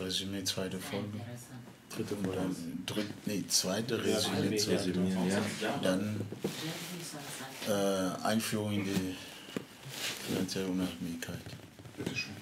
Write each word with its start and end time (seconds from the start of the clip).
Resümee, 0.00 0.44
zweite 0.44 0.78
Folge. 0.78 1.20
Dritte 1.94 2.16
Folge. 2.16 2.36
Dann, 2.36 2.82
dritt, 2.86 3.26
nee, 3.26 3.44
zweite 3.48 4.02
Resümee, 4.02 4.56
zweite 4.56 4.88
Resümee, 4.88 5.28
ja. 5.28 5.78
Dann 5.82 6.20
äh, 7.68 8.24
Einführung 8.24 8.72
in 8.72 8.84
die 8.84 9.16
finanzielle 10.28 10.68
Unabhängigkeit. 10.68 11.38
Bitteschön. 11.96 12.32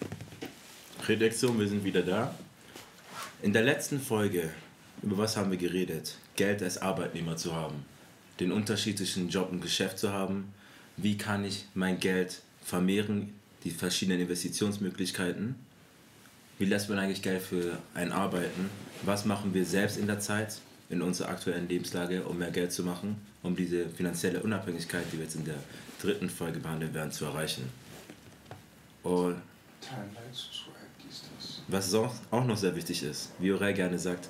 Redaktion, 1.06 1.58
wir 1.58 1.68
sind 1.68 1.84
wieder 1.84 2.02
da. 2.02 2.34
In 3.42 3.52
der 3.52 3.62
letzten 3.62 4.00
Folge, 4.00 4.50
über 5.02 5.18
was 5.18 5.36
haben 5.36 5.50
wir 5.50 5.58
geredet? 5.58 6.16
Geld 6.36 6.62
als 6.62 6.78
Arbeitnehmer 6.78 7.36
zu 7.36 7.54
haben. 7.54 7.84
Den 8.40 8.52
Unterschied 8.52 8.98
zwischen 8.98 9.28
Job 9.28 9.50
und 9.50 9.60
Geschäft 9.60 9.98
zu 9.98 10.12
haben. 10.12 10.52
Wie 10.96 11.16
kann 11.16 11.44
ich 11.44 11.66
mein 11.74 11.98
Geld 12.00 12.42
vermehren? 12.62 13.32
Die 13.64 13.70
verschiedenen 13.70 14.20
Investitionsmöglichkeiten. 14.20 15.56
Wie 16.58 16.64
lässt 16.64 16.88
man 16.88 16.98
eigentlich 16.98 17.22
Geld 17.22 17.40
für 17.42 17.78
ein 17.94 18.10
Arbeiten? 18.10 18.68
Was 19.02 19.24
machen 19.24 19.54
wir 19.54 19.64
selbst 19.64 19.96
in 19.96 20.08
der 20.08 20.18
Zeit, 20.18 20.58
in 20.90 21.02
unserer 21.02 21.28
aktuellen 21.28 21.68
Lebenslage, 21.68 22.24
um 22.24 22.38
mehr 22.38 22.50
Geld 22.50 22.72
zu 22.72 22.82
machen, 22.82 23.16
um 23.44 23.54
diese 23.54 23.88
finanzielle 23.88 24.42
Unabhängigkeit, 24.42 25.04
die 25.12 25.18
wir 25.18 25.24
jetzt 25.24 25.36
in 25.36 25.44
der 25.44 25.58
dritten 26.02 26.28
Folge 26.28 26.58
behandeln 26.58 26.92
werden, 26.94 27.12
zu 27.12 27.26
erreichen? 27.26 27.62
Und 29.04 29.36
was 31.68 31.94
auch 31.94 32.44
noch 32.44 32.56
sehr 32.56 32.74
wichtig 32.74 33.04
ist, 33.04 33.30
wie 33.38 33.52
Aurel 33.52 33.74
gerne 33.74 33.98
sagt, 33.98 34.28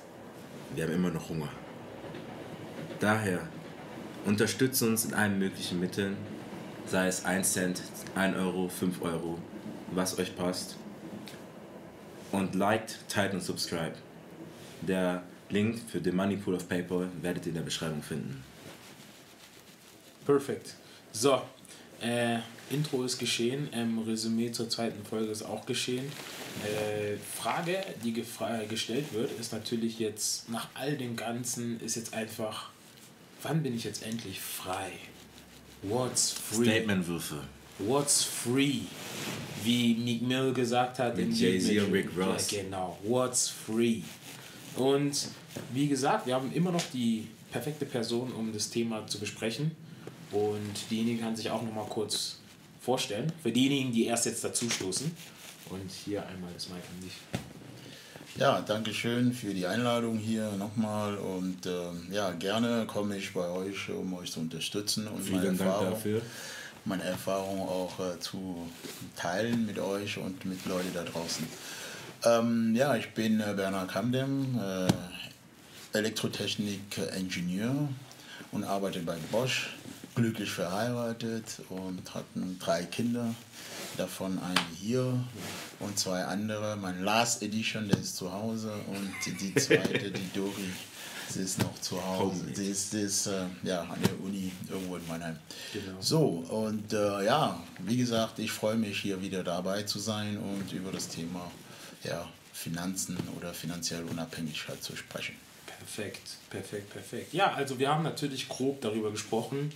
wir 0.75 0.83
haben 0.83 0.93
immer 0.93 1.09
noch 1.09 1.29
Hunger. 1.29 1.49
Daher 2.99 3.47
unterstütze 4.25 4.85
uns 4.85 5.05
in 5.05 5.13
allen 5.15 5.39
möglichen 5.39 5.79
Mitteln, 5.79 6.15
sei 6.85 7.07
es 7.07 7.25
1 7.25 7.53
Cent, 7.53 7.81
1 8.13 8.35
Euro, 8.37 8.69
5 8.69 9.01
Euro, 9.01 9.39
was 9.91 10.19
euch 10.19 10.35
passt. 10.35 10.75
Und 12.31 12.55
liked, 12.55 12.99
teilt 13.09 13.33
und 13.33 13.41
subscribe. 13.41 13.93
Der 14.81 15.23
Link 15.49 15.79
für 15.89 15.99
den 15.99 16.15
Money 16.15 16.37
Pool 16.37 16.55
of 16.55 16.69
PayPal 16.69 17.09
werdet 17.21 17.45
ihr 17.45 17.49
in 17.49 17.55
der 17.55 17.63
Beschreibung 17.63 18.03
finden. 18.03 18.43
Perfekt. 20.25 20.75
So, 21.11 21.41
äh, 22.01 22.37
Intro 22.69 23.03
ist 23.03 23.17
geschehen, 23.17 23.67
ähm, 23.73 23.99
Resümee 23.99 24.51
zur 24.51 24.69
zweiten 24.69 25.03
Folge 25.03 25.31
ist 25.31 25.41
auch 25.41 25.65
geschehen. 25.65 26.05
Äh, 26.63 27.17
Frage, 27.17 27.83
die 28.03 28.13
gestellt 28.13 29.13
wird, 29.13 29.31
ist 29.39 29.51
natürlich 29.51 29.97
jetzt 29.97 30.49
nach 30.49 30.67
all 30.75 30.95
dem 30.97 31.15
Ganzen, 31.15 31.79
ist 31.81 31.95
jetzt 31.95 32.13
einfach, 32.13 32.69
wann 33.41 33.63
bin 33.63 33.75
ich 33.75 33.83
jetzt 33.83 34.03
endlich 34.05 34.39
frei? 34.39 34.91
What's 35.81 36.31
free? 36.31 36.65
Statementwürfe. 36.65 37.41
What's 37.79 38.23
free? 38.23 38.81
Wie 39.63 39.95
Meek 39.95 40.21
Mill 40.21 40.53
gesagt 40.53 40.99
hat. 40.99 41.17
Mit 41.17 41.33
Jay-Z 41.33 41.85
und 41.85 41.93
Rick 41.93 42.09
Ross. 42.17 42.51
Ja, 42.51 42.63
genau. 42.63 42.97
What's 43.03 43.49
free? 43.49 44.01
Und 44.75 45.27
wie 45.73 45.87
gesagt, 45.87 46.27
wir 46.27 46.35
haben 46.35 46.51
immer 46.53 46.71
noch 46.71 46.83
die 46.93 47.27
perfekte 47.51 47.85
Person, 47.85 48.31
um 48.31 48.53
das 48.53 48.69
Thema 48.69 49.05
zu 49.07 49.19
besprechen. 49.19 49.71
Und 50.31 50.73
diejenige 50.89 51.21
kann 51.21 51.35
sich 51.35 51.49
auch 51.49 51.61
noch 51.61 51.73
mal 51.73 51.85
kurz 51.85 52.37
vorstellen. 52.81 53.31
Für 53.41 53.51
diejenigen, 53.51 53.91
die 53.91 54.05
erst 54.05 54.25
jetzt 54.25 54.43
dazu 54.43 54.69
stoßen. 54.69 55.11
Und 55.69 55.91
hier 56.05 56.25
einmal 56.25 56.51
das 56.53 56.69
Mic 56.69 56.77
an 56.77 57.03
dich. 57.03 57.13
Ja, 58.37 58.61
danke 58.61 58.93
schön 58.93 59.33
für 59.33 59.53
die 59.53 59.65
Einladung 59.65 60.17
hier 60.17 60.51
nochmal 60.51 61.17
und 61.17 61.65
äh, 61.65 62.13
ja, 62.13 62.31
gerne 62.31 62.85
komme 62.87 63.17
ich 63.17 63.33
bei 63.33 63.47
euch, 63.49 63.89
um 63.89 64.13
euch 64.13 64.31
zu 64.31 64.39
unterstützen 64.39 65.07
und 65.07 65.21
Vielen 65.21 65.37
meine 65.37 65.57
Dank 65.57 65.59
Erfahrung, 65.59 65.89
dafür. 65.91 66.21
Meine 66.85 67.03
Erfahrung 67.03 67.61
auch 67.61 67.99
äh, 67.99 68.19
zu 68.19 68.67
teilen 69.15 69.65
mit 69.65 69.79
euch 69.79 70.17
und 70.17 70.45
mit 70.45 70.65
Leuten 70.65 70.93
da 70.93 71.03
draußen. 71.03 71.45
Ähm, 72.25 72.75
ja, 72.75 72.95
ich 72.95 73.13
bin 73.13 73.39
äh, 73.39 73.53
Bernhard 73.55 73.89
Kamdem, 73.89 74.59
äh, 74.59 75.97
Elektrotechnik-Ingenieur 75.97 77.89
und 78.51 78.63
arbeite 78.63 78.99
bei 78.99 79.15
Bosch 79.31 79.69
glücklich 80.15 80.51
verheiratet 80.51 81.61
und 81.69 82.13
hatten 82.13 82.57
drei 82.59 82.83
Kinder, 82.83 83.33
davon 83.97 84.39
eine 84.39 84.59
hier 84.77 85.17
und 85.79 85.97
zwei 85.97 86.23
andere. 86.25 86.75
Mein 86.75 87.03
Last 87.03 87.41
Edition, 87.41 87.87
der 87.87 87.99
ist 87.99 88.17
zu 88.17 88.31
Hause 88.31 88.73
und 88.87 89.39
die 89.39 89.55
zweite, 89.59 90.11
die 90.11 90.33
Dori, 90.33 90.73
sie 91.29 91.41
ist 91.41 91.59
noch 91.59 91.79
zu 91.79 92.03
Hause. 92.03 92.45
Sie 92.53 92.67
ist, 92.67 92.91
sie 92.91 93.01
ist 93.01 93.27
äh, 93.27 93.45
ja, 93.63 93.81
an 93.81 94.01
der 94.01 94.19
Uni 94.23 94.51
irgendwo 94.69 94.95
in 94.97 95.07
Mannheim. 95.07 95.37
Genau. 95.73 95.97
So, 95.99 96.25
und 96.49 96.93
äh, 96.93 97.25
ja, 97.25 97.63
wie 97.79 97.97
gesagt, 97.97 98.39
ich 98.39 98.51
freue 98.51 98.75
mich 98.75 98.99
hier 98.99 99.21
wieder 99.21 99.43
dabei 99.43 99.83
zu 99.83 99.99
sein 99.99 100.37
und 100.37 100.71
über 100.73 100.91
das 100.91 101.07
Thema 101.07 101.51
ja, 102.03 102.27
Finanzen 102.53 103.17
oder 103.37 103.53
finanzielle 103.53 104.05
Unabhängigkeit 104.05 104.83
zu 104.83 104.95
sprechen. 104.95 105.35
Perfekt, 105.65 106.37
perfekt, 106.49 106.89
perfekt. 106.89 107.33
Ja, 107.33 107.53
also 107.53 107.79
wir 107.79 107.89
haben 107.89 108.03
natürlich 108.03 108.49
grob 108.49 108.81
darüber 108.81 109.11
gesprochen, 109.11 109.71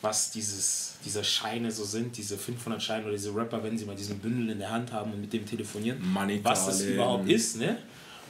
was 0.00 0.30
dieses, 0.30 0.94
diese 1.04 1.24
Scheine 1.24 1.70
so 1.70 1.84
sind, 1.84 2.16
diese 2.16 2.38
500 2.38 2.82
Scheine 2.82 3.04
oder 3.04 3.12
diese 3.12 3.34
Rapper, 3.34 3.62
wenn 3.62 3.76
sie 3.76 3.84
mal 3.84 3.96
diesen 3.96 4.18
Bündel 4.18 4.50
in 4.50 4.58
der 4.58 4.70
Hand 4.70 4.92
haben 4.92 5.12
und 5.12 5.20
mit 5.20 5.32
dem 5.32 5.46
telefonieren, 5.46 6.00
Money 6.06 6.40
was 6.42 6.66
das 6.66 6.82
überhaupt 6.82 7.28
ist, 7.28 7.56
ne? 7.56 7.78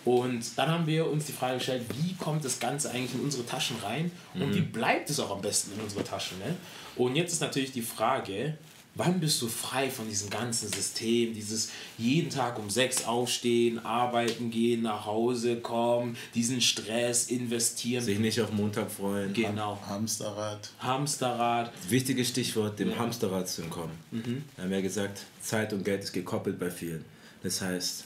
Und 0.04 0.44
dann 0.56 0.70
haben 0.70 0.86
wir 0.86 1.10
uns 1.10 1.26
die 1.26 1.32
Frage 1.32 1.58
gestellt, 1.58 1.82
wie 2.00 2.14
kommt 2.14 2.44
das 2.44 2.58
Ganze 2.58 2.90
eigentlich 2.90 3.14
in 3.14 3.20
unsere 3.20 3.44
Taschen 3.44 3.76
rein 3.82 4.10
und 4.34 4.54
wie 4.54 4.60
bleibt 4.60 5.10
es 5.10 5.20
auch 5.20 5.30
am 5.30 5.40
besten 5.42 5.72
in 5.74 5.80
unsere 5.80 6.04
Taschen, 6.04 6.38
ne? 6.38 6.54
Und 6.96 7.14
jetzt 7.14 7.32
ist 7.32 7.40
natürlich 7.40 7.72
die 7.72 7.82
Frage, 7.82 8.56
wann 8.94 9.20
bist 9.20 9.40
du 9.40 9.48
frei 9.48 9.88
von 9.88 10.08
diesem 10.08 10.28
ganzen 10.28 10.68
System, 10.68 11.32
dieses 11.32 11.70
jeden 11.96 12.30
Tag 12.30 12.58
um 12.58 12.68
sechs 12.68 13.04
aufstehen, 13.04 13.78
arbeiten 13.84 14.50
gehen, 14.50 14.82
nach 14.82 15.06
Hause 15.06 15.60
kommen, 15.60 16.16
diesen 16.34 16.60
Stress 16.60 17.28
investieren. 17.28 18.02
Sich 18.02 18.18
nicht 18.18 18.40
auf 18.40 18.50
Montag 18.52 18.90
freuen. 18.90 19.32
Genau. 19.32 19.78
Hamsterrad. 19.86 20.70
Hamsterrad. 20.80 21.72
Wichtiges 21.88 22.28
Stichwort, 22.30 22.78
dem 22.78 22.90
Ja. 22.90 22.98
Hamsterrad 22.98 23.48
zu 23.48 23.62
entkommen. 23.62 23.96
Mhm. 24.10 24.42
Wir 24.56 24.64
haben 24.64 24.72
ja 24.72 24.80
gesagt, 24.80 25.20
Zeit 25.40 25.72
und 25.72 25.84
Geld 25.84 26.02
ist 26.02 26.12
gekoppelt 26.12 26.58
bei 26.58 26.70
vielen. 26.70 27.04
Das 27.42 27.60
heißt, 27.60 28.04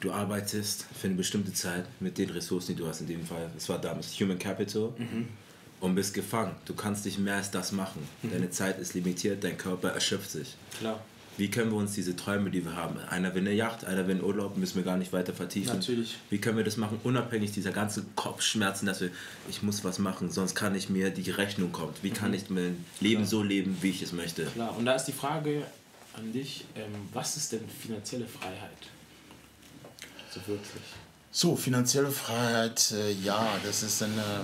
du 0.00 0.12
arbeitest 0.12 0.86
für 0.98 1.06
eine 1.06 1.16
bestimmte 1.16 1.52
Zeit 1.52 1.84
mit 2.00 2.18
den 2.18 2.30
Ressourcen, 2.30 2.74
die 2.74 2.82
du 2.82 2.88
hast. 2.88 3.00
In 3.02 3.06
dem 3.06 3.24
Fall, 3.24 3.50
es 3.56 3.68
war 3.68 3.78
damals 3.78 4.18
Human 4.20 4.38
Capital. 4.38 4.92
Mhm. 4.98 5.28
Und 5.80 5.94
bist 5.94 6.12
gefangen. 6.12 6.54
Du 6.66 6.74
kannst 6.74 7.06
nicht 7.06 7.18
mehr 7.18 7.36
als 7.36 7.50
das 7.50 7.72
machen. 7.72 8.06
Mhm. 8.22 8.32
Deine 8.32 8.50
Zeit 8.50 8.78
ist 8.78 8.92
limitiert, 8.92 9.42
dein 9.42 9.56
Körper 9.56 9.88
erschöpft 9.88 10.30
sich. 10.30 10.54
Klar. 10.78 11.02
Wie 11.38 11.50
können 11.50 11.70
wir 11.70 11.78
uns 11.78 11.94
diese 11.94 12.14
Träume, 12.16 12.50
die 12.50 12.62
wir 12.62 12.76
haben, 12.76 12.98
einer 12.98 13.34
will 13.34 13.40
eine 13.40 13.54
Yacht, 13.54 13.86
einer 13.86 14.06
will 14.06 14.16
einen 14.16 14.24
Urlaub, 14.24 14.58
müssen 14.58 14.76
wir 14.76 14.82
gar 14.82 14.98
nicht 14.98 15.14
weiter 15.14 15.32
vertiefen. 15.32 15.76
Natürlich. 15.76 16.18
Wie 16.28 16.36
können 16.36 16.58
wir 16.58 16.64
das 16.64 16.76
machen, 16.76 17.00
unabhängig 17.02 17.52
dieser 17.52 17.70
ganzen 17.70 18.14
Kopfschmerzen, 18.14 18.84
dass 18.84 19.00
wir, 19.00 19.08
ich 19.48 19.62
muss 19.62 19.82
was 19.82 19.98
machen, 19.98 20.30
sonst 20.30 20.54
kann 20.54 20.74
ich 20.74 20.90
mir 20.90 21.08
die 21.08 21.30
Rechnung 21.30 21.72
kommt. 21.72 22.02
Wie 22.02 22.10
kann 22.10 22.34
ich 22.34 22.50
mein 22.50 22.84
Leben 23.00 23.24
so 23.24 23.42
leben, 23.42 23.78
wie 23.80 23.88
ich 23.88 24.02
es 24.02 24.12
möchte? 24.12 24.44
Klar. 24.44 24.76
Und 24.76 24.84
da 24.84 24.96
ist 24.96 25.06
die 25.06 25.12
Frage 25.12 25.62
an 26.14 26.30
dich, 26.30 26.66
ähm, 26.74 26.92
was 27.14 27.38
ist 27.38 27.52
denn 27.52 27.66
finanzielle 27.66 28.26
Freiheit? 28.26 28.76
So 30.32 30.40
wirklich. 30.46 30.82
So, 31.32 31.54
finanzielle 31.54 32.10
Freiheit, 32.10 32.92
äh, 32.92 33.12
ja, 33.12 33.56
das 33.64 33.84
ist 33.84 34.02
eine, 34.02 34.40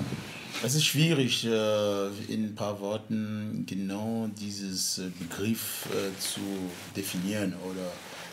es 0.62 0.74
ist 0.74 0.84
schwierig, 0.84 1.44
äh, 1.44 2.08
in 2.28 2.44
ein 2.44 2.54
paar 2.54 2.78
Worten 2.80 3.64
genau 3.66 4.28
dieses 4.38 4.98
äh, 4.98 5.10
Begriff 5.18 5.86
äh, 5.86 6.16
zu 6.20 6.40
definieren 6.96 7.54
oder 7.64 7.90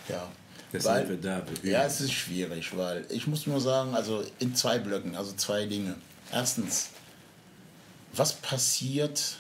ja. 0.07 0.31
Deshalb 0.71 1.07
sind 1.07 1.23
wir 1.23 1.31
da. 1.31 1.43
Wir 1.61 1.71
ja, 1.71 1.83
es 1.83 2.01
ist 2.01 2.13
schwierig, 2.13 2.75
weil 2.75 3.05
ich 3.09 3.27
muss 3.27 3.45
nur 3.45 3.61
sagen, 3.61 3.95
also 3.95 4.23
in 4.39 4.55
zwei 4.55 4.79
Blöcken, 4.79 5.15
also 5.15 5.33
zwei 5.33 5.65
Dinge. 5.65 5.95
Erstens, 6.31 6.89
was 8.13 8.33
passiert, 8.33 9.37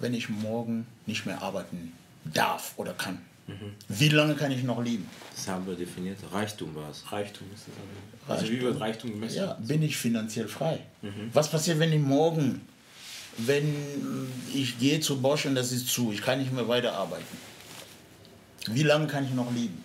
wenn 0.00 0.12
ich 0.14 0.28
morgen 0.28 0.86
nicht 1.06 1.24
mehr 1.26 1.42
arbeiten 1.42 1.92
darf 2.24 2.74
oder 2.76 2.92
kann? 2.92 3.18
Wie 3.88 4.08
lange 4.10 4.34
kann 4.34 4.50
ich 4.50 4.62
noch 4.62 4.82
leben? 4.82 5.08
Das 5.34 5.48
haben 5.48 5.66
wir 5.66 5.74
definiert. 5.74 6.18
Reichtum 6.32 6.74
war 6.74 6.90
es. 6.90 7.10
Reichtum 7.10 7.46
ist 7.54 7.64
das 7.66 7.74
also. 8.28 8.42
Also 8.42 8.52
wie 8.52 8.60
wird 8.60 8.78
Reichtum 8.78 9.10
gemessen? 9.12 9.38
Ja, 9.38 9.54
bin 9.54 9.82
ich 9.82 9.96
finanziell 9.96 10.48
frei? 10.48 10.80
Was 11.32 11.50
passiert, 11.50 11.78
wenn 11.78 11.92
ich 11.92 12.00
morgen, 12.00 12.60
wenn 13.38 14.28
ich 14.52 14.78
gehe 14.78 15.00
zu 15.00 15.20
Bosch 15.20 15.46
und 15.46 15.54
das 15.54 15.72
ist 15.72 15.88
zu, 15.88 16.12
ich 16.12 16.20
kann 16.20 16.38
nicht 16.40 16.52
mehr 16.52 16.68
weiterarbeiten? 16.68 17.24
Wie 18.66 18.82
lange 18.82 19.06
kann 19.06 19.24
ich 19.24 19.32
noch 19.32 19.50
leben? 19.54 19.82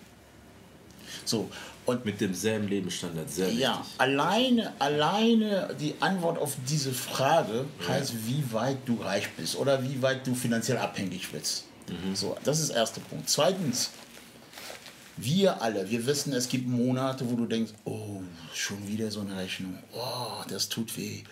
So, 1.24 1.48
und 1.86 2.04
Mit 2.04 2.20
demselben 2.20 2.68
Lebensstandard, 2.68 3.30
sehr 3.30 3.46
wichtig. 3.46 3.62
ja, 3.62 3.84
alleine, 3.98 4.72
alleine 4.78 5.74
die 5.78 5.94
Antwort 6.00 6.38
auf 6.38 6.56
diese 6.68 6.92
Frage 6.92 7.66
heißt, 7.86 8.14
wie 8.26 8.42
weit 8.52 8.78
du 8.86 8.94
reich 9.02 9.30
bist 9.36 9.56
oder 9.56 9.82
wie 9.82 10.00
weit 10.00 10.26
du 10.26 10.34
finanziell 10.34 10.78
abhängig 10.78 11.30
bist. 11.30 11.64
So, 12.14 12.36
das 12.44 12.60
ist 12.60 12.70
der 12.70 12.78
erste 12.78 13.00
Punkt. 13.00 13.28
Zweitens, 13.28 13.90
wir 15.16 15.62
alle, 15.62 15.88
wir 15.88 16.06
wissen, 16.06 16.32
es 16.32 16.48
gibt 16.48 16.66
Monate, 16.66 17.28
wo 17.30 17.36
du 17.36 17.46
denkst, 17.46 17.72
oh, 17.84 18.20
schon 18.52 18.86
wieder 18.88 19.10
so 19.10 19.20
eine 19.20 19.36
Rechnung. 19.36 19.78
Oh, 19.92 20.42
das 20.48 20.68
tut 20.68 20.96
weh. 20.96 21.22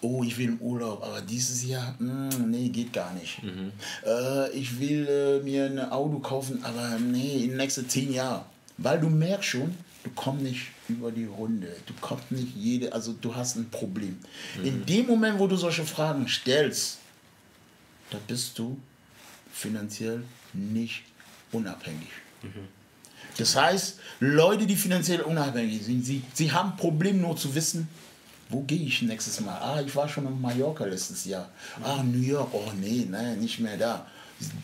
Oh, 0.00 0.22
ich 0.22 0.38
will 0.38 0.48
im 0.48 0.58
Urlaub, 0.60 1.02
aber 1.02 1.20
dieses 1.20 1.64
Jahr, 1.64 1.94
mm, 1.98 2.50
nee, 2.50 2.68
geht 2.68 2.92
gar 2.92 3.12
nicht. 3.14 3.40
Äh, 4.06 4.50
ich 4.52 4.78
will 4.78 5.08
äh, 5.08 5.42
mir 5.42 5.64
ein 5.64 5.80
Auto 5.90 6.20
kaufen, 6.20 6.62
aber 6.62 6.98
nee, 6.98 7.42
in 7.42 7.50
den 7.50 7.56
nächsten 7.56 7.88
zehn 7.88 8.12
Jahren. 8.12 8.44
Weil 8.78 9.00
du 9.00 9.08
merkst 9.08 9.48
schon, 9.48 9.74
du 10.04 10.10
kommst 10.14 10.44
nicht 10.44 10.68
über 10.88 11.10
die 11.10 11.26
Runde. 11.26 11.74
Du 11.86 11.94
kommst 12.00 12.30
nicht 12.30 12.54
jede, 12.56 12.92
also 12.92 13.12
du 13.12 13.34
hast 13.34 13.56
ein 13.56 13.70
Problem. 13.70 14.18
In 14.62 14.86
dem 14.86 15.06
Moment, 15.06 15.38
wo 15.38 15.46
du 15.46 15.56
solche 15.56 15.84
Fragen 15.84 16.28
stellst, 16.28 16.98
da 18.10 18.18
bist 18.26 18.58
du 18.58 18.78
finanziell 19.52 20.22
nicht 20.52 21.02
unabhängig. 21.52 22.08
Das 23.36 23.56
heißt, 23.56 23.98
Leute, 24.20 24.66
die 24.66 24.76
finanziell 24.76 25.22
unabhängig 25.22 25.84
sind, 25.84 26.04
sie, 26.04 26.22
sie 26.34 26.52
haben 26.52 26.72
ein 26.72 26.76
Problem 26.76 27.20
nur 27.20 27.36
zu 27.36 27.54
wissen, 27.54 27.88
wo 28.48 28.60
gehe 28.62 28.80
ich 28.80 29.00
nächstes 29.02 29.40
Mal? 29.40 29.58
Ah, 29.58 29.80
ich 29.80 29.94
war 29.96 30.08
schon 30.08 30.26
in 30.26 30.40
Mallorca 30.40 30.84
letztes 30.84 31.24
Jahr. 31.24 31.48
Ah, 31.82 32.02
New 32.02 32.20
York, 32.20 32.48
oh 32.52 32.70
nee, 32.78 33.06
nein, 33.08 33.40
nicht 33.40 33.60
mehr 33.60 33.78
da. 33.78 34.06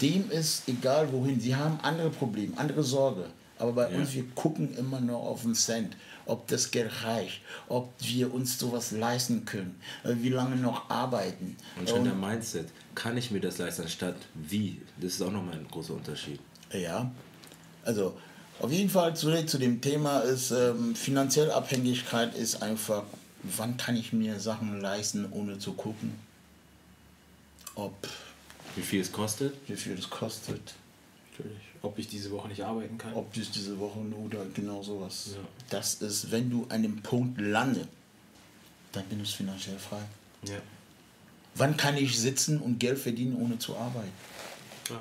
Dem 0.00 0.30
ist 0.30 0.68
egal 0.68 1.10
wohin. 1.12 1.40
Sie 1.40 1.54
haben 1.54 1.78
andere 1.82 2.10
Probleme, 2.10 2.52
andere 2.56 2.82
Sorge. 2.82 3.26
Aber 3.58 3.72
bei 3.72 3.88
uns, 3.88 4.12
wir 4.12 4.24
gucken 4.34 4.76
immer 4.76 5.00
nur 5.00 5.18
auf 5.18 5.42
den 5.42 5.54
Cent, 5.54 5.96
ob 6.28 6.46
das 6.46 6.70
Geld 6.70 7.04
reicht, 7.04 7.40
ob 7.68 7.92
wir 8.00 8.32
uns 8.32 8.58
sowas 8.58 8.92
leisten 8.92 9.44
können, 9.44 9.80
äh, 10.04 10.14
wie 10.20 10.28
lange 10.28 10.56
noch 10.56 10.88
arbeiten. 10.90 11.56
Und 11.78 11.88
schon 11.88 12.04
der 12.04 12.14
Mindset, 12.14 12.68
kann 12.94 13.16
ich 13.16 13.30
mir 13.30 13.40
das 13.40 13.58
leisten, 13.58 13.82
anstatt 13.82 14.16
wie? 14.34 14.80
Das 15.00 15.14
ist 15.14 15.22
auch 15.22 15.32
nochmal 15.32 15.54
ein 15.54 15.66
großer 15.68 15.94
Unterschied. 15.94 16.40
Ja, 16.72 17.10
also 17.84 18.16
auf 18.60 18.70
jeden 18.70 18.90
Fall 18.90 19.16
zurück 19.16 19.48
zu 19.48 19.58
dem 19.58 19.80
Thema 19.80 20.20
ist, 20.20 20.50
ähm, 20.50 20.94
finanzielle 20.94 21.54
Abhängigkeit 21.54 22.34
ist 22.34 22.62
einfach, 22.62 23.04
wann 23.42 23.76
kann 23.76 23.96
ich 23.96 24.12
mir 24.12 24.38
Sachen 24.40 24.80
leisten, 24.80 25.26
ohne 25.30 25.58
zu 25.58 25.72
gucken, 25.72 26.12
ob, 27.74 27.94
Wie 28.74 28.82
viel 28.82 29.00
es 29.00 29.12
kostet? 29.12 29.54
wie 29.68 29.76
viel 29.76 29.94
das 29.96 30.10
kostet, 30.10 30.74
Natürlich. 31.30 31.62
Ob 31.82 31.98
ich 31.98 32.08
diese 32.08 32.30
Woche 32.30 32.48
nicht 32.48 32.62
arbeiten 32.64 32.98
kann. 32.98 33.14
ob 33.14 33.32
das 33.34 33.50
diese 33.50 33.78
Woche 33.78 34.00
oder 34.00 34.44
genau 34.52 34.82
sowas. 34.82 35.30
Ja. 35.34 35.40
Das 35.70 35.94
ist, 35.94 36.30
wenn 36.30 36.50
du 36.50 36.66
an 36.68 36.82
dem 36.82 37.02
Punkt 37.02 37.40
lande, 37.40 37.86
dann 38.92 39.04
bin 39.04 39.22
ich 39.22 39.36
finanziell 39.36 39.78
frei. 39.78 40.02
Ja. 40.44 40.56
Wann 41.54 41.76
kann 41.76 41.96
ich 41.96 42.18
sitzen 42.18 42.60
und 42.60 42.78
Geld 42.78 42.98
verdienen, 42.98 43.36
ohne 43.36 43.58
zu 43.58 43.76
arbeiten? 43.76 44.12
Klar. 44.84 45.00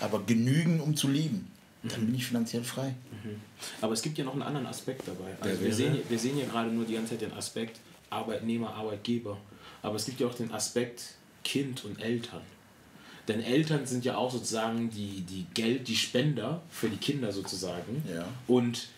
Aber 0.00 0.22
genügen, 0.22 0.80
um 0.80 0.96
zu 0.96 1.08
leben. 1.08 1.50
Dann 1.82 2.06
bin 2.06 2.14
ich 2.14 2.24
finanziell 2.24 2.64
frei. 2.64 2.94
Aber 3.82 3.92
es 3.92 4.00
gibt 4.00 4.16
ja 4.16 4.24
noch 4.24 4.32
einen 4.32 4.42
anderen 4.42 4.66
Aspekt 4.66 5.06
dabei. 5.06 5.36
Also 5.38 5.60
wir, 5.60 5.74
sehen, 5.74 5.98
wir 6.08 6.18
sehen 6.18 6.38
ja 6.38 6.46
gerade 6.46 6.70
nur 6.70 6.86
die 6.86 6.94
ganze 6.94 7.10
Zeit 7.10 7.20
den 7.20 7.32
Aspekt 7.34 7.78
Arbeitnehmer, 8.08 8.72
Arbeitgeber. 8.72 9.36
Aber 9.82 9.96
es 9.96 10.06
gibt 10.06 10.20
ja 10.20 10.26
auch 10.26 10.34
den 10.34 10.50
Aspekt 10.50 11.16
Kind 11.42 11.84
und 11.84 12.00
Eltern. 12.00 12.40
Denn 13.28 13.40
Eltern 13.42 13.86
sind 13.86 14.04
ja 14.04 14.16
auch 14.16 14.30
sozusagen 14.30 14.90
die, 14.90 15.22
die 15.22 15.46
Geld, 15.54 15.88
die 15.88 15.96
Spender 15.96 16.60
für 16.70 16.88
die 16.88 16.96
Kinder 16.98 17.32
sozusagen. 17.32 18.02
Ja. 18.14 18.26
Und 18.46 18.88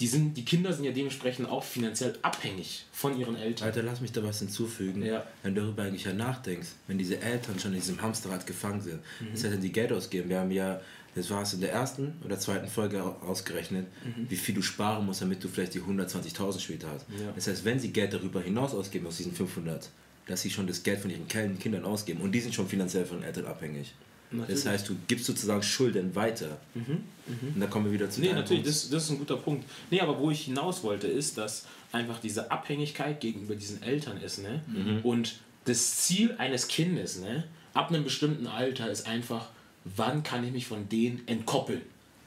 die, 0.00 0.06
sind, 0.06 0.36
die 0.36 0.44
Kinder 0.44 0.72
sind 0.72 0.84
ja 0.84 0.92
dementsprechend 0.92 1.48
auch 1.48 1.62
finanziell 1.64 2.16
abhängig 2.22 2.86
von 2.92 3.18
ihren 3.18 3.36
Eltern. 3.36 3.66
Alter, 3.68 3.82
lass 3.82 4.00
mich 4.00 4.10
da 4.12 4.22
was 4.22 4.38
hinzufügen. 4.40 5.04
Ja. 5.04 5.24
Wenn 5.42 5.54
du 5.54 5.60
darüber 5.62 5.82
eigentlich 5.82 6.04
ja 6.04 6.12
nachdenkst, 6.12 6.68
wenn 6.88 6.98
diese 6.98 7.20
Eltern 7.20 7.58
schon 7.58 7.72
in 7.72 7.78
diesem 7.80 8.00
Hamsterrad 8.02 8.46
gefangen 8.46 8.80
sind, 8.80 9.00
Mhm. 9.20 9.26
das 9.32 9.44
heißt, 9.44 9.52
wenn 9.54 9.60
die 9.60 9.72
Geld 9.72 9.92
ausgeben, 9.92 10.28
wir 10.28 10.40
haben 10.40 10.50
ja, 10.50 10.80
das 11.14 11.28
war 11.30 11.42
es 11.42 11.52
in 11.52 11.60
der 11.60 11.72
ersten 11.72 12.14
oder 12.24 12.38
zweiten 12.38 12.68
Folge 12.68 13.02
au- 13.02 13.16
ausgerechnet, 13.26 13.86
wie 14.28 14.36
viel 14.36 14.54
du 14.54 14.62
sparen 14.62 15.04
musst, 15.06 15.20
damit 15.22 15.44
du 15.44 15.48
vielleicht 15.48 15.74
die 15.74 15.80
120.000 15.80 16.58
später 16.60 16.88
hast. 16.88 17.08
Mhm. 17.08 17.16
Ja. 17.26 17.32
Das 17.34 17.46
heißt, 17.46 17.64
wenn 17.64 17.78
sie 17.78 17.92
Geld 17.92 18.12
darüber 18.12 18.40
hinaus 18.40 18.74
ausgeben, 18.74 19.06
aus 19.06 19.18
diesen 19.18 19.32
500, 19.34 19.88
dass 20.32 20.42
sie 20.42 20.50
schon 20.50 20.66
das 20.66 20.82
Geld 20.82 20.98
von 21.00 21.10
ihren 21.10 21.28
kleinen 21.28 21.58
Kindern 21.58 21.84
ausgeben 21.84 22.20
und 22.22 22.32
die 22.32 22.40
sind 22.40 22.54
schon 22.54 22.66
finanziell 22.66 23.04
von 23.04 23.22
Eltern 23.22 23.44
abhängig. 23.46 23.92
Natürlich. 24.30 24.48
Mhm, 24.48 24.64
Das 24.64 24.66
heißt, 24.66 24.88
du 24.88 24.96
gibst 25.06 25.26
sozusagen 25.26 25.62
Schulden 25.62 26.14
weiter. 26.14 26.58
Und 26.74 27.60
da 27.60 27.66
kommen 27.66 27.84
wir 27.86 27.92
wieder 27.92 28.08
zu 28.08 28.20
Nee, 28.22 28.32
natürlich, 28.32 28.64
das, 28.64 28.88
das 28.88 29.04
ist 29.04 29.10
ein 29.10 29.18
guter 29.18 29.36
Punkt. 29.36 29.64
Nee, 29.90 30.00
aber 30.00 30.18
wo 30.18 30.30
ich 30.30 30.46
hinaus 30.46 30.82
wollte, 30.82 31.06
ist, 31.06 31.36
dass 31.36 31.66
einfach 31.92 32.18
diese 32.18 32.50
Abhängigkeit 32.50 33.20
gegenüber 33.20 33.54
diesen 33.54 33.82
Eltern 33.82 34.16
ist, 34.16 34.38
ne? 34.42 34.62
Und 35.02 35.34
das 35.66 35.96
Ziel 35.98 36.34
eines 36.38 36.66
Kindes, 36.68 37.20
ne? 37.20 37.44
Ab 37.74 37.90
einem 37.90 38.04
bestimmten 38.04 38.46
Alter 38.46 38.90
ist 38.90 39.06
einfach, 39.06 39.50
wann 39.84 40.22
kann 40.22 40.44
ich 40.44 40.52
mich 40.52 40.66
von 40.66 40.88
denen 40.88 41.20
entkoppeln? 41.28 41.82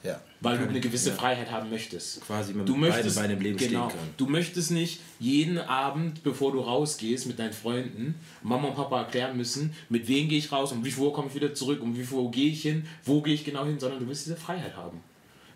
Ja. 0.05 0.21
Weil 0.41 0.57
du 0.57 0.67
eine 0.67 0.79
gewisse 0.79 1.09
ja. 1.09 1.15
Freiheit 1.15 1.49
haben 1.51 1.69
möchtest. 1.69 2.21
Quasi 2.21 2.53
mit 2.53 2.69
du 2.69 2.75
möchtest, 2.75 3.15
Beinen 3.15 3.37
im 3.37 3.43
Leben 3.43 3.57
genau, 3.57 3.89
stehen 3.89 3.99
können. 3.99 4.13
Du 4.17 4.27
möchtest 4.27 4.71
nicht 4.71 4.99
jeden 5.19 5.57
Abend, 5.57 6.23
bevor 6.23 6.51
du 6.51 6.59
rausgehst 6.59 7.25
mit 7.25 7.39
deinen 7.39 7.53
Freunden, 7.53 8.15
Mama 8.43 8.67
und 8.67 8.75
Papa 8.75 8.99
erklären 8.99 9.35
müssen, 9.35 9.73
mit 9.89 10.07
wem 10.07 10.29
gehe 10.29 10.37
ich 10.37 10.51
raus, 10.51 10.71
um 10.71 10.85
wie 10.85 10.91
viel 10.91 11.03
Uhr 11.03 11.13
komme 11.13 11.29
ich 11.29 11.35
wieder 11.35 11.53
zurück, 11.53 11.81
um 11.81 11.97
wie 11.97 12.03
viel 12.03 12.17
Uhr 12.17 12.29
gehe 12.29 12.51
ich 12.51 12.61
hin, 12.61 12.85
wo 13.03 13.21
gehe 13.21 13.33
ich 13.33 13.43
genau 13.43 13.65
hin, 13.65 13.79
sondern 13.79 13.99
du 13.99 14.07
willst 14.07 14.25
diese 14.25 14.35
Freiheit 14.35 14.75
haben. 14.75 15.01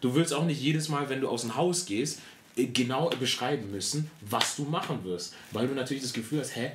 Du 0.02 0.16
willst 0.16 0.34
auch 0.34 0.46
nicht 0.46 0.62
jedes 0.62 0.90
Mal, 0.90 1.10
wenn 1.10 1.22
du 1.22 1.28
aus 1.28 1.42
dem 1.42 1.56
Haus 1.56 1.86
gehst, 1.86 2.20
äh, 2.56 2.66
genau 2.66 3.10
beschreiben 3.20 3.70
müssen, 3.72 4.10
was 4.22 4.56
du 4.56 4.64
machen 4.64 5.04
wirst. 5.04 5.36
Weil 5.52 5.68
du 5.68 5.76
natürlich 5.76 6.04
das 6.04 6.14
Gefühl 6.14 6.40
hast, 6.40 6.56
hä, 6.56 6.72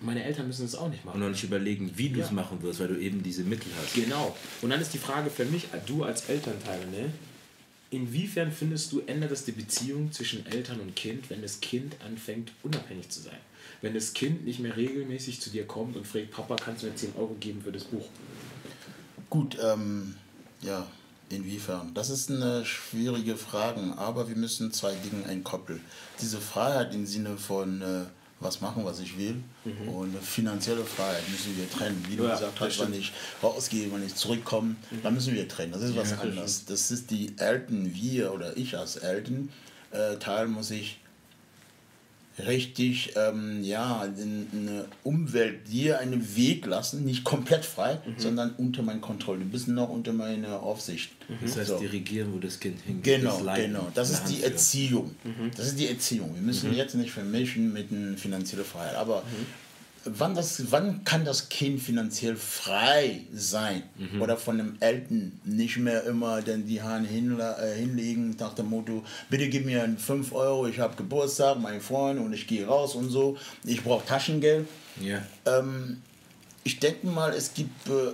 meine 0.00 0.22
Eltern 0.24 0.46
müssen 0.46 0.62
das 0.62 0.74
auch 0.74 0.88
nicht 0.88 1.04
machen. 1.04 1.16
Und 1.16 1.22
noch 1.22 1.30
nicht 1.30 1.44
überlegen, 1.44 1.90
wie 1.96 2.10
du 2.10 2.20
es 2.20 2.28
Ja. 2.28 2.32
machen 2.34 2.62
wirst, 2.62 2.80
weil 2.80 2.88
du 2.88 2.98
eben 3.00 3.22
diese 3.22 3.42
Mittel 3.44 3.70
hast. 3.80 3.94
Genau. 3.94 4.36
Und 4.62 4.70
dann 4.70 4.80
ist 4.80 4.92
die 4.94 4.98
Frage 4.98 5.30
für 5.30 5.44
mich, 5.46 5.66
du 5.86 6.04
als 6.04 6.28
Elternteil, 6.28 6.86
ne? 6.88 7.12
Inwiefern 7.90 8.50
findest 8.50 8.92
du, 8.92 9.00
ändert 9.06 9.30
das 9.30 9.44
die 9.44 9.52
Beziehung 9.52 10.10
zwischen 10.12 10.44
Eltern 10.46 10.80
und 10.80 10.96
Kind, 10.96 11.30
wenn 11.30 11.40
das 11.40 11.60
Kind 11.60 11.94
anfängt, 12.04 12.50
unabhängig 12.62 13.08
zu 13.08 13.20
sein? 13.22 13.38
Wenn 13.80 13.94
das 13.94 14.12
Kind 14.12 14.44
nicht 14.44 14.58
mehr 14.58 14.76
regelmäßig 14.76 15.40
zu 15.40 15.50
dir 15.50 15.66
kommt 15.66 15.96
und 15.96 16.06
fragt, 16.06 16.32
Papa, 16.32 16.56
kannst 16.56 16.82
du 16.82 16.88
mir 16.88 16.96
10 16.96 17.14
Euro 17.16 17.36
geben 17.38 17.62
für 17.62 17.72
das 17.72 17.84
Buch? 17.84 18.06
Gut, 19.30 19.56
ähm, 19.62 20.16
ja, 20.62 20.86
inwiefern? 21.30 21.92
Das 21.94 22.10
ist 22.10 22.30
eine 22.30 22.64
schwierige 22.64 23.36
Frage, 23.36 23.80
aber 23.96 24.28
wir 24.28 24.36
müssen 24.36 24.72
zwei 24.72 24.94
Dinge 24.94 25.24
entkoppeln. 25.24 25.80
Diese 26.20 26.40
Freiheit 26.40 26.94
im 26.94 27.06
Sinne 27.06 27.36
von 27.36 27.82
äh, 27.82 28.04
was 28.40 28.60
machen, 28.60 28.84
was 28.84 29.00
ich 29.00 29.16
will 29.18 29.36
und 29.86 30.10
eine 30.10 30.20
finanzielle 30.20 30.84
Freiheit 30.84 31.26
müssen 31.30 31.56
wir 31.56 31.70
trennen. 31.70 32.04
Wie 32.08 32.16
du 32.16 32.24
Ja, 32.24 32.32
gesagt 32.32 32.60
hast, 32.60 32.78
wenn 32.80 32.92
ich 32.92 33.12
rausgehe, 33.42 33.90
wenn 33.92 34.04
ich 34.04 34.14
zurückkomme, 34.14 34.76
dann 35.02 35.14
müssen 35.14 35.34
wir 35.34 35.48
trennen. 35.48 35.72
Das 35.72 35.82
ist 35.82 35.96
was 35.96 36.10
Ja, 36.10 36.18
anderes. 36.18 36.64
Das 36.66 36.90
ist 36.90 37.10
die 37.10 37.32
Eltern, 37.38 37.94
wir 37.94 38.32
oder 38.34 38.56
ich 38.56 38.76
als 38.76 38.96
Eltern, 38.96 39.48
äh, 39.90 40.16
Teil 40.16 40.48
muss 40.48 40.70
ich 40.70 40.98
richtig 42.38 43.14
ähm, 43.16 43.62
ja, 43.62 44.04
in, 44.04 44.46
eine 44.52 44.84
Umwelt 45.02 45.68
dir 45.68 45.98
einen 46.00 46.36
Weg 46.36 46.66
lassen, 46.66 47.04
nicht 47.04 47.24
komplett 47.24 47.64
frei, 47.64 47.98
sondern 48.18 48.54
unter 48.58 48.82
meiner 48.82 49.00
Kontrolle. 49.00 49.40
Du 49.40 49.46
bist 49.46 49.68
noch 49.68 49.88
unter 49.88 50.12
meiner 50.12 50.62
Aufsicht. 50.62 51.10
Das 51.42 51.56
heißt, 51.56 51.68
So. 51.68 51.78
dirigieren, 51.78 52.32
wo 52.34 52.38
das 52.38 52.60
Kind 52.60 52.80
hingeht. 52.82 53.20
Genau, 53.20 53.40
das 53.42 53.56
genau. 53.56 53.88
Das 53.94 54.10
ist 54.10 54.24
die. 54.24 54.42
Erziehung. 54.42 55.14
Das 55.56 55.68
ist 55.68 55.78
die 55.78 55.88
Erziehung. 55.88 56.34
Wir 56.34 56.42
müssen 56.42 56.74
jetzt 56.74 56.94
nicht 56.94 57.10
vermischen 57.10 57.72
mit 57.72 57.90
einer 57.90 58.16
finanziellen 58.16 58.64
Freiheit. 58.64 58.94
Aber 58.96 59.22
wann, 60.06 60.34
das, 60.34 60.70
wann 60.70 61.04
kann 61.04 61.24
das 61.24 61.48
Kind 61.48 61.80
finanziell 61.80 62.36
frei 62.36 63.22
sein? 63.32 63.82
Oder 64.20 64.36
von 64.36 64.58
dem 64.58 64.76
Eltern 64.80 65.40
nicht 65.44 65.76
mehr 65.76 66.04
immer 66.04 66.42
denn 66.42 66.66
die 66.66 66.82
Hand 66.82 67.06
äh, 67.10 67.74
hinlegen 67.74 68.36
nach 68.38 68.54
dem 68.54 68.70
Motto, 68.70 69.04
bitte 69.30 69.48
gib 69.48 69.66
mir 69.66 69.96
5 69.96 70.32
Euro, 70.32 70.66
ich 70.66 70.78
habe 70.78 70.96
Geburtstag, 70.96 71.58
mein 71.60 71.80
Freund 71.80 72.20
und 72.20 72.32
ich 72.32 72.46
gehe 72.46 72.66
raus 72.66 72.94
und 72.94 73.10
so. 73.10 73.36
Ich 73.64 73.82
brauche 73.82 74.06
Taschengeld. 74.06 74.66
Ja. 75.00 75.22
Ähm, 75.44 76.02
ich 76.64 76.80
denke 76.80 77.06
mal, 77.06 77.32
es 77.32 77.54
gibt 77.54 77.88
äh, 77.88 78.12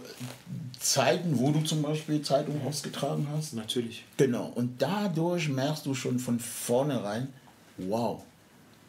Zeiten, 0.79 1.39
wo 1.39 1.53
du 1.53 1.61
zum 1.63 1.81
Beispiel 1.81 2.21
Zeitung 2.21 2.61
ausgetragen 2.67 3.27
hast. 3.35 3.55
Natürlich. 3.55 4.05
Genau, 4.17 4.53
und 4.55 4.83
dadurch 4.83 5.49
merkst 5.49 5.87
du 5.87 5.95
schon 5.95 6.19
von 6.19 6.39
vornherein, 6.39 7.29
wow, 7.79 8.23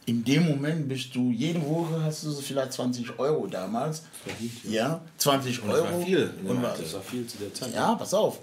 in 0.05 0.23
dem 0.25 0.45
Moment 0.45 0.87
bist 0.89 1.15
du, 1.15 1.31
jede 1.31 1.61
Woche 1.65 2.01
hast 2.03 2.23
du 2.23 2.31
so 2.31 2.41
vielleicht 2.41 2.73
20 2.73 3.17
Euro 3.19 3.47
damals. 3.47 4.03
Verdient, 4.23 4.51
Ja, 4.65 5.01
20 5.17 5.61
das 5.61 5.65
Euro. 5.69 5.83
war 5.93 6.01
viel 6.05 6.33
Und 6.45 6.61
war. 6.61 6.75
Das 6.77 6.93
war 6.93 7.01
viel 7.01 7.25
zu 7.25 7.37
der 7.37 7.53
Zeit. 7.53 7.73
ja, 7.73 7.95
pass 7.95 8.13
auf. 8.13 8.39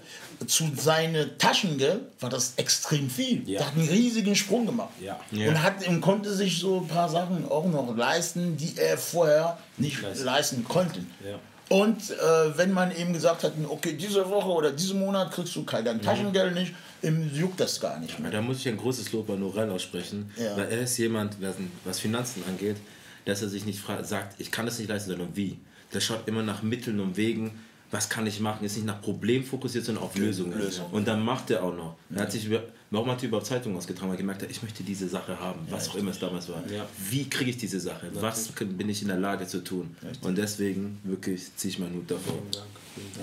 Zu 0.47 0.65
seinem 0.75 1.37
Taschengeld 1.37 2.01
war 2.19 2.29
das 2.29 2.53
extrem 2.57 3.09
viel. 3.09 3.47
Ja. 3.47 3.59
Der 3.59 3.67
hat 3.67 3.75
einen 3.75 3.87
riesigen 3.89 4.35
Sprung 4.35 4.65
gemacht. 4.65 4.89
Ja. 4.99 5.19
Ja. 5.31 5.49
Und, 5.49 5.61
hat, 5.61 5.87
und 5.87 6.01
konnte 6.01 6.33
sich 6.33 6.57
so 6.59 6.79
ein 6.79 6.87
paar 6.87 7.09
Sachen 7.09 7.47
auch 7.49 7.65
noch 7.67 7.95
leisten, 7.95 8.57
die 8.57 8.75
er 8.77 8.97
vorher 8.97 9.57
nicht 9.77 10.01
Leisten. 10.01 10.25
leisten 10.25 10.63
konnte. 10.63 11.01
Ja. 11.23 11.37
Und 11.69 12.09
äh, 12.09 12.57
wenn 12.57 12.73
man 12.73 12.93
eben 12.95 13.13
gesagt 13.13 13.43
hat, 13.43 13.53
okay, 13.69 13.93
diese 13.93 14.29
Woche 14.29 14.49
oder 14.49 14.71
diesen 14.71 14.99
Monat 14.99 15.31
kriegst 15.31 15.55
du 15.55 15.63
kein 15.63 15.85
dein 15.85 16.01
Taschengeld 16.01 16.53
nicht, 16.53 16.73
ihm 17.03 17.29
juckt 17.33 17.59
das 17.59 17.79
gar 17.79 17.99
nicht 17.99 18.13
Ja, 18.15 18.19
mehr. 18.21 18.31
Da 18.31 18.41
muss 18.41 18.57
ich 18.59 18.67
ein 18.67 18.77
großes 18.77 19.11
Lob 19.11 19.29
an 19.29 19.39
Norell 19.39 19.69
aussprechen, 19.69 20.31
Ja. 20.37 20.55
weil 20.57 20.69
er 20.69 20.81
ist 20.81 20.97
jemand, 20.97 21.37
was- 21.85 21.99
Finanzen 21.99 22.43
angeht, 22.47 22.77
dass 23.25 23.41
er 23.41 23.49
sich 23.49 23.65
nicht 23.65 23.81
sagt, 24.03 24.39
ich 24.39 24.51
kann 24.51 24.65
das 24.65 24.79
nicht 24.79 24.87
leisten, 24.89 25.09
sondern 25.11 25.35
wie. 25.35 25.57
Der 25.93 25.99
schaut 25.99 26.27
immer 26.27 26.41
nach 26.43 26.63
Mitteln 26.63 26.99
und 26.99 27.17
Wegen, 27.17 27.51
was 27.91 28.07
kann 28.07 28.25
ich 28.25 28.39
machen, 28.39 28.63
ist 28.65 28.75
nicht 28.77 28.85
nach 28.85 29.01
Problem 29.01 29.43
fokussiert, 29.43 29.83
sondern 29.85 30.03
auf 30.05 30.15
Lösungen. 30.15 30.57
Lösung. 30.57 30.85
Und 30.91 31.07
dann 31.07 31.21
macht 31.23 31.51
er 31.51 31.61
auch 31.63 31.75
noch. 31.75 31.97
Er 32.15 32.21
hat 32.21 32.31
sich 32.31 32.45
über, 32.45 32.63
nochmal 32.89 33.17
über 33.21 33.43
Zeitung 33.43 33.75
ausgetragen, 33.75 34.07
weil 34.07 34.15
er 34.15 34.19
gemerkt 34.21 34.43
hat, 34.43 34.49
ich 34.49 34.63
möchte 34.63 34.81
diese 34.83 35.09
Sache 35.09 35.37
haben, 35.37 35.59
was 35.69 35.89
auch 35.89 35.95
immer 35.95 36.11
es 36.11 36.19
damals 36.19 36.47
war. 36.47 36.63
Ja. 36.71 36.87
Wie 37.09 37.29
kriege 37.29 37.49
ich 37.51 37.57
diese 37.57 37.81
Sache? 37.81 38.09
Was 38.13 38.47
bin 38.53 38.87
ich 38.87 39.01
in 39.01 39.09
der 39.09 39.17
Lage 39.17 39.45
zu 39.45 39.61
tun? 39.61 39.93
Und 40.21 40.37
deswegen 40.37 40.99
wirklich 41.03 41.53
ziehe 41.57 41.73
ich 41.73 41.79
meinen 41.79 41.95
Hut 41.95 42.09
davor. 42.09 42.35
Vielen 42.39 42.51
Dank. 42.51 42.65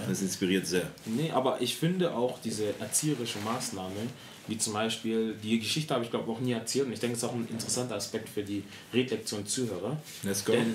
Das 0.09 0.23
inspiriert 0.23 0.67
sehr. 0.67 0.91
Nee, 1.05 1.31
aber 1.31 1.61
ich 1.61 1.77
finde 1.77 2.15
auch 2.15 2.39
diese 2.43 2.79
erzieherische 2.81 3.39
Maßnahme, 3.41 3.95
wie 4.47 4.57
zum 4.57 4.73
Beispiel, 4.73 5.35
die 5.43 5.59
Geschichte 5.59 5.93
habe 5.95 6.05
ich 6.05 6.11
glaube 6.11 6.31
auch 6.31 6.41
nie 6.41 6.53
erzählt 6.53 6.87
und 6.87 6.93
ich 6.93 7.01
denke, 7.01 7.17
es 7.17 7.23
ist 7.23 7.29
auch 7.29 7.35
ein 7.35 7.47
interessanter 7.51 7.97
Aspekt 7.97 8.29
für 8.29 8.43
die 8.43 8.65
Redlektion-Zuhörer. 8.95 9.99
Let's 10.23 10.45
go. 10.45 10.53
Denn 10.53 10.75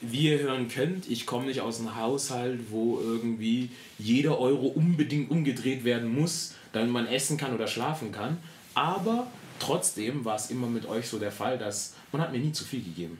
wie 0.00 0.30
ihr 0.30 0.38
hören 0.38 0.68
könnt, 0.68 1.10
ich 1.10 1.26
komme 1.26 1.46
nicht 1.46 1.60
aus 1.60 1.80
einem 1.80 1.96
Haushalt, 1.96 2.60
wo 2.70 3.00
irgendwie 3.00 3.70
jeder 3.98 4.38
Euro 4.38 4.68
unbedingt 4.68 5.30
umgedreht 5.30 5.84
werden 5.84 6.14
muss, 6.14 6.54
damit 6.72 6.90
man 6.90 7.06
essen 7.06 7.36
kann 7.36 7.54
oder 7.54 7.66
schlafen 7.66 8.12
kann. 8.12 8.38
Aber 8.74 9.26
trotzdem 9.58 10.24
war 10.24 10.36
es 10.36 10.50
immer 10.50 10.68
mit 10.68 10.86
euch 10.86 11.08
so 11.08 11.18
der 11.18 11.32
Fall, 11.32 11.58
dass 11.58 11.94
man 12.12 12.22
hat 12.22 12.32
mir 12.32 12.38
nie 12.38 12.52
zu 12.52 12.64
viel 12.64 12.82
gegeben. 12.82 13.18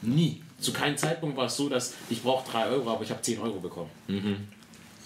Nie. 0.00 0.42
Zu 0.62 0.72
keinem 0.72 0.96
Zeitpunkt 0.96 1.36
war 1.36 1.46
es 1.46 1.56
so, 1.56 1.68
dass 1.68 1.92
ich 2.08 2.22
brauche 2.22 2.50
3 2.50 2.66
Euro, 2.68 2.90
aber 2.90 3.02
ich 3.02 3.10
habe 3.10 3.20
10 3.20 3.38
Euro 3.40 3.60
bekommen. 3.60 3.90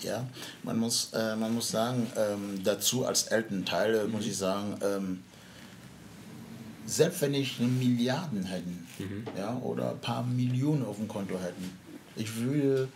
Ja, 0.02 0.26
man 0.62 0.78
muss, 0.78 1.10
äh, 1.14 1.34
man 1.36 1.54
muss 1.54 1.70
sagen, 1.70 2.06
ähm, 2.16 2.60
dazu 2.62 3.04
als 3.06 3.24
Elternteil 3.24 3.94
äh, 3.94 4.04
muss 4.06 4.26
ich 4.26 4.36
sagen, 4.36 4.76
ähm, 4.82 5.22
selbst 6.84 7.22
wenn 7.22 7.34
ich 7.34 7.58
eine 7.58 7.68
Milliarden 7.68 8.44
hätten 8.44 8.86
ja, 9.36 9.56
oder 9.56 9.90
ein 9.92 10.00
paar 10.00 10.22
Millionen 10.22 10.84
auf 10.84 10.96
dem 10.96 11.08
Konto 11.08 11.34
hätten, 11.38 11.72
ich 12.14 12.36
würde 12.36 12.88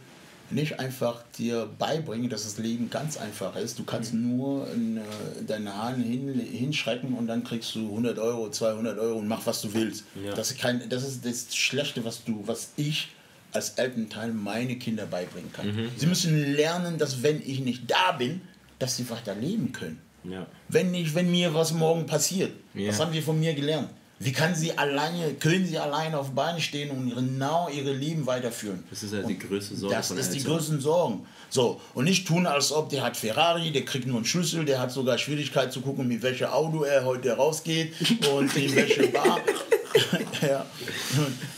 nicht 0.50 0.80
einfach 0.80 1.22
dir 1.38 1.68
beibringen, 1.78 2.28
dass 2.30 2.44
das 2.44 2.58
Leben 2.58 2.90
ganz 2.90 3.16
einfach 3.16 3.56
ist. 3.56 3.78
Du 3.78 3.84
kannst 3.84 4.14
nur 4.14 4.70
in, 4.72 4.96
äh, 4.96 5.00
deine 5.46 5.74
Haaren 5.74 6.02
hin, 6.02 6.40
hinschrecken 6.40 7.14
und 7.14 7.26
dann 7.26 7.44
kriegst 7.44 7.74
du 7.74 7.86
100 7.86 8.18
Euro, 8.18 8.50
200 8.50 8.98
Euro 8.98 9.18
und 9.18 9.28
mach, 9.28 9.46
was 9.46 9.62
du 9.62 9.72
willst. 9.74 10.04
Ja. 10.24 10.34
Das, 10.34 10.50
ist 10.50 10.60
kein, 10.60 10.88
das 10.88 11.06
ist 11.06 11.24
das 11.24 11.54
Schlechte, 11.54 12.04
was, 12.04 12.24
du, 12.24 12.42
was 12.46 12.72
ich 12.76 13.08
als 13.52 13.70
Elternteil 13.70 14.32
meine 14.32 14.76
Kinder 14.76 15.06
beibringen 15.06 15.52
kann. 15.52 15.90
Sie 15.96 16.06
müssen 16.06 16.54
lernen, 16.54 16.98
dass 16.98 17.22
wenn 17.22 17.42
ich 17.42 17.60
nicht 17.60 17.90
da 17.90 18.12
bin, 18.12 18.40
dass 18.78 18.96
sie 18.96 19.08
weiter 19.10 19.34
leben 19.34 19.72
können. 19.72 20.00
Ja. 20.24 20.46
Wenn 20.68 20.90
nicht, 20.90 21.14
wenn 21.14 21.30
mir 21.30 21.54
was 21.54 21.72
morgen 21.72 22.06
passiert. 22.06 22.52
Ja. 22.74 22.88
Was 22.88 23.00
haben 23.00 23.12
wir 23.12 23.22
von 23.22 23.38
mir 23.38 23.54
gelernt? 23.54 23.88
Wie 24.22 24.32
kann 24.32 24.54
sie 24.54 24.76
alleine, 24.76 25.32
können 25.32 25.64
sie 25.64 25.78
alleine 25.78 26.18
auf 26.18 26.32
Beine 26.32 26.60
stehen 26.60 26.90
und 26.90 27.14
genau 27.14 27.70
ihre 27.70 27.90
Leben 27.90 28.26
weiterführen? 28.26 28.84
Das 28.90 29.02
ist 29.02 29.14
ja 29.14 29.22
die 29.22 29.38
größte 29.38 29.74
Sorge 29.74 29.96
Das 29.96 30.10
ist 30.10 30.34
die 30.34 30.44
größten 30.44 30.78
Sorgen. 30.78 31.26
So, 31.48 31.80
und 31.94 32.04
nicht 32.04 32.28
tun, 32.28 32.46
als 32.46 32.70
ob 32.70 32.90
der 32.90 33.02
hat 33.02 33.16
Ferrari, 33.16 33.72
der 33.72 33.86
kriegt 33.86 34.06
nur 34.06 34.16
einen 34.16 34.26
Schlüssel, 34.26 34.66
der 34.66 34.78
hat 34.78 34.92
sogar 34.92 35.16
Schwierigkeit 35.16 35.72
zu 35.72 35.80
gucken, 35.80 36.06
mit 36.06 36.20
welchem 36.20 36.48
Auto 36.48 36.82
er 36.82 37.06
heute 37.06 37.32
rausgeht 37.32 37.94
und 38.30 38.54
in 38.56 38.76
welche 38.76 39.06
Bar. 39.08 39.40
ja. 40.42 40.66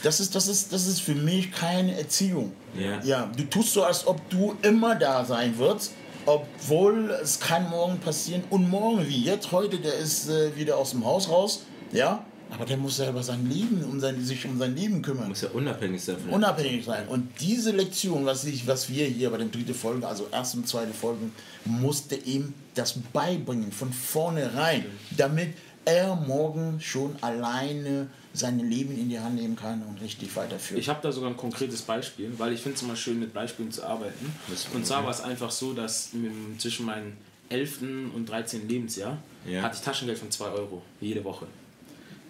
Das 0.04 0.20
ist, 0.20 0.32
das, 0.32 0.46
ist, 0.46 0.72
das 0.72 0.86
ist 0.86 1.00
für 1.00 1.16
mich 1.16 1.50
keine 1.50 1.98
Erziehung. 1.98 2.52
Ja. 2.78 3.02
Ja, 3.02 3.32
du 3.36 3.42
tust 3.42 3.72
so, 3.72 3.82
als 3.82 4.06
ob 4.06 4.30
du 4.30 4.54
immer 4.62 4.94
da 4.94 5.24
sein 5.24 5.58
wirst, 5.58 5.94
obwohl 6.26 7.10
es 7.20 7.40
kann 7.40 7.68
morgen 7.70 7.98
passieren. 7.98 8.44
Und 8.50 8.70
morgen, 8.70 9.04
wie 9.08 9.24
jetzt, 9.24 9.50
heute, 9.50 9.78
der 9.80 9.94
ist 9.94 10.28
äh, 10.28 10.54
wieder 10.54 10.76
aus 10.78 10.90
dem 10.90 11.04
Haus 11.04 11.28
raus. 11.28 11.62
Ja, 11.90 12.24
aber 12.52 12.66
der 12.66 12.76
muss 12.76 12.96
selber 12.96 13.22
sein 13.22 13.48
Leben, 13.48 13.82
um 13.84 13.98
sein, 13.98 14.22
sich 14.22 14.44
um 14.44 14.58
sein 14.58 14.76
Leben 14.76 15.00
kümmern 15.00 15.28
Muss 15.28 15.40
ja 15.40 15.48
unabhängig 15.50 16.02
sein 16.04 16.18
von 16.18 16.30
unabhängig 16.30 16.84
sein. 16.84 17.08
Und 17.08 17.28
diese 17.40 17.70
Lektion, 17.70 18.26
was, 18.26 18.44
ich, 18.44 18.66
was 18.66 18.90
wir 18.90 19.06
hier 19.06 19.30
bei 19.30 19.38
den 19.38 19.50
dritten 19.50 19.74
Folgen, 19.74 20.04
also 20.04 20.28
erste 20.30 20.58
und 20.58 20.68
zweite 20.68 20.92
Folgen, 20.92 21.32
musste 21.64 22.14
ihm 22.14 22.52
das 22.74 22.94
beibringen 23.12 23.72
von 23.72 23.90
vornherein, 23.92 24.84
damit 25.16 25.54
er 25.86 26.14
morgen 26.14 26.78
schon 26.80 27.16
alleine 27.22 28.08
sein 28.34 28.58
Leben 28.58 28.96
in 28.98 29.08
die 29.08 29.18
Hand 29.18 29.34
nehmen 29.36 29.56
kann 29.56 29.82
und 29.82 30.00
richtig 30.00 30.34
weiterführt. 30.36 30.78
Ich 30.78 30.88
habe 30.88 31.00
da 31.02 31.10
sogar 31.10 31.30
ein 31.30 31.36
konkretes 31.36 31.82
Beispiel, 31.82 32.32
weil 32.38 32.52
ich 32.52 32.60
finde 32.60 32.76
es 32.76 32.82
immer 32.82 32.96
schön, 32.96 33.18
mit 33.18 33.32
Beispielen 33.32 33.72
zu 33.72 33.82
arbeiten. 33.84 34.32
Und 34.74 34.86
zwar 34.86 35.04
war 35.04 35.10
es 35.10 35.20
einfach 35.20 35.50
so, 35.50 35.72
dass 35.72 36.10
zwischen 36.58 36.86
meinem 36.86 37.14
11. 37.48 37.82
und 38.14 38.28
13. 38.28 38.68
Lebensjahr 38.68 39.18
Ja. 39.46 39.62
hatte 39.62 39.76
ich 39.76 39.82
Taschengeld 39.82 40.18
von 40.18 40.30
2 40.30 40.46
Euro 40.50 40.82
jede 41.00 41.24
Woche. 41.24 41.46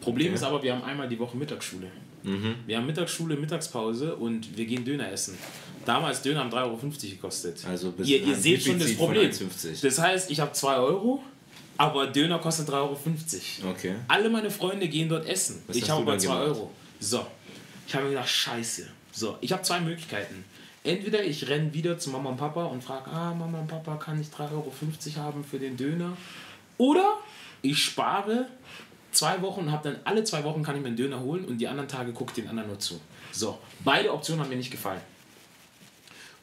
Problem 0.02 0.28
Okay. 0.28 0.34
ist 0.34 0.42
aber, 0.42 0.62
wir 0.62 0.74
haben 0.74 0.84
einmal 0.84 1.08
die 1.08 1.18
Woche 1.18 1.36
Mittagsschule. 1.36 1.86
Wir 2.66 2.76
haben 2.76 2.86
Mittagsschule, 2.86 3.36
Mittagspause 3.36 4.14
und 4.14 4.56
wir 4.56 4.64
gehen 4.64 4.84
Döner 4.84 5.10
essen. 5.10 5.36
Damals 5.84 6.22
Döner 6.22 6.40
haben 6.40 6.50
3,50 6.50 6.54
Euro 6.64 6.78
gekostet. 7.10 7.64
Also 7.66 7.92
ihr, 8.04 8.22
ihr 8.22 8.36
seht 8.36 8.62
schon 8.62 8.78
das 8.78 8.94
Problem. 8.94 9.28
1,50. 9.28 9.82
Das 9.82 9.98
heißt, 9.98 10.30
ich 10.30 10.38
habe 10.38 10.52
2 10.52 10.76
Euro, 10.76 11.22
aber 11.76 12.06
Döner 12.06 12.38
kostet 12.38 12.68
3,50 12.68 12.74
Euro. 12.74 12.96
Okay. 13.72 13.94
Alle 14.06 14.30
meine 14.30 14.50
Freunde 14.50 14.88
gehen 14.88 15.08
dort 15.08 15.26
essen. 15.26 15.62
Was 15.66 15.74
ich 15.76 15.90
habe 15.90 16.02
aber 16.02 16.12
dann 16.12 16.20
2 16.20 16.28
gemacht? 16.28 16.46
Euro. 16.48 16.70
So, 17.00 17.26
ich 17.88 17.94
habe 17.94 18.04
mir 18.04 18.10
gedacht, 18.10 18.28
scheiße. 18.28 18.86
So, 19.10 19.36
ich 19.40 19.52
habe 19.52 19.62
zwei 19.62 19.80
Möglichkeiten. 19.80 20.44
Entweder 20.84 21.22
ich 21.24 21.48
renne 21.48 21.74
wieder 21.74 21.98
zu 21.98 22.10
Mama 22.10 22.30
und 22.30 22.36
Papa 22.36 22.64
und 22.64 22.82
frage, 22.82 23.10
ah, 23.10 23.34
Mama 23.34 23.60
und 23.60 23.68
Papa, 23.68 23.96
kann 23.96 24.20
ich 24.20 24.28
3,50 24.28 24.52
Euro 24.52 24.72
haben 25.16 25.44
für 25.44 25.58
den 25.58 25.76
Döner? 25.76 26.16
Oder 26.78 27.18
ich 27.62 27.82
spare 27.82 28.46
zwei 29.12 29.40
Wochen 29.42 29.60
und 29.60 29.72
habe 29.72 29.90
dann 29.90 30.00
alle 30.04 30.24
zwei 30.24 30.42
Wochen 30.44 30.62
kann 30.62 30.74
ich 30.76 30.82
mir 30.82 30.88
einen 30.88 30.96
Döner 30.96 31.20
holen 31.20 31.44
und 31.44 31.58
die 31.58 31.68
anderen 31.68 31.88
Tage 31.88 32.12
gucke 32.12 32.32
ich 32.34 32.42
den 32.42 32.48
anderen 32.48 32.68
nur 32.68 32.78
zu. 32.78 33.00
So, 33.30 33.58
beide 33.84 34.12
Optionen 34.12 34.42
haben 34.42 34.50
mir 34.50 34.56
nicht 34.56 34.70
gefallen. 34.70 35.00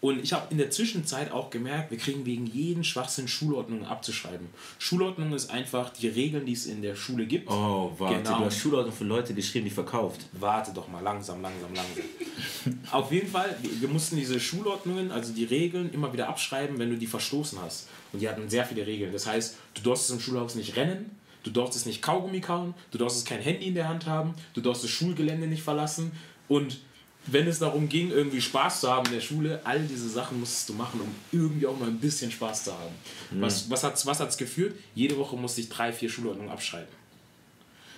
Und 0.01 0.23
ich 0.23 0.31
habe 0.31 0.47
in 0.49 0.57
der 0.57 0.71
Zwischenzeit 0.71 1.29
auch 1.33 1.49
gemerkt, 1.49 1.91
wir 1.91 1.97
kriegen 1.97 2.25
wegen 2.25 2.45
jeden 2.45 2.85
Schwachsinn 2.85 3.27
Schulordnungen 3.27 3.85
abzuschreiben. 3.85 4.47
Schulordnung 4.77 5.33
ist 5.33 5.49
einfach 5.49 5.89
die 5.89 6.07
Regeln, 6.07 6.45
die 6.45 6.53
es 6.53 6.67
in 6.67 6.81
der 6.81 6.95
Schule 6.95 7.25
gibt. 7.25 7.49
Oh, 7.51 7.91
warte, 7.97 8.15
Genau. 8.23 8.37
du 8.39 8.45
hast 8.45 8.57
Schulordnung 8.59 8.95
für 8.95 9.03
Leute 9.03 9.33
geschrieben, 9.33 9.65
die 9.65 9.71
verkauft. 9.71 10.21
Warte 10.31 10.71
doch 10.73 10.87
mal, 10.87 11.01
langsam, 11.03 11.41
langsam, 11.41 11.73
langsam. 11.75 12.79
Auf 12.91 13.11
jeden 13.11 13.29
Fall, 13.29 13.57
wir, 13.61 13.81
wir 13.81 13.89
mussten 13.89 14.15
diese 14.15 14.39
Schulordnungen, 14.39 15.11
also 15.11 15.33
die 15.33 15.43
Regeln, 15.43 15.91
immer 15.91 16.13
wieder 16.13 16.29
abschreiben, 16.29 16.79
wenn 16.79 16.89
du 16.91 16.95
die 16.97 17.07
verstoßen 17.07 17.59
hast. 17.61 17.89
Und 18.13 18.21
die 18.21 18.29
hatten 18.29 18.49
sehr 18.49 18.63
viele 18.63 18.87
Regeln. 18.87 19.11
Das 19.11 19.27
heißt, 19.27 19.57
du 19.73 19.81
durftest 19.81 20.11
im 20.11 20.21
Schulhaus 20.21 20.55
nicht 20.55 20.77
rennen, 20.77 21.11
du 21.49 21.53
durftest 21.61 21.87
nicht 21.87 22.01
Kaugummi 22.01 22.41
kauen, 22.41 22.73
du 22.91 22.97
durftest 22.97 23.27
kein 23.27 23.41
Handy 23.41 23.67
in 23.67 23.75
der 23.75 23.89
Hand 23.89 24.05
haben, 24.05 24.35
du 24.53 24.61
durftest 24.61 24.85
das 24.85 24.91
Schulgelände 24.91 25.47
nicht 25.47 25.63
verlassen. 25.63 26.11
Und 26.47 26.79
wenn 27.25 27.47
es 27.47 27.59
darum 27.59 27.89
ging, 27.89 28.11
irgendwie 28.11 28.41
Spaß 28.41 28.81
zu 28.81 28.89
haben 28.89 29.07
in 29.07 29.13
der 29.13 29.21
Schule, 29.21 29.59
all 29.63 29.81
diese 29.81 30.09
Sachen 30.09 30.39
musstest 30.39 30.69
du 30.69 30.73
machen, 30.73 31.01
um 31.01 31.13
irgendwie 31.31 31.67
auch 31.67 31.77
mal 31.77 31.87
ein 31.87 31.99
bisschen 31.99 32.31
Spaß 32.31 32.65
zu 32.65 32.71
haben. 32.71 32.93
Was, 33.41 33.69
was 33.69 33.83
hat 33.83 33.95
es 33.95 34.05
was 34.05 34.19
hat's 34.19 34.37
geführt? 34.37 34.75
Jede 34.95 35.17
Woche 35.17 35.35
musste 35.35 35.61
ich 35.61 35.69
drei, 35.69 35.91
vier 35.91 36.09
Schulordnungen 36.09 36.51
abschreiben. 36.51 36.99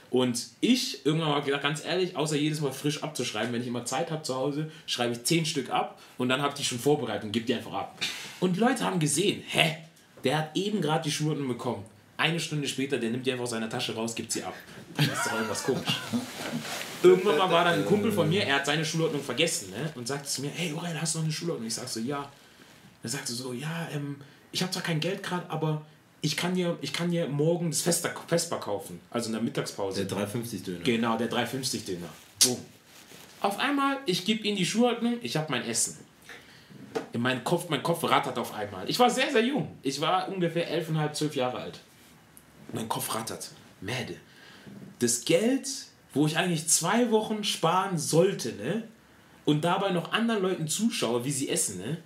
Und 0.10 0.48
ich 0.60 1.06
irgendwann 1.06 1.30
mal 1.30 1.42
gedacht, 1.42 1.62
ganz 1.62 1.86
ehrlich, 1.86 2.18
außer 2.18 2.36
jedes 2.36 2.60
Mal 2.60 2.74
frisch 2.74 3.02
abzuschreiben, 3.02 3.54
wenn 3.54 3.62
ich 3.62 3.68
immer 3.68 3.86
Zeit 3.86 4.12
habe 4.12 4.24
zu 4.24 4.36
Hause, 4.36 4.70
schreibe 4.86 5.14
ich 5.14 5.24
zehn 5.24 5.46
Stück 5.46 5.70
ab 5.70 6.02
und 6.18 6.28
dann 6.28 6.42
habe 6.42 6.50
ich 6.50 6.60
die 6.60 6.66
schon 6.66 6.80
vorbereitet 6.80 7.24
und 7.26 7.32
gebe 7.32 7.46
die 7.46 7.54
einfach 7.54 7.74
ab. 7.74 7.98
Und 8.42 8.58
die 8.58 8.60
Leute 8.60 8.84
haben 8.84 9.00
gesehen, 9.00 9.42
hä, 9.48 9.78
der 10.26 10.38
hat 10.38 10.56
eben 10.56 10.82
gerade 10.82 11.04
die 11.04 11.12
Schulnoten 11.12 11.48
bekommen. 11.48 11.86
Eine 12.22 12.40
Stunde 12.40 12.68
später, 12.68 13.00
der 13.00 13.10
nimmt 13.10 13.26
die 13.26 13.32
einfach 13.32 13.46
aus 13.46 13.50
seiner 13.50 13.68
Tasche 13.68 13.96
raus, 13.96 14.14
gibt 14.14 14.32
sie 14.32 14.44
ab. 14.44 14.54
Das 14.96 15.08
ist 15.08 15.26
doch 15.26 15.34
irgendwas 15.34 15.64
komisch. 15.64 16.00
Irgendwann 17.02 17.36
mal 17.36 17.50
war 17.50 17.66
dann 17.66 17.80
ein 17.80 17.86
Kumpel 17.86 18.12
von 18.12 18.30
mir, 18.30 18.44
er 18.44 18.58
hat 18.58 18.66
seine 18.68 18.86
Schulordnung 18.86 19.24
vergessen 19.24 19.72
ne? 19.72 19.92
und 19.96 20.08
sagte 20.08 20.28
zu 20.28 20.42
mir, 20.42 20.52
hey 20.52 20.72
Aurel, 20.72 21.02
hast 21.02 21.16
du 21.16 21.18
noch 21.18 21.26
eine 21.26 21.34
Schulordnung? 21.34 21.66
Ich 21.66 21.74
sag 21.74 21.88
so, 21.88 22.00
ja. 22.00 22.32
Er 23.02 23.10
sagte 23.10 23.34
so, 23.34 23.54
ja, 23.54 23.88
ähm, 23.92 24.18
ich 24.52 24.62
habe 24.62 24.72
zwar 24.72 24.84
kein 24.84 25.00
Geld 25.00 25.24
gerade, 25.24 25.50
aber 25.50 25.84
ich 26.22 26.38
kann 26.38 26.54
dir, 26.54 26.78
ich 26.82 26.94
kann 26.94 27.10
dir 27.10 27.28
morgen 27.28 27.72
das 27.72 27.82
Fester, 27.82 28.14
Vesper 28.28 28.60
kaufen, 28.60 29.00
also 29.10 29.30
in 29.30 29.34
der 29.34 29.42
Mittagspause. 29.42 30.06
Der 30.06 30.16
3,50 30.16 30.64
Döner. 30.64 30.84
Genau, 30.84 31.18
der 31.18 31.32
3,50 31.32 31.86
Döner. 31.88 32.10
Boom. 32.44 32.60
Auf 33.40 33.58
einmal, 33.58 33.98
ich 34.06 34.26
gebe 34.26 34.48
ihm 34.48 34.56
die 34.56 34.66
Schuhordnung, 34.68 35.18
ich 35.24 35.38
habe 35.38 35.48
mein 35.50 35.64
Essen. 35.64 35.98
In 37.14 37.22
meinem 37.22 37.44
Kopf, 37.44 37.68
mein 37.70 37.82
Kopf 37.82 38.04
rattert 38.04 38.38
auf 38.38 38.54
einmal. 38.54 38.88
Ich 38.88 39.00
war 39.00 39.10
sehr, 39.10 39.32
sehr 39.32 39.44
jung. 39.44 39.76
Ich 39.82 40.00
war 40.00 40.30
ungefähr 40.30 40.72
11,5, 40.72 41.14
12 41.14 41.36
Jahre 41.36 41.58
alt. 41.58 41.80
Mein 42.74 42.88
Kopf 42.90 43.14
rattert. 43.16 43.50
Mäde. 43.82 44.16
Das 45.00 45.26
Geld, 45.26 45.68
wo 46.14 46.26
ich 46.28 46.38
eigentlich 46.38 46.68
zwei 46.68 47.10
Wochen 47.12 47.44
sparen 47.44 47.98
sollte, 47.98 48.54
ne? 48.54 48.84
Und 49.46 49.64
dabei 49.64 49.92
noch 49.92 50.12
anderen 50.14 50.42
Leuten 50.44 50.68
zuschaue, 50.68 51.26
wie 51.26 51.32
sie 51.32 51.50
essen, 51.50 51.80
ne? 51.80 51.98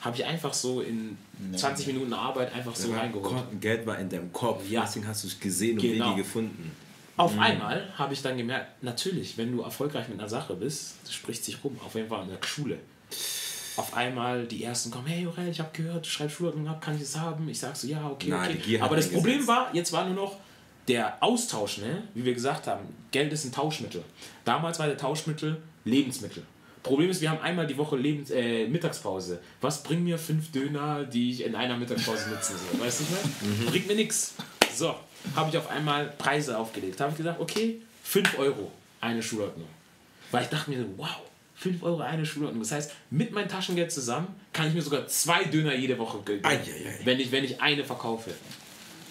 Habe 0.00 0.16
ich 0.16 0.24
einfach 0.24 0.52
so 0.54 0.80
in 0.82 1.16
20 1.56 1.86
Minuten 1.88 2.12
Arbeit 2.12 2.52
einfach 2.54 2.76
so 2.76 2.92
reingeholt. 2.92 3.24
Kopf- 3.34 3.60
Geld 3.60 3.86
war 3.86 3.98
in 3.98 4.08
deinem 4.08 4.32
Kopf, 4.32 4.62
Ja. 4.68 4.82
deswegen 4.82 5.06
hast 5.08 5.24
du 5.24 5.28
es 5.28 5.40
gesehen 5.40 5.78
und 5.78 5.82
Genau. 5.82 6.10
Wege 6.12 6.22
gefunden. 6.22 6.70
Auf 7.16 7.38
einmal 7.38 7.92
habe 7.96 8.12
ich 8.12 8.22
dann 8.22 8.36
gemerkt, 8.36 8.82
natürlich, 8.82 9.38
wenn 9.38 9.50
du 9.56 9.62
erfolgreich 9.62 10.08
mit 10.08 10.18
einer 10.18 10.28
Sache 10.28 10.54
bist, 10.54 10.94
spricht 11.10 11.44
sich 11.44 11.62
rum, 11.64 11.78
auf 11.84 11.94
jeden 11.94 12.08
Fall 12.08 12.24
in 12.24 12.30
der 12.30 12.38
Schule. 12.46 12.78
Auf 13.76 13.94
einmal 13.94 14.46
die 14.46 14.62
ersten 14.62 14.90
kommen, 14.90 15.06
hey 15.06 15.24
Jorel, 15.24 15.48
ich 15.48 15.58
habe 15.58 15.70
gehört, 15.72 16.06
du 16.06 16.08
schreibst 16.08 16.36
Schulordnung 16.36 16.68
ab, 16.68 16.80
kann 16.80 16.94
ich 16.94 17.02
es 17.02 17.16
haben? 17.18 17.48
Ich 17.48 17.58
sag 17.58 17.74
so, 17.74 17.88
ja, 17.88 18.06
okay, 18.08 18.32
die 18.48 18.58
okay. 18.58 18.80
Aber 18.80 18.96
das. 18.96 19.08
Problem 19.10 19.46
war, 19.46 19.74
jetzt 19.74 19.92
war 19.92 20.04
nur 20.04 20.14
noch 20.14 20.36
der 20.86 21.22
Austausch, 21.22 21.78
ne? 21.78 22.02
wie 22.14 22.24
wir 22.24 22.34
gesagt 22.34 22.66
haben, 22.66 22.84
Geld 23.10 23.32
ist 23.32 23.44
ein 23.44 23.52
Tauschmittel. 23.52 24.04
Damals 24.44 24.78
war 24.78 24.86
der 24.86 24.96
Tauschmittel 24.96 25.60
Lebensmittel. 25.84 26.44
Problem 26.82 27.08
ist, 27.08 27.22
wir 27.22 27.30
haben 27.30 27.40
einmal 27.40 27.66
die 27.66 27.78
Woche 27.78 27.96
Lebens 27.96 28.30
äh, 28.30 28.68
Mittagspause. 28.68 29.40
Was 29.62 29.82
bringen 29.82 30.04
mir 30.04 30.18
fünf 30.18 30.52
Döner, 30.52 31.04
die 31.04 31.30
ich 31.30 31.42
in 31.42 31.54
einer 31.54 31.78
Mittagspause 31.78 32.28
nutzen 32.28 32.56
soll? 32.58 32.80
Weißt 32.86 33.00
du, 33.00 33.04
ich 33.04 33.10
meine? 33.10 33.70
Bringt 33.70 33.88
mir 33.88 33.96
nichts. 33.96 34.34
So, 34.74 34.94
habe 35.34 35.48
ich 35.50 35.56
auf 35.56 35.70
einmal 35.70 36.12
Preise 36.18 36.58
aufgelegt. 36.58 37.00
Habe 37.00 37.12
ich 37.12 37.16
gesagt, 37.16 37.40
okay, 37.40 37.80
5 38.02 38.38
Euro 38.38 38.70
eine 39.00 39.22
Schulordnung. 39.22 39.68
Weil 40.30 40.44
ich 40.44 40.50
dachte 40.50 40.70
mir, 40.70 40.84
wow, 40.96 41.22
5 41.56 41.82
Euro 41.82 42.00
eine 42.00 42.26
Schulordnung. 42.26 42.62
Das 42.62 42.72
heißt, 42.72 42.92
mit 43.10 43.32
meinem 43.32 43.48
Taschengeld 43.48 43.92
zusammen 43.92 44.28
kann 44.52 44.68
ich 44.68 44.74
mir 44.74 44.82
sogar 44.82 45.06
zwei 45.06 45.44
Döner 45.44 45.74
jede 45.74 45.98
Woche 45.98 46.18
gönnen, 46.24 46.42
wenn 47.04 47.20
ich, 47.20 47.30
wenn 47.32 47.44
ich 47.44 47.60
eine 47.60 47.84
verkaufe. 47.84 48.30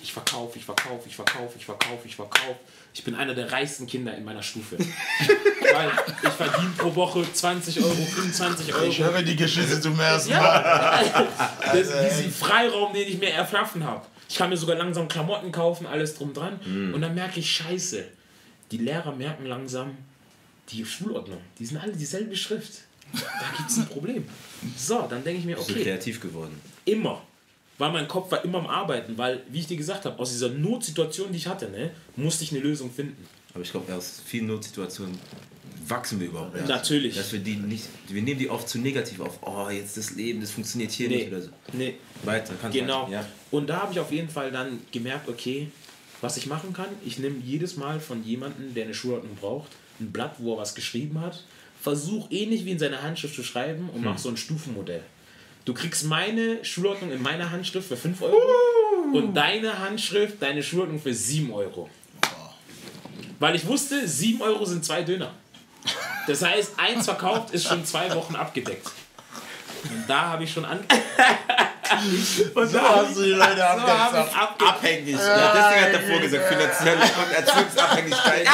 Ich 0.02 0.12
verkaufe, 0.12 0.60
ich 0.60 0.66
verkaufe, 0.66 1.08
ich 1.08 1.16
verkaufe, 1.16 1.58
ich 1.58 1.66
verkaufe, 1.66 2.08
ich 2.08 2.16
verkaufe. 2.16 2.60
Ich 2.94 3.04
bin 3.04 3.16
einer 3.16 3.34
der 3.34 3.52
reichsten 3.52 3.88
Kinder 3.88 4.16
in 4.16 4.26
meiner 4.26 4.44
Stufe. 4.44 4.78
Weil 5.74 5.92
ich 6.22 6.30
verdiene 6.30 6.74
pro 6.78 6.94
Woche 6.94 7.26
20 7.32 7.82
Euro, 7.82 7.94
25 7.96 8.74
Euro. 8.76 8.86
Ich 8.86 9.00
höre 9.00 9.24
die 9.24 9.36
Geschichte 9.36 9.80
zum 9.80 9.98
ersten 10.00 10.34
Mal. 10.34 11.06
Ja, 11.06 11.28
das, 11.74 12.18
diesen 12.18 12.32
Freiraum, 12.32 12.94
den 12.94 13.08
ich 13.08 13.18
mir 13.18 13.30
erschaffen 13.30 13.84
habe. 13.86 14.06
Ich 14.30 14.36
kann 14.36 14.50
mir 14.50 14.58
sogar 14.58 14.76
langsam 14.76 15.08
Klamotten 15.08 15.52
kaufen, 15.52 15.88
alles 15.88 16.16
drum 16.16 16.34
dran. 16.34 16.60
Und 16.94 17.02
dann 17.02 17.16
merke 17.16 17.40
ich, 17.40 17.50
scheiße, 17.50 18.04
die 18.72 18.78
Lehrer 18.78 19.14
merken 19.14 19.46
langsam, 19.46 19.98
die 20.70 20.86
Schulordnung, 20.86 21.40
die 21.60 21.66
sind 21.66 21.78
alle 21.78 21.94
dieselbe 21.94 22.36
Schrift. 22.36 22.82
Da 23.12 23.20
gibt 23.58 23.70
es 23.70 23.78
ein 23.78 23.88
Problem. 23.88 24.24
So, 24.78 25.06
dann 25.10 25.24
denke 25.24 25.40
ich 25.40 25.46
mir, 25.46 25.56
Bist 25.56 25.70
du 25.70 25.74
okay, 25.74 25.84
kreativ 25.84 26.20
geworden? 26.20 26.60
immer. 26.86 27.22
Weil 27.80 27.92
mein 27.92 28.08
Kopf 28.08 28.32
war 28.32 28.44
immer 28.46 28.60
am 28.60 28.68
Arbeiten, 28.68 29.18
weil, 29.18 29.42
wie 29.50 29.60
ich 29.60 29.68
dir 29.68 29.78
gesagt 29.78 30.06
habe, 30.06 30.18
aus 30.20 30.30
dieser 30.32 30.50
Notsituation, 30.50 31.32
die 31.32 31.38
ich 31.40 31.48
hatte, 31.48 31.70
ne, 31.70 31.92
musste 32.16 32.44
ich 32.44 32.52
eine 32.52 32.62
Lösung 32.62 32.92
finden. 32.92 33.26
Aber 33.54 33.64
ich 33.64 33.72
glaube, 33.72 33.94
aus 33.94 34.22
vielen 34.26 34.46
Notsituationen 34.48 35.18
wachsen 35.88 36.20
wir 36.20 36.28
überhaupt 36.28 36.56
erst. 36.56 36.70
Natürlich. 36.70 37.16
Dass 37.16 37.32
wir 37.34 37.40
die 37.40 37.56
nicht, 37.56 37.86
wir 38.08 38.22
nehmen 38.22 38.40
die 38.40 38.50
oft 38.50 38.70
zu 38.70 38.78
negativ 38.80 39.20
auf. 39.20 39.40
Oh, 39.42 39.70
jetzt 39.70 39.98
das 39.98 40.12
Leben, 40.12 40.40
das 40.42 40.52
funktioniert 40.52 40.92
hier 40.92 41.10
nicht 41.10 41.28
oder 41.28 41.42
so. 41.42 41.50
nee. 41.74 41.96
Weiter, 42.24 42.54
kannst 42.62 42.78
Genau. 42.78 43.04
weiter. 43.04 43.12
Ja. 43.12 43.26
Und 43.52 43.68
da 43.68 43.82
habe 43.82 43.92
ich 43.94 44.00
auf 44.00 44.12
jeden 44.12 44.30
Fall 44.30 44.52
dann 44.52 44.80
gemerkt, 44.92 45.28
okay, 45.28 45.70
was 46.22 46.38
ich 46.38 46.46
machen 46.46 46.74
kann, 46.74 46.88
ich 47.06 47.18
nehme 47.20 47.38
jedes 47.44 47.76
Mal 47.76 48.00
von 48.00 48.24
jemandem, 48.24 48.74
der 48.74 48.86
eine 48.86 48.94
Schulordnung 48.94 49.36
braucht, 49.36 49.72
ein 50.00 50.12
Blatt, 50.12 50.36
wo 50.40 50.54
er 50.56 50.60
was 50.60 50.76
geschrieben 50.76 51.22
hat, 51.22 51.44
versuche 51.82 52.32
ähnlich 52.34 52.66
wie 52.66 52.72
in 52.72 52.80
seiner 52.80 53.02
Handschrift 53.02 53.36
zu 53.36 53.44
schreiben 53.44 53.90
und 53.94 54.04
mache 54.04 54.20
so 54.20 54.30
ein 54.30 54.38
Stufenmodell. 54.38 55.04
Du 55.66 55.74
kriegst 55.74 56.06
meine 56.06 56.64
Schulordnung 56.66 57.12
in 57.12 57.22
meiner 57.22 57.52
Handschrift 57.52 57.88
für 57.88 57.98
5 57.98 58.22
Euro 58.22 58.38
und 59.14 59.34
deine 59.34 59.80
Handschrift, 59.80 60.42
deine 60.42 60.62
Schulordnung 60.62 61.00
für 61.02 61.14
7 61.14 61.52
Euro. 61.54 61.90
Weil 63.40 63.56
ich 63.56 63.66
wusste, 63.66 64.08
7 64.08 64.42
Euro 64.42 64.66
sind 64.66 64.84
zwei 64.84 65.04
Döner. 65.04 65.34
Das 66.28 66.42
heißt, 66.42 66.74
eins 66.78 67.06
verkauft 67.06 67.54
ist 67.54 67.68
schon 67.68 67.86
zwei 67.86 68.14
Wochen 68.16 68.36
abgedeckt. 68.36 68.90
Und 69.84 70.06
da 70.08 70.30
habe 70.30 70.46
ich 70.46 70.52
schon 70.54 70.64
an. 70.66 70.80
Und 72.56 72.68
so 72.68 72.82
hast 72.82 73.18
du 73.18 73.24
die 73.24 73.32
Leute 73.32 73.58
So 73.58 73.64
habe 73.64 73.82
abgezapft. 73.84 74.32
ich 74.32 74.38
abge 74.38 74.66
Abhängig. 74.66 75.16
Ja, 75.16 75.54
deswegen 75.54 75.86
hat 75.86 75.94
er 75.94 76.02
vorgesagt, 76.02 76.48
finanzielle 76.48 77.02
und 77.02 77.32
Erziehungsabhängigkeit. 77.36 78.48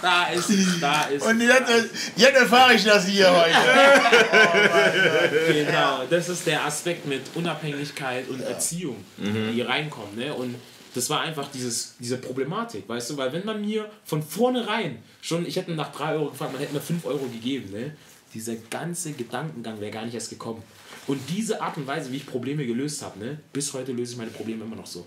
Da 0.00 0.28
ist, 0.28 0.50
da 0.80 1.02
ist. 1.04 1.24
Und 1.26 1.40
jetzt, 1.40 1.70
jetzt 2.16 2.36
erfahre 2.36 2.74
ich 2.74 2.84
das 2.84 3.06
hier 3.06 3.30
heute. 3.30 3.54
Genau, 5.52 6.04
das 6.08 6.28
ist 6.28 6.46
der 6.46 6.64
Aspekt 6.64 7.06
mit 7.06 7.22
Unabhängigkeit 7.34 8.28
und 8.28 8.40
Erziehung, 8.40 8.96
Mhm. 9.16 9.52
die 9.54 9.60
reinkommen. 9.62 10.14
Ne? 10.16 10.32
Und 10.34 10.54
das 10.94 11.10
war 11.10 11.20
einfach 11.22 11.48
dieses, 11.52 11.94
diese 11.98 12.16
Problematik, 12.18 12.88
weißt 12.88 13.10
du, 13.10 13.16
weil 13.16 13.32
wenn 13.32 13.44
man 13.44 13.60
mir 13.60 13.90
von 14.04 14.22
vornherein 14.22 15.02
schon, 15.20 15.46
ich 15.46 15.56
hätte 15.56 15.72
nach 15.72 15.92
3 15.92 16.14
Euro 16.14 16.30
gefragt, 16.30 16.52
man 16.52 16.60
hätte 16.60 16.74
mir 16.74 16.80
5 16.80 17.04
Euro 17.04 17.26
gegeben, 17.26 17.70
ne? 17.72 17.96
dieser 18.34 18.54
ganze 18.70 19.12
Gedankengang 19.12 19.80
wäre 19.80 19.90
gar 19.90 20.04
nicht 20.04 20.14
erst 20.14 20.30
gekommen. 20.30 20.62
Und 21.06 21.20
diese 21.28 21.60
Art 21.62 21.76
und 21.76 21.86
Weise, 21.86 22.12
wie 22.12 22.16
ich 22.16 22.26
Probleme 22.26 22.66
gelöst 22.66 23.02
habe, 23.02 23.18
ne? 23.18 23.40
bis 23.52 23.72
heute 23.72 23.92
löse 23.92 24.12
ich 24.12 24.18
meine 24.18 24.30
Probleme 24.30 24.64
immer 24.64 24.76
noch 24.76 24.86
so. 24.86 25.06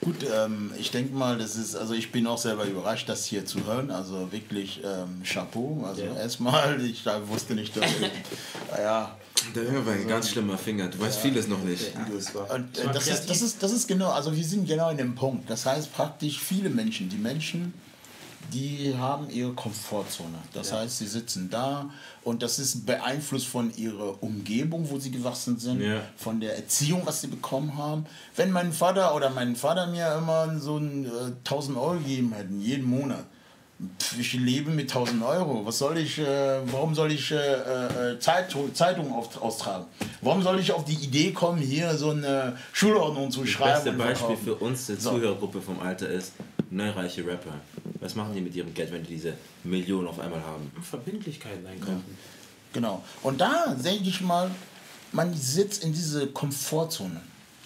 Gut, 0.00 0.16
ähm, 0.32 0.70
ich 0.78 0.90
denke 0.92 1.14
mal, 1.14 1.38
das 1.38 1.56
ist, 1.56 1.74
also 1.74 1.92
ich 1.92 2.12
bin 2.12 2.26
auch 2.26 2.38
selber 2.38 2.64
überrascht, 2.64 3.08
das 3.08 3.24
hier 3.24 3.44
zu 3.44 3.66
hören. 3.66 3.90
Also 3.90 4.30
wirklich 4.30 4.80
ähm, 4.84 5.22
Chapeau. 5.24 5.84
Also 5.86 6.02
Ja. 6.02 6.14
erstmal, 6.14 6.80
ich 6.84 7.02
da 7.02 7.26
wusste 7.28 7.54
nicht, 7.54 7.76
dass. 7.76 7.84
ja, 8.78 9.16
Der 9.54 9.64
Junge 9.64 9.84
war 9.84 9.94
ein 9.94 10.06
ganz 10.06 10.30
schlimmer 10.30 10.56
Finger. 10.56 10.88
Du 10.88 11.00
weißt 11.00 11.18
vieles 11.18 11.48
noch 11.48 11.62
nicht. 11.64 11.92
Und 11.96 12.78
äh, 12.78 12.92
das, 12.92 13.08
ist, 13.08 13.28
das, 13.28 13.42
ist, 13.42 13.62
das 13.62 13.72
ist 13.72 13.88
genau, 13.88 14.10
also 14.10 14.34
wir 14.34 14.44
sind 14.44 14.68
genau 14.68 14.90
in 14.90 14.98
dem 14.98 15.14
Punkt. 15.16 15.50
Das 15.50 15.66
heißt 15.66 15.92
praktisch 15.92 16.38
viele 16.38 16.70
Menschen, 16.70 17.08
die 17.08 17.16
Menschen, 17.18 17.74
die 18.52 18.94
haben 18.96 19.28
ihre 19.30 19.52
Komfortzone. 19.52 20.38
Das 20.54 20.72
heißt, 20.72 20.98
sie 20.98 21.06
sitzen 21.06 21.50
da 21.50 21.90
und 22.24 22.42
das 22.42 22.58
ist 22.58 22.86
beeinflusst 22.86 23.46
von 23.46 23.74
ihrer 23.76 24.22
Umgebung, 24.22 24.88
wo 24.90 24.98
sie 24.98 25.10
gewachsen 25.10 25.58
sind, 25.58 25.80
Ja. 25.82 26.00
von 26.16 26.40
der 26.40 26.56
Erziehung, 26.56 27.02
was 27.04 27.20
sie 27.20 27.26
bekommen 27.26 27.76
haben. 27.76 28.06
Wenn 28.36 28.50
mein 28.50 28.72
Vater 28.72 29.14
oder 29.14 29.30
mein 29.30 29.54
Vater 29.56 29.86
mir 29.88 30.14
immer 30.16 30.58
so 30.58 30.78
ein 30.78 31.04
äh, 31.04 31.08
1000 31.44 31.76
Euro 31.76 31.94
gegeben 31.98 32.32
hätten, 32.32 32.60
jeden 32.60 32.88
Monat, 32.88 33.24
Pff, 34.00 34.18
ich 34.18 34.32
lebe 34.32 34.72
mit 34.72 34.90
1000 34.90 35.22
Euro. 35.22 35.64
Was 35.64 35.78
soll 35.78 35.98
ich, 35.98 36.18
äh, 36.18 36.58
warum 36.72 36.96
soll 36.96 37.12
ich 37.12 37.30
äh, 37.30 37.36
äh, 37.36 38.18
Zeitung, 38.18 38.74
Zeitung 38.74 39.12
auf, 39.12 39.40
austragen? 39.40 39.84
Warum 40.20 40.42
soll 40.42 40.58
ich 40.58 40.72
auf 40.72 40.84
die 40.84 40.94
Idee 40.96 41.30
kommen, 41.30 41.58
hier 41.60 41.96
so 41.96 42.10
eine 42.10 42.56
Schulordnung 42.72 43.30
zu 43.30 43.42
Das 43.42 43.50
schreiben? 43.50 43.74
beste 43.74 43.90
und 43.90 43.98
Beispiel 43.98 44.36
für 44.36 44.54
uns, 44.56 44.86
der 44.86 44.96
So. 44.96 45.10
Zuhörergruppe 45.12 45.60
vom 45.62 45.78
Alter, 45.78 46.08
ist 46.08 46.32
neureiche 46.70 47.24
Rapper. 47.24 47.52
Was 48.00 48.14
machen 48.14 48.34
die 48.34 48.40
mit 48.40 48.54
ihrem 48.54 48.72
Geld, 48.74 48.92
wenn 48.92 49.02
die 49.02 49.14
diese 49.14 49.34
Millionen 49.64 50.08
auf 50.08 50.20
einmal 50.20 50.40
haben? 50.42 50.70
Verbindlichkeiten 50.82 51.66
einkaufen. 51.66 52.16
Genau. 52.72 53.02
Und 53.22 53.40
da 53.40 53.74
denke 53.74 54.08
ich 54.08 54.20
mal, 54.20 54.50
man 55.12 55.34
sitzt 55.34 55.84
in 55.84 55.92
diese 55.92 56.26
Komfortzone. 56.28 57.20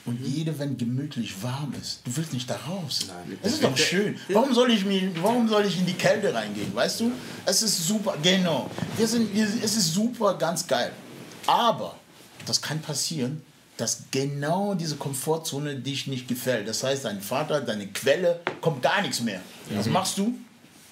Und 0.04 0.20
jede, 0.20 0.58
wenn 0.58 0.76
gemütlich 0.76 1.40
warm 1.44 1.72
ist, 1.80 2.00
du 2.04 2.16
willst 2.16 2.32
nicht 2.32 2.50
da 2.50 2.56
raus. 2.56 3.06
Nein. 3.06 3.38
Es 3.40 3.52
ist 3.52 3.62
doch 3.62 3.76
schön. 3.76 4.18
Warum 4.30 4.52
soll 4.52 4.72
ich 4.72 4.84
mir, 4.84 5.12
warum 5.22 5.48
soll 5.48 5.64
ich 5.64 5.78
in 5.78 5.86
die 5.86 5.92
Kälte 5.92 6.34
reingehen? 6.34 6.74
Weißt 6.74 7.00
du? 7.00 7.12
Es 7.46 7.62
ist 7.62 7.86
super, 7.86 8.16
genau. 8.20 8.68
Wir 8.96 9.06
sind, 9.06 9.32
wir, 9.32 9.44
es 9.44 9.76
ist 9.76 9.94
super, 9.94 10.34
ganz 10.34 10.66
geil. 10.66 10.90
Aber 11.46 11.96
das 12.46 12.60
kann 12.60 12.80
passieren, 12.80 13.42
dass 13.76 14.04
genau 14.10 14.74
diese 14.74 14.96
Komfortzone 14.96 15.76
dich 15.76 16.06
nicht 16.06 16.28
gefällt. 16.28 16.68
Das 16.68 16.82
heißt, 16.82 17.04
dein 17.04 17.20
Vater, 17.20 17.60
deine 17.60 17.86
Quelle, 17.88 18.40
kommt 18.60 18.82
gar 18.82 19.02
nichts 19.02 19.20
mehr. 19.20 19.40
Was 19.70 19.86
machst 19.86 20.18
du? 20.18 20.34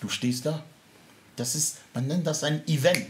Du 0.01 0.09
stehst 0.09 0.47
da. 0.47 0.63
Das 1.37 1.55
ist, 1.55 1.79
man 1.95 2.07
nennt 2.07 2.27
das 2.27 2.43
ein 2.43 2.67
Event. 2.67 3.07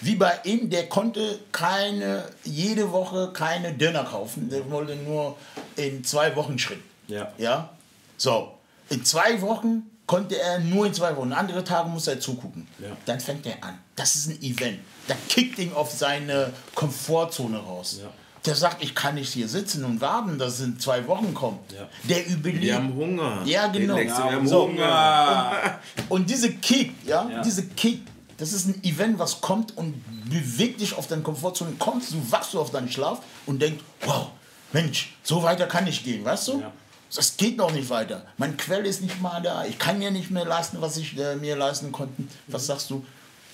Wie 0.00 0.16
bei 0.16 0.38
ihm, 0.44 0.68
der 0.68 0.88
konnte 0.88 1.38
keine, 1.52 2.28
jede 2.44 2.92
Woche 2.92 3.32
keine 3.32 3.72
Döner 3.72 4.04
kaufen. 4.04 4.50
Der 4.50 4.68
wollte 4.70 4.96
nur 4.96 5.36
in 5.76 6.04
zwei 6.04 6.34
Wochen 6.36 6.58
Schritt. 6.58 6.80
Ja. 7.08 7.32
Ja? 7.38 7.70
So. 8.16 8.52
In 8.90 9.04
zwei 9.04 9.40
Wochen 9.40 9.90
konnte 10.06 10.38
er 10.38 10.58
nur 10.58 10.86
in 10.86 10.94
zwei 10.94 11.16
Wochen. 11.16 11.32
Andere 11.32 11.64
Tage 11.64 11.88
muss 11.88 12.06
er 12.06 12.20
zugucken. 12.20 12.68
Ja. 12.78 12.88
Dann 13.06 13.20
fängt 13.20 13.46
er 13.46 13.62
an. 13.64 13.78
Das 13.94 14.16
ist 14.16 14.28
ein 14.28 14.42
Event. 14.42 14.80
Da 15.08 15.14
kickt 15.28 15.58
ihn 15.58 15.72
auf 15.72 15.90
seine 15.90 16.52
Komfortzone 16.74 17.58
raus. 17.58 17.98
Ja. 18.02 18.10
Der 18.46 18.54
sagt, 18.54 18.82
ich 18.82 18.94
kann 18.94 19.16
nicht 19.16 19.32
hier 19.32 19.48
sitzen 19.48 19.84
und 19.84 20.00
warten, 20.00 20.38
dass 20.38 20.54
es 20.54 20.60
in 20.60 20.78
zwei 20.78 21.06
Wochen 21.08 21.34
kommt. 21.34 21.72
Ja. 21.72 21.88
Der 22.04 22.26
überlebt. 22.28 22.62
Wir 22.62 22.74
haben 22.76 22.94
Hunger. 22.94 23.42
Ja, 23.44 23.66
genau. 23.66 23.96
Wir 23.96 24.14
haben 24.14 24.46
So. 24.46 24.68
Hunger. 24.68 25.80
Und 26.08 26.30
diese 26.30 26.52
Kick, 26.54 26.92
ja, 27.04 27.28
Ja. 27.28 27.42
diese 27.42 27.66
Kick, 27.66 28.02
das 28.38 28.52
ist 28.52 28.66
ein 28.68 28.84
Event, 28.84 29.18
was 29.18 29.40
kommt 29.40 29.76
und 29.76 29.94
bewegt 30.30 30.80
dich 30.80 30.96
auf 30.96 31.06
deine 31.08 31.22
Komfortzone. 31.22 31.72
Kommst 31.78 32.12
du, 32.12 32.16
wachst 32.30 32.54
du 32.54 32.60
auf 32.60 32.70
deinen 32.70 32.90
Schlaf 32.90 33.20
und 33.46 33.60
denkst, 33.60 33.82
wow, 34.04 34.28
Mensch, 34.72 35.16
so 35.22 35.42
weiter 35.42 35.66
kann 35.66 35.86
ich 35.86 36.04
gehen, 36.04 36.24
weißt 36.24 36.48
du? 36.48 36.60
Ja. 36.60 36.72
Das 37.14 37.36
geht 37.36 37.56
noch 37.56 37.72
nicht 37.72 37.88
weiter. 37.88 38.26
Mein 38.36 38.56
Quell 38.56 38.84
ist 38.84 39.00
nicht 39.00 39.20
mal 39.22 39.40
da. 39.40 39.64
Ich 39.64 39.78
kann 39.78 39.98
mir 39.98 40.10
nicht 40.10 40.30
mehr 40.30 40.44
leisten, 40.44 40.78
was 40.80 40.96
ich 40.96 41.16
äh, 41.18 41.36
mir 41.36 41.56
leisten 41.56 41.90
konnte. 41.92 42.22
Was 42.48 42.66
sagst 42.66 42.90
du? 42.90 43.04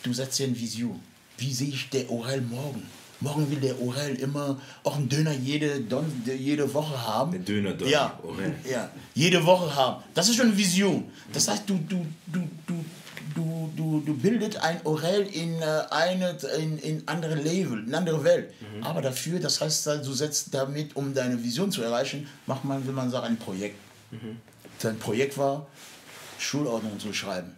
Du 0.02 0.12
setzt 0.12 0.38
dir 0.38 0.46
eine 0.46 0.58
Vision. 0.58 1.00
Wie 1.38 1.52
sehe 1.52 1.68
ich 1.68 1.88
der 1.90 2.10
Orel 2.10 2.40
morgen? 2.40 2.82
Morgen 3.22 3.50
will 3.50 3.58
der 3.60 3.80
Orel 3.80 4.14
immer 4.16 4.58
auch 4.84 4.96
einen 4.96 5.08
Döner 5.08 5.32
jede, 5.32 5.80
Don 5.80 6.04
jede 6.26 6.72
Woche 6.74 7.00
haben. 7.06 7.32
Den 7.32 7.44
Döner-Donny, 7.44 7.90
Ja, 7.90 8.18
Orel. 8.22 8.54
ja, 8.68 8.90
jede 9.14 9.44
Woche 9.44 9.74
haben. 9.74 10.02
Das 10.14 10.28
ist 10.28 10.36
schon 10.36 10.46
eine 10.48 10.56
Vision. 10.56 11.10
Das 11.32 11.48
heißt, 11.48 11.68
du, 11.68 11.78
du, 11.88 12.04
du, 12.26 12.40
du, 12.66 12.84
du, 13.34 13.70
du, 13.76 14.00
du 14.04 14.14
bildet 14.14 14.56
ein 14.56 14.80
Orel 14.84 15.22
in 15.26 15.60
äh, 15.62 15.64
eine 15.90 16.36
in, 16.58 16.78
in 16.78 17.02
andere 17.06 17.36
Level, 17.36 17.84
in 17.86 17.94
andere 17.94 18.22
Welt. 18.24 18.52
Aber 18.82 19.00
dafür, 19.00 19.38
das 19.40 19.60
heißt, 19.60 19.86
du 19.86 20.12
setzt 20.12 20.52
damit, 20.52 20.96
um 20.96 21.14
deine 21.14 21.42
Vision 21.42 21.70
zu 21.70 21.82
erreichen, 21.82 22.28
macht 22.46 22.64
man, 22.64 22.84
will 22.86 22.92
man 22.94 23.10
sagen, 23.10 23.26
ein 23.26 23.36
Projekt. 23.38 23.76
Sein 24.78 24.98
Projekt 24.98 25.38
war, 25.38 25.66
Schulordnung 26.38 26.98
zu 26.98 27.12
schreiben 27.12 27.54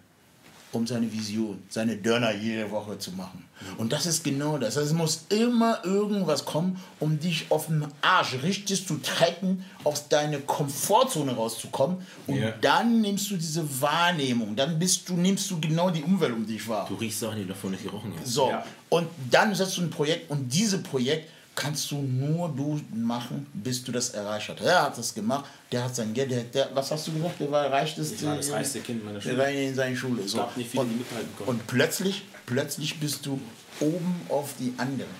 um 0.74 0.86
seine 0.88 1.10
Vision, 1.12 1.62
seine 1.68 1.96
Dörner 1.96 2.32
jede 2.34 2.68
Woche 2.70 2.98
zu 2.98 3.12
machen. 3.12 3.43
Und 3.78 3.92
das 3.92 4.06
ist 4.06 4.22
genau 4.24 4.58
das. 4.58 4.76
Also 4.76 4.88
es 4.90 4.92
muss 4.94 5.24
immer 5.30 5.84
irgendwas 5.84 6.44
kommen, 6.44 6.78
um 7.00 7.18
dich 7.18 7.46
auf 7.50 7.66
den 7.66 7.86
Arsch 8.02 8.34
richtig 8.42 8.86
zu 8.86 8.96
trecken, 8.98 9.64
aus 9.84 10.08
deiner 10.08 10.38
Komfortzone 10.38 11.32
rauszukommen. 11.34 11.98
Und 12.26 12.36
Ja. 12.36 12.50
dann 12.60 13.00
nimmst 13.00 13.30
du 13.30 13.36
diese 13.36 13.64
Wahrnehmung, 13.80 14.54
dann 14.56 14.78
bist 14.78 15.08
du, 15.08 15.14
nimmst 15.14 15.50
du 15.50 15.60
genau 15.60 15.90
die 15.90 16.02
Umwelt 16.02 16.32
um 16.32 16.46
dich 16.46 16.66
wahr. 16.68 16.86
Du 16.88 16.94
riechst 16.94 17.20
Sachen, 17.20 17.36
die 17.36 17.42
du 17.42 17.48
davor 17.48 17.70
nicht 17.70 17.82
gerochen 17.84 18.12
hast. 18.20 18.28
So, 18.32 18.50
Ja. 18.50 18.64
und 18.88 19.08
dann 19.30 19.54
setzt 19.54 19.76
du 19.78 19.82
ein 19.82 19.90
Projekt 19.90 20.30
und 20.30 20.48
dieses 20.52 20.82
Projekt 20.82 21.30
kannst 21.56 21.88
du 21.92 21.96
nur 22.02 22.48
du 22.48 22.80
machen, 22.92 23.46
bis 23.54 23.84
du 23.84 23.92
das 23.92 24.10
erreicht 24.10 24.48
hast. 24.48 24.60
Er 24.60 24.82
hat 24.82 24.98
das 24.98 25.14
gemacht, 25.14 25.44
der 25.70 25.84
hat 25.84 25.94
sein 25.94 26.12
Geld, 26.12 26.32
der, 26.32 26.42
der, 26.42 26.68
was 26.74 26.90
hast 26.90 27.06
du 27.06 27.12
gesagt, 27.12 27.38
der 27.38 27.48
war 27.50 27.66
Ich 27.84 27.96
war 28.24 28.36
das 28.36 28.50
reichste 28.50 28.80
Kind 28.80 29.04
meiner 29.04 29.20
der 29.20 29.22
Schule. 29.22 29.38
war 29.38 29.48
in 29.48 29.74
seiner 29.74 29.96
Schule. 29.96 30.26
So. 30.26 30.44
nicht 30.56 30.70
viele, 30.70 30.82
und, 30.82 30.90
die 30.90 30.96
mithalten 30.96 31.28
und 31.46 31.66
plötzlich, 31.68 32.24
plötzlich 32.46 32.98
bist 33.00 33.26
du 33.26 33.40
oben 33.80 34.20
auf 34.28 34.54
die 34.58 34.72
anderen. 34.76 35.10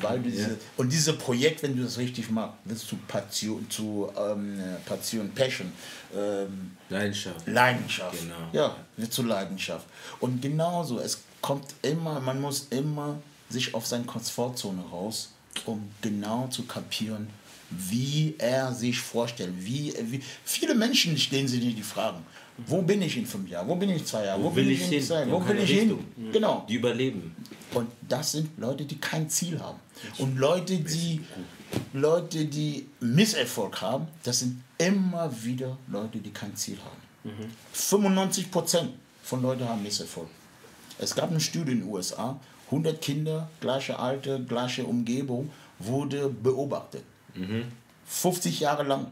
Weil 0.00 0.20
diese, 0.20 0.58
Und 0.76 0.92
dieses 0.92 1.16
Projekt, 1.18 1.62
wenn 1.62 1.76
du 1.76 1.82
das 1.82 1.98
richtig 1.98 2.30
machst, 2.30 2.54
wirst 2.64 2.90
du 2.90 2.96
Passion, 3.08 3.68
zu 3.68 4.10
ähm, 4.16 4.60
Passion, 4.86 5.30
Passion, 5.30 5.72
ähm, 6.14 6.72
Leidenschaft. 6.88 7.46
Leidenschaft. 7.46 8.18
Genau. 8.20 8.48
Ja, 8.52 8.76
wird 8.96 9.12
zur 9.12 9.26
Leidenschaft. 9.26 9.86
Und 10.20 10.40
genauso, 10.40 11.00
es 11.00 11.20
kommt 11.40 11.74
immer, 11.82 12.20
man 12.20 12.40
muss 12.40 12.68
immer 12.70 13.18
sich 13.50 13.74
auf 13.74 13.86
seine 13.86 14.04
Komfortzone 14.04 14.82
raus, 14.82 15.32
um 15.64 15.90
genau 16.00 16.48
zu 16.48 16.64
kapieren, 16.64 17.28
wie 17.70 18.34
er 18.38 18.72
sich 18.72 19.00
vorstellt. 19.00 19.52
Wie, 19.58 19.92
wie 20.10 20.22
viele 20.44 20.74
Menschen 20.74 21.18
stellen 21.18 21.48
sich 21.48 21.60
die 21.60 21.82
Fragen. 21.82 22.24
Wo 22.66 22.82
bin 22.82 23.02
ich 23.02 23.16
in 23.16 23.26
fünf 23.26 23.48
Jahren? 23.48 23.68
Wo 23.68 23.76
bin 23.76 23.90
ich 23.90 24.00
in 24.00 24.06
zwei 24.06 24.24
Jahren? 24.24 24.42
Wo, 24.42 24.54
will 24.54 24.64
bin 24.64 24.72
ich 24.72 24.82
in 24.82 24.90
hin? 24.90 25.02
zwei 25.02 25.30
Wo 25.30 25.46
will 25.46 25.58
ich 25.58 25.70
hin? 25.70 25.98
Genau. 26.32 26.64
Die 26.68 26.74
überleben. 26.74 27.34
Und 27.74 27.88
das 28.08 28.32
sind 28.32 28.58
Leute, 28.58 28.84
die 28.84 28.98
kein 28.98 29.28
Ziel 29.28 29.60
haben. 29.60 29.78
Und 30.18 30.36
Leute, 30.38 30.78
die, 30.78 31.20
Leute, 31.92 32.46
die 32.46 32.88
Misserfolg 33.00 33.80
haben, 33.80 34.08
das 34.22 34.40
sind 34.40 34.62
immer 34.78 35.30
wieder 35.44 35.76
Leute, 35.88 36.18
die 36.18 36.30
kein 36.30 36.54
Ziel 36.56 36.78
haben. 36.78 37.42
95 37.72 38.50
Prozent 38.50 38.90
von 39.22 39.42
Leuten 39.42 39.68
haben 39.68 39.82
Misserfolg. 39.82 40.28
Es 40.98 41.14
gab 41.14 41.30
eine 41.30 41.40
Studie 41.40 41.72
in 41.72 41.80
den 41.80 41.88
USA, 41.88 42.40
100 42.66 43.00
Kinder, 43.00 43.48
gleiche 43.60 43.98
Alter, 43.98 44.38
gleiche 44.40 44.84
Umgebung, 44.84 45.50
wurde 45.78 46.28
beobachtet. 46.28 47.04
50 48.06 48.60
Jahre 48.60 48.82
lang. 48.82 49.06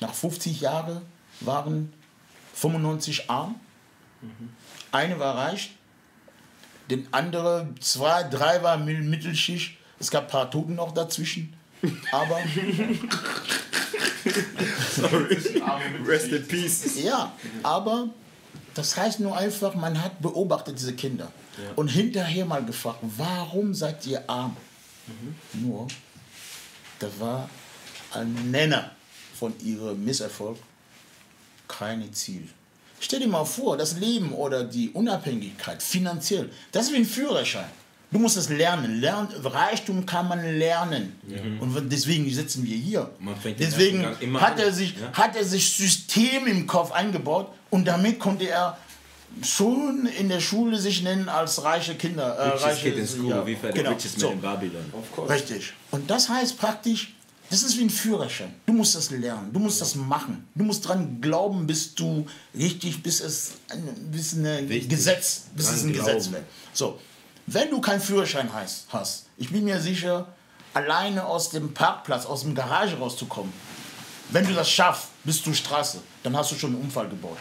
Nach 0.00 0.14
50 0.14 0.60
Jahren 0.60 1.02
waren 1.40 1.92
95 2.60 3.30
arm, 3.30 3.54
eine 4.92 5.18
war 5.18 5.36
reich, 5.36 5.70
den 6.90 7.06
andere, 7.12 7.68
zwei, 7.80 8.22
drei 8.24 8.62
war 8.62 8.76
Mittelschicht. 8.78 9.76
Es 10.00 10.10
gab 10.10 10.24
ein 10.24 10.30
paar 10.30 10.50
Toten 10.50 10.74
noch 10.74 10.92
dazwischen. 10.92 11.54
Aber 12.12 12.38
Rest 16.06 16.32
in 16.32 16.48
peace. 16.48 17.02
ja, 17.02 17.32
aber 17.62 18.08
das 18.74 18.96
heißt 18.96 19.20
nur 19.20 19.36
einfach, 19.36 19.74
man 19.74 20.02
hat 20.02 20.20
beobachtet 20.20 20.78
diese 20.78 20.94
Kinder. 20.94 21.30
Und 21.76 21.88
hinterher 21.88 22.44
mal 22.44 22.64
gefragt, 22.64 22.98
warum 23.02 23.74
seid 23.74 24.06
ihr 24.06 24.28
arm? 24.28 24.56
Nur, 25.52 25.88
das 26.98 27.10
war 27.18 27.48
ein 28.12 28.50
Nenner 28.50 28.92
von 29.34 29.52
ihrem 29.60 30.04
Misserfolg, 30.04 30.58
keine 31.68 32.10
Ziel. 32.12 32.48
Stell 33.00 33.20
dir 33.20 33.28
mal 33.28 33.44
vor, 33.44 33.76
das 33.76 33.98
Leben 33.98 34.32
oder 34.32 34.64
die 34.64 34.90
Unabhängigkeit 34.90 35.82
finanziell, 35.82 36.50
das 36.72 36.86
ist 36.86 36.92
wie 36.92 36.96
ein 36.96 37.04
Führerschein. 37.04 37.70
Du 38.10 38.18
musst 38.18 38.38
es 38.38 38.48
lernen. 38.48 39.00
Lern, 39.00 39.28
Reichtum 39.44 40.06
kann 40.06 40.28
man 40.28 40.42
lernen. 40.58 41.20
Und 41.60 41.92
deswegen 41.92 42.28
sitzen 42.32 42.64
wir 42.64 42.76
hier. 42.76 43.10
Man 43.20 43.36
fängt 43.36 43.60
den 43.60 43.68
Deswegen 43.68 44.04
hat 44.40 44.58
er, 44.58 44.72
sich, 44.72 44.94
ja? 44.98 45.12
hat 45.12 45.36
er 45.36 45.44
sich 45.44 45.76
System 45.76 46.46
im 46.46 46.66
Kopf 46.66 46.90
eingebaut 46.90 47.52
und 47.68 47.86
damit 47.86 48.18
konnte 48.18 48.48
er 48.48 48.78
schon 49.42 50.06
in 50.18 50.30
der 50.30 50.40
Schule 50.40 50.78
sich 50.78 51.02
nennen 51.02 51.28
als 51.28 51.62
reiche 51.62 51.96
Kinder. 51.96 52.34
Äh, 52.34 52.48
reiche, 52.56 52.90
Kid 52.90 52.98
in 52.98 53.06
School, 53.06 53.28
ja, 53.28 53.46
wie 53.46 53.56
genau. 53.74 53.90
Richest 53.90 54.18
So. 54.18 54.28
Man 54.28 54.36
in 54.36 54.40
Babylon. 54.40 54.92
Richtig. 55.28 55.74
Und 55.90 56.10
das 56.10 56.30
heißt 56.30 56.58
praktisch, 56.58 57.12
das 57.50 57.62
ist 57.62 57.78
wie 57.78 57.82
ein 57.84 57.90
Führerschein. 57.90 58.54
Du 58.66 58.72
musst 58.72 58.94
das 58.94 59.10
lernen, 59.10 59.52
du 59.52 59.58
musst 59.58 59.80
das 59.80 59.94
machen. 59.94 60.46
Du 60.54 60.64
musst 60.64 60.86
dran 60.86 61.20
glauben, 61.20 61.66
bis 61.66 61.94
du 61.94 62.26
richtig, 62.54 63.02
bis 63.02 63.20
es 63.20 63.52
ein, 63.70 64.10
bis 64.10 64.36
Wichtig. 64.36 64.88
Gesetz, 64.88 65.42
bis 65.54 65.66
Dran 65.66 65.74
es 65.74 65.82
ein 65.84 65.92
Gesetz 65.92 66.24
glauben. 66.24 66.32
wird. 66.32 66.44
So, 66.72 67.00
wenn 67.46 67.70
du 67.70 67.80
keinen 67.80 68.00
Führerschein 68.00 68.50
hast, 68.52 68.86
ich 69.38 69.50
bin 69.50 69.64
mir 69.64 69.80
sicher, 69.80 70.28
alleine 70.74 71.24
aus 71.24 71.50
dem 71.50 71.72
Parkplatz, 71.72 72.26
aus 72.26 72.42
dem 72.42 72.54
Garage 72.54 72.98
rauszukommen, 72.98 73.52
wenn 74.30 74.46
du 74.46 74.52
das 74.52 74.70
schaffst, 74.70 75.08
bis 75.24 75.42
zur 75.42 75.54
Straße, 75.54 76.00
dann 76.22 76.36
hast 76.36 76.52
du 76.52 76.56
schon 76.56 76.74
einen 76.74 76.82
Unfall 76.82 77.08
gebaut. 77.08 77.38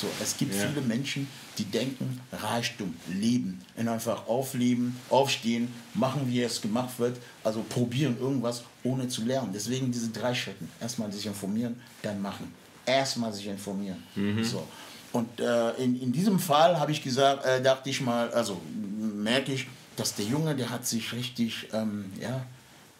So, 0.00 0.06
es 0.22 0.36
gibt 0.36 0.54
Ja. 0.54 0.66
viele 0.68 0.80
Menschen, 0.80 1.28
die 1.58 1.64
denken, 1.64 2.20
Reichtum, 2.32 2.94
Leben, 3.08 3.60
und 3.76 3.88
einfach 3.88 4.26
aufleben, 4.28 4.96
aufstehen, 5.10 5.68
machen, 5.94 6.22
wie 6.26 6.40
es 6.42 6.60
gemacht 6.62 6.98
wird, 6.98 7.18
also 7.44 7.62
probieren 7.68 8.16
irgendwas, 8.18 8.62
ohne 8.82 9.08
zu 9.08 9.24
lernen. 9.24 9.50
Deswegen 9.52 9.92
diese 9.92 10.08
drei 10.08 10.32
Schritte. 10.34 10.64
Erstmal 10.80 11.12
sich 11.12 11.26
informieren, 11.26 11.78
dann 12.02 12.22
machen. 12.22 12.52
Erstmal 12.86 13.32
sich 13.32 13.46
informieren. 13.46 14.02
So. 14.42 14.66
Und 15.12 15.40
äh, 15.40 15.72
in, 15.74 16.00
in 16.00 16.12
diesem 16.12 16.38
Fall 16.38 16.78
habe 16.78 16.92
ich 16.92 17.02
gesagt, 17.02 17.44
äh, 17.44 17.60
dachte 17.60 17.90
ich 17.90 18.00
mal, 18.00 18.30
also 18.32 18.60
merke 18.98 19.52
ich, 19.52 19.66
dass 19.96 20.14
der 20.14 20.24
Junge, 20.24 20.54
der 20.54 20.70
hat 20.70 20.86
sich 20.86 21.12
richtig, 21.12 21.68
ähm, 21.72 22.06
ja, 22.20 22.46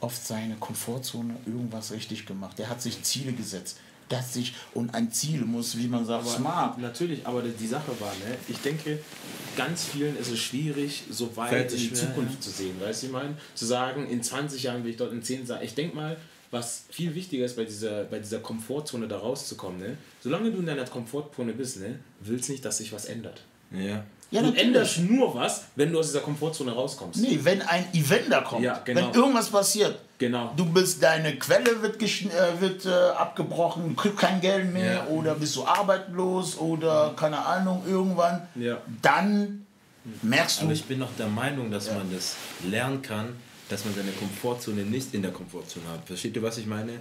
auf 0.00 0.16
seine 0.16 0.56
Komfortzone 0.56 1.36
irgendwas 1.46 1.92
richtig 1.92 2.26
gemacht. 2.26 2.58
Der 2.58 2.68
hat 2.68 2.82
sich 2.82 3.02
Ziele 3.02 3.32
gesetzt. 3.32 3.78
Sich, 4.32 4.54
und 4.74 4.94
ein 4.94 5.12
Ziel 5.12 5.42
muss, 5.42 5.76
wie 5.78 5.86
man 5.86 6.04
sagt, 6.04 6.26
smart. 6.28 6.78
Natürlich, 6.78 7.26
aber 7.26 7.42
die 7.42 7.66
Sache 7.66 7.92
war, 8.00 8.12
ne, 8.12 8.36
ich 8.48 8.58
denke, 8.58 8.98
ganz 9.56 9.84
vielen 9.84 10.16
ist 10.18 10.30
es 10.30 10.38
schwierig, 10.38 11.04
so 11.10 11.36
weit 11.36 11.50
Fällt 11.50 11.72
in 11.72 11.78
die 11.78 11.92
Zukunft 11.92 12.42
zu 12.42 12.50
sehen. 12.50 12.74
Weißt 12.80 13.02
du, 13.02 13.06
ich 13.06 13.12
meine, 13.12 13.36
zu 13.54 13.66
sagen, 13.66 14.08
in 14.08 14.22
20 14.22 14.62
Jahren 14.64 14.84
will 14.84 14.90
ich 14.90 14.96
dort 14.96 15.12
in 15.12 15.22
10 15.22 15.46
Jahren. 15.46 15.62
Ich 15.62 15.74
denke 15.74 15.94
mal, 15.96 16.16
was 16.50 16.84
viel 16.90 17.14
wichtiger 17.14 17.44
ist, 17.44 17.56
bei 17.56 17.64
dieser, 17.64 18.04
bei 18.04 18.18
dieser 18.18 18.40
Komfortzone 18.40 19.06
da 19.06 19.18
rauszukommen, 19.18 19.78
ne, 19.78 19.96
solange 20.22 20.50
du 20.50 20.58
in 20.58 20.66
deiner 20.66 20.84
Komfortzone 20.84 21.52
bist, 21.52 21.78
ne, 21.78 22.00
willst 22.20 22.50
nicht, 22.50 22.64
dass 22.64 22.78
sich 22.78 22.92
was 22.92 23.04
ändert. 23.04 23.42
Ja. 23.70 24.04
Ja, 24.32 24.40
du 24.40 24.46
natürlich. 24.46 24.66
änderst 24.66 24.98
nur 25.00 25.34
was, 25.34 25.64
wenn 25.74 25.92
du 25.92 25.98
aus 25.98 26.06
dieser 26.06 26.20
Komfortzone 26.20 26.70
rauskommst. 26.72 27.20
Nee, 27.20 27.40
wenn 27.42 27.62
ein 27.62 27.86
Event 27.92 28.30
da 28.30 28.42
kommt, 28.42 28.62
Ja, 28.62 28.80
genau. 28.84 29.00
wenn 29.08 29.14
irgendwas 29.14 29.48
passiert, 29.50 29.98
Genau. 30.18 30.52
du 30.56 30.66
bist, 30.66 31.02
deine 31.02 31.36
Quelle 31.36 31.82
wird, 31.82 32.00
äh, 32.00 32.60
wird 32.60 32.86
äh, 32.86 32.90
abgebrochen, 32.90 33.88
du 33.88 33.94
kriegst 33.94 34.18
kein 34.18 34.40
Geld 34.40 34.72
mehr 34.72 34.94
Ja. 34.94 35.06
oder 35.08 35.34
bist 35.34 35.56
du 35.56 35.64
arbeitslos 35.64 36.58
oder 36.58 37.12
keine 37.16 37.44
Ahnung, 37.44 37.82
irgendwann, 37.88 38.46
Ja. 38.54 38.78
dann 39.02 39.66
merkst 40.22 40.60
du, 40.60 40.64
Aber 40.66 40.74
ich 40.74 40.84
bin 40.84 40.98
noch 41.00 41.10
der 41.18 41.26
Meinung, 41.28 41.70
dass 41.70 41.90
man 41.90 42.12
das 42.14 42.36
lernen 42.68 43.02
kann, 43.02 43.34
dass 43.68 43.84
man 43.84 43.94
seine 43.94 44.12
Komfortzone 44.12 44.82
nicht 44.82 45.12
in 45.14 45.22
der 45.22 45.32
Komfortzone 45.32 45.86
hat. 45.92 46.06
Versteht 46.06 46.36
ihr, 46.36 46.42
was 46.42 46.58
ich 46.58 46.66
meine? 46.66 46.92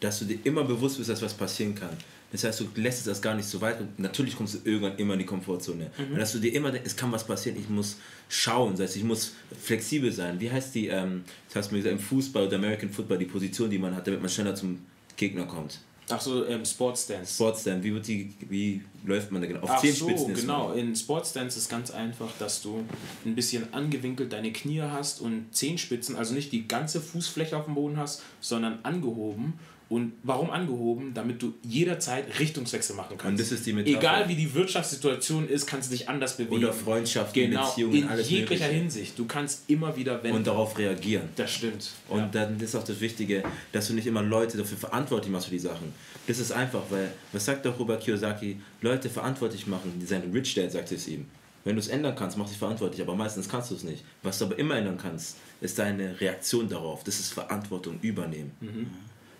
Dass 0.00 0.18
du 0.18 0.24
dir 0.24 0.38
immer 0.44 0.64
bewusst 0.64 0.98
bist, 0.98 1.10
dass 1.10 1.22
was 1.22 1.34
passieren 1.34 1.74
kann. 1.74 1.96
Das 2.34 2.42
heißt, 2.42 2.60
du 2.60 2.66
lässt 2.74 2.98
es 2.98 3.04
das 3.04 3.22
gar 3.22 3.36
nicht 3.36 3.46
so 3.46 3.60
weit 3.60 3.80
und 3.80 3.96
natürlich 3.96 4.34
kommst 4.34 4.54
du 4.54 4.58
irgendwann 4.64 4.96
immer 4.96 5.12
in 5.12 5.20
die 5.20 5.24
Komfortzone. 5.24 5.92
Und 5.96 6.18
dass 6.18 6.32
du 6.32 6.40
dir 6.40 6.52
immer 6.52 6.72
denkst, 6.72 6.88
es 6.90 6.96
kann 6.96 7.12
was 7.12 7.24
passieren, 7.24 7.56
ich 7.56 7.68
muss 7.68 7.96
schauen, 8.28 8.72
das 8.72 8.80
heißt, 8.80 8.96
ich 8.96 9.04
muss 9.04 9.34
flexibel 9.62 10.10
sein. 10.10 10.40
Wie 10.40 10.50
heißt 10.50 10.74
die, 10.74 10.88
ähm, 10.88 11.22
das 11.46 11.56
hast 11.56 11.70
du 11.70 11.76
mir 11.76 11.82
gesagt, 11.82 12.00
im 12.00 12.04
Fußball 12.04 12.48
oder 12.48 12.56
American 12.56 12.90
Football, 12.90 13.18
die 13.18 13.26
Position, 13.26 13.70
die 13.70 13.78
man 13.78 13.94
hat, 13.94 14.08
damit 14.08 14.20
man 14.20 14.28
schneller 14.28 14.56
zum 14.56 14.80
Gegner 15.16 15.46
kommt? 15.46 15.78
Ach 16.10 16.20
so, 16.20 16.44
ähm, 16.46 16.64
Sportstance. 16.64 17.36
Sportstand, 17.36 17.82
wie, 17.82 17.94
wird 17.94 18.06
die, 18.06 18.34
wie 18.50 18.82
läuft 19.04 19.32
man 19.32 19.40
da 19.40 19.48
genau? 19.48 19.60
Auf 19.60 19.70
Ach 19.70 19.84
so, 19.84 20.06
genau. 20.26 20.68
man. 20.68 20.78
In 20.78 20.96
Sportstance 20.96 21.56
ist 21.56 21.70
ganz 21.70 21.90
einfach, 21.90 22.28
dass 22.38 22.60
du 22.60 22.84
ein 23.24 23.34
bisschen 23.34 23.72
angewinkelt 23.72 24.32
deine 24.32 24.52
Knie 24.52 24.82
hast 24.82 25.20
und 25.20 25.54
Zehenspitzen, 25.54 26.16
also 26.16 26.34
nicht 26.34 26.52
die 26.52 26.68
ganze 26.68 27.00
Fußfläche 27.00 27.56
auf 27.56 27.64
dem 27.64 27.74
Boden 27.74 27.96
hast, 27.96 28.22
sondern 28.40 28.80
angehoben. 28.82 29.54
Und 29.88 30.12
warum 30.22 30.50
angehoben? 30.50 31.12
Damit 31.14 31.42
du 31.42 31.54
jederzeit 31.62 32.38
Richtungswechsel 32.38 32.96
machen 32.96 33.16
kannst. 33.18 33.30
Und 33.30 33.40
das 33.40 33.52
ist 33.52 33.66
die 33.66 33.72
Metapher. 33.72 33.98
Egal 33.98 34.28
wie 34.28 34.34
die 34.34 34.52
Wirtschaftssituation 34.54 35.48
ist, 35.48 35.66
kannst 35.66 35.90
du 35.90 35.96
dich 35.96 36.08
anders 36.08 36.36
bewegen. 36.36 36.56
Oder 36.56 36.72
Freundschaften, 36.72 37.50
genau, 37.50 37.66
Beziehungen, 37.66 37.94
in 37.94 38.08
alles 38.08 38.30
jeglicher 38.30 38.64
Mögliche. 38.64 38.82
Hinsicht. 38.82 39.18
Du 39.18 39.26
kannst 39.26 39.68
immer 39.68 39.94
wieder 39.96 40.22
wenden. 40.22 40.38
Und 40.38 40.46
darauf 40.46 40.78
reagieren. 40.78 41.28
das 41.36 41.52
stimmt. 41.52 41.90
Und 42.08 42.18
ja. 42.18 42.28
dann 42.32 42.58
ist 42.58 42.74
auch 42.74 42.84
das 42.84 43.00
Wichtige, 43.00 43.44
dass 43.72 43.88
du 43.88 43.94
nicht 43.94 44.06
immer 44.06 44.22
Leute 44.22 44.56
dafür 44.56 44.78
verantwortlich 44.78 45.30
machst 45.30 45.46
für 45.46 45.52
die 45.52 45.58
Sachen. 45.58 45.92
Das 46.26 46.38
ist 46.38 46.52
einfach, 46.52 46.82
weil, 46.88 47.12
was 47.32 47.44
sagt 47.44 47.66
doch 47.66 47.78
Robert 47.78 48.02
Kiyosaki? 48.02 48.56
Leute 48.80 49.10
verantwortlich 49.10 49.66
machen, 49.66 49.92
die 50.00 50.06
sein 50.06 50.22
Rich 50.32 50.54
Dad 50.54 50.72
sagt 50.72 50.90
es 50.92 51.06
ihm. 51.08 51.26
Wenn 51.64 51.76
du 51.76 51.80
es 51.80 51.88
ändern 51.88 52.14
kannst, 52.14 52.36
mach 52.36 52.48
dich 52.48 52.58
verantwortlich, 52.58 53.00
aber 53.00 53.14
meistens 53.14 53.48
kannst 53.48 53.70
du 53.70 53.74
es 53.74 53.84
nicht. 53.84 54.04
Was 54.22 54.38
du 54.38 54.46
aber 54.46 54.58
immer 54.58 54.76
ändern 54.76 54.98
kannst, 54.98 55.36
ist 55.60 55.78
deine 55.78 56.20
Reaktion 56.20 56.68
darauf. 56.68 57.04
Das 57.04 57.18
ist 57.18 57.32
Verantwortung 57.32 57.98
übernehmen. 58.02 58.52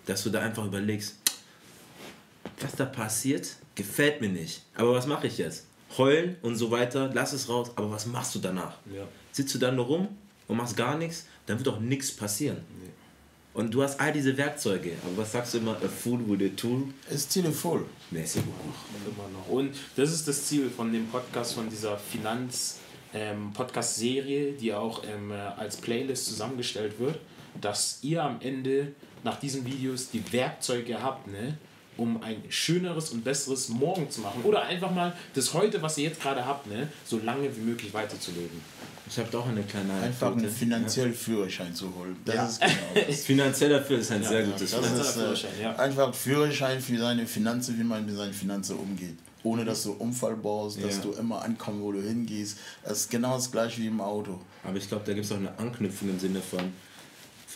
Dass 0.05 0.23
du 0.23 0.29
da 0.29 0.41
einfach 0.41 0.65
überlegst, 0.65 1.15
was 2.59 2.73
da 2.75 2.85
passiert, 2.85 3.55
gefällt 3.75 4.21
mir 4.21 4.29
nicht. 4.29 4.61
Aber 4.75 4.93
was 4.93 5.07
mache 5.07 5.27
ich 5.27 5.37
jetzt? 5.37 5.65
Heulen 5.97 6.35
und 6.41 6.55
so 6.55 6.71
weiter, 6.71 7.09
lass 7.13 7.33
es 7.33 7.47
raus, 7.49 7.71
aber 7.75 7.91
was 7.91 8.05
machst 8.05 8.35
du 8.35 8.39
danach? 8.39 8.77
Ja. 8.93 9.07
Sitzt 9.31 9.55
du 9.55 9.59
dann 9.59 9.75
nur 9.75 9.85
rum 9.85 10.07
und 10.47 10.57
machst 10.57 10.75
gar 10.75 10.97
nichts, 10.97 11.25
dann 11.45 11.57
wird 11.57 11.67
auch 11.67 11.79
nichts 11.79 12.11
passieren. 12.11 12.57
Und 13.53 13.73
du 13.73 13.81
hast 13.81 13.99
all 14.01 14.11
diese 14.11 14.35
Werkzeuge, 14.35 14.91
aber 15.05 15.21
was 15.23 15.31
sagst 15.31 15.53
du 15.53 15.59
immer? 15.59 15.77
A 15.77 15.87
fool 15.87 16.19
with 16.27 16.51
a 16.51 16.53
tool? 16.57 16.83
ist 17.09 17.31
Ziele 17.31 17.51
voll. 17.51 17.85
Mäßig. 18.11 18.41
Immer 18.43 19.29
noch. 19.29 19.47
Und 19.47 19.75
das 19.95 20.11
ist 20.11 20.27
das 20.27 20.45
Ziel 20.45 20.69
von 20.69 20.91
dem 20.91 21.07
Podcast, 21.07 21.53
von 21.53 21.69
dieser 21.69 21.97
Finanz- 21.97 22.79
ähm, 23.13 23.53
Podcast-Serie, 23.53 24.51
die 24.53 24.73
auch 24.73 25.03
ähm, 25.05 25.31
äh, 25.31 25.35
als 25.35 25.77
Playlist 25.77 26.25
zusammengestellt 26.25 26.99
wird. 26.99 27.17
Dass 27.61 27.99
ihr 28.01 28.23
am 28.23 28.37
Ende 28.41 28.91
nach 29.23 29.39
diesen 29.39 29.65
Videos 29.65 30.09
die 30.11 30.23
Werkzeuge 30.33 31.01
habt, 31.01 31.27
ne? 31.27 31.57
um 31.97 32.21
ein 32.21 32.43
schöneres 32.49 33.11
und 33.11 33.23
besseres 33.23 33.69
Morgen 33.69 34.09
zu 34.11 34.19
machen. 34.21 34.41
Oder 34.43 34.63
einfach 34.63 34.91
mal 34.91 35.15
das 35.33 35.53
heute, 35.53 35.81
was 35.81 35.97
ihr 35.97 36.05
jetzt 36.09 36.21
gerade 36.21 36.45
habt, 36.45 36.67
ne? 36.67 36.89
so 37.05 37.19
lange 37.19 37.55
wie 37.55 37.61
möglich 37.61 37.93
weiterzuleben. 37.93 38.59
Ich 39.07 39.17
habe 39.19 39.29
doch 39.31 39.47
eine 39.47 39.61
kleine 39.63 39.93
Einfach 40.01 40.31
einen 40.35 40.49
finanziellen 40.49 41.13
Führerschein 41.13 41.73
zu 41.73 41.93
holen. 41.95 42.17
Das 42.25 42.35
Ja. 42.35 42.45
ist 42.47 42.59
genau 42.61 43.07
das. 43.07 43.21
Finanziell 43.25 43.69
dafür 43.69 43.99
ist 43.99 44.11
ein 44.11 44.23
sehr 44.23 44.43
gutes 44.43 44.71
Das 44.71 44.91
ist 44.91 45.11
Führerschein, 45.11 45.51
äh, 45.59 45.63
ja. 45.63 45.75
einfach 45.75 46.07
ein 46.07 46.13
Führerschein 46.13 46.81
für 46.81 46.97
seine 46.97 47.25
Finanzen, 47.27 47.79
wie 47.79 47.83
man 47.83 48.05
mit 48.05 48.15
seinen 48.15 48.33
Finanzen 48.33 48.77
umgeht. 48.77 49.15
Ohne 49.43 49.63
dass 49.63 49.83
du 49.83 49.91
Unfall 49.93 50.35
baust, 50.35 50.83
dass 50.83 50.95
Ja. 50.97 51.01
du 51.03 51.11
immer 51.13 51.43
ankommst, 51.43 51.81
wo 51.81 51.91
du 51.91 52.01
hingehst. 52.01 52.57
Das 52.83 53.01
ist 53.01 53.11
genau 53.11 53.35
das 53.35 53.51
gleiche 53.51 53.79
wie 53.81 53.87
im 53.87 54.01
Auto. 54.01 54.41
Aber 54.63 54.75
ich 54.75 54.87
glaube, 54.87 55.03
da 55.05 55.13
gibt 55.13 55.25
es 55.25 55.31
auch 55.31 55.37
eine 55.37 55.55
Anknüpfung 55.59 56.09
im 56.09 56.19
Sinne 56.19 56.41
von, 56.41 56.73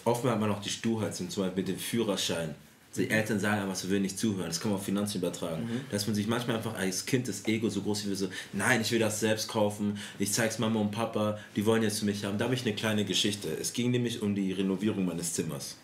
oftmals 0.05 0.33
hat 0.35 0.41
man 0.41 0.51
auch 0.51 0.61
die 0.61 0.69
Sturheit, 0.69 1.15
zum 1.15 1.27
Beispiel 1.27 1.51
mit 1.55 1.67
dem 1.67 1.77
Führerschein. 1.77 2.55
Die 2.97 3.09
Eltern 3.09 3.39
sagen 3.39 3.61
aber, 3.61 3.75
sie 3.75 3.89
will 3.89 3.99
nicht 3.99 4.17
zuhören. 4.17 4.47
Das 4.47 4.59
kann 4.59 4.71
man 4.71 4.79
auf 4.79 4.85
Finanzen 4.85 5.19
übertragen. 5.19 5.69
Dass 5.91 6.07
man 6.07 6.15
sich 6.15 6.27
manchmal 6.27 6.57
einfach 6.57 6.75
als 6.75 7.05
Kind 7.05 7.27
das 7.27 7.47
Ego 7.47 7.69
so 7.69 7.81
groß 7.81 8.09
wie 8.09 8.15
so, 8.15 8.29
nein, 8.51 8.81
ich 8.81 8.91
will 8.91 8.99
das 8.99 9.19
selbst 9.19 9.47
kaufen, 9.47 9.97
ich 10.17 10.33
zeig's 10.33 10.57
Mama 10.59 10.79
und 10.79 10.91
Papa, 10.91 11.37
die 11.55 11.65
wollen 11.65 11.83
jetzt 11.83 11.99
für 11.99 12.05
mich 12.05 12.25
haben. 12.25 12.37
Da 12.37 12.45
habe 12.45 12.55
ich 12.55 12.65
eine 12.65 12.73
kleine 12.73 13.05
Geschichte. 13.05 13.49
Es 13.61 13.73
ging 13.73 13.91
nämlich 13.91 14.21
um 14.21 14.33
die 14.33 14.51
Renovierung 14.51 15.05
meines 15.05 15.33
Zimmers. 15.33 15.77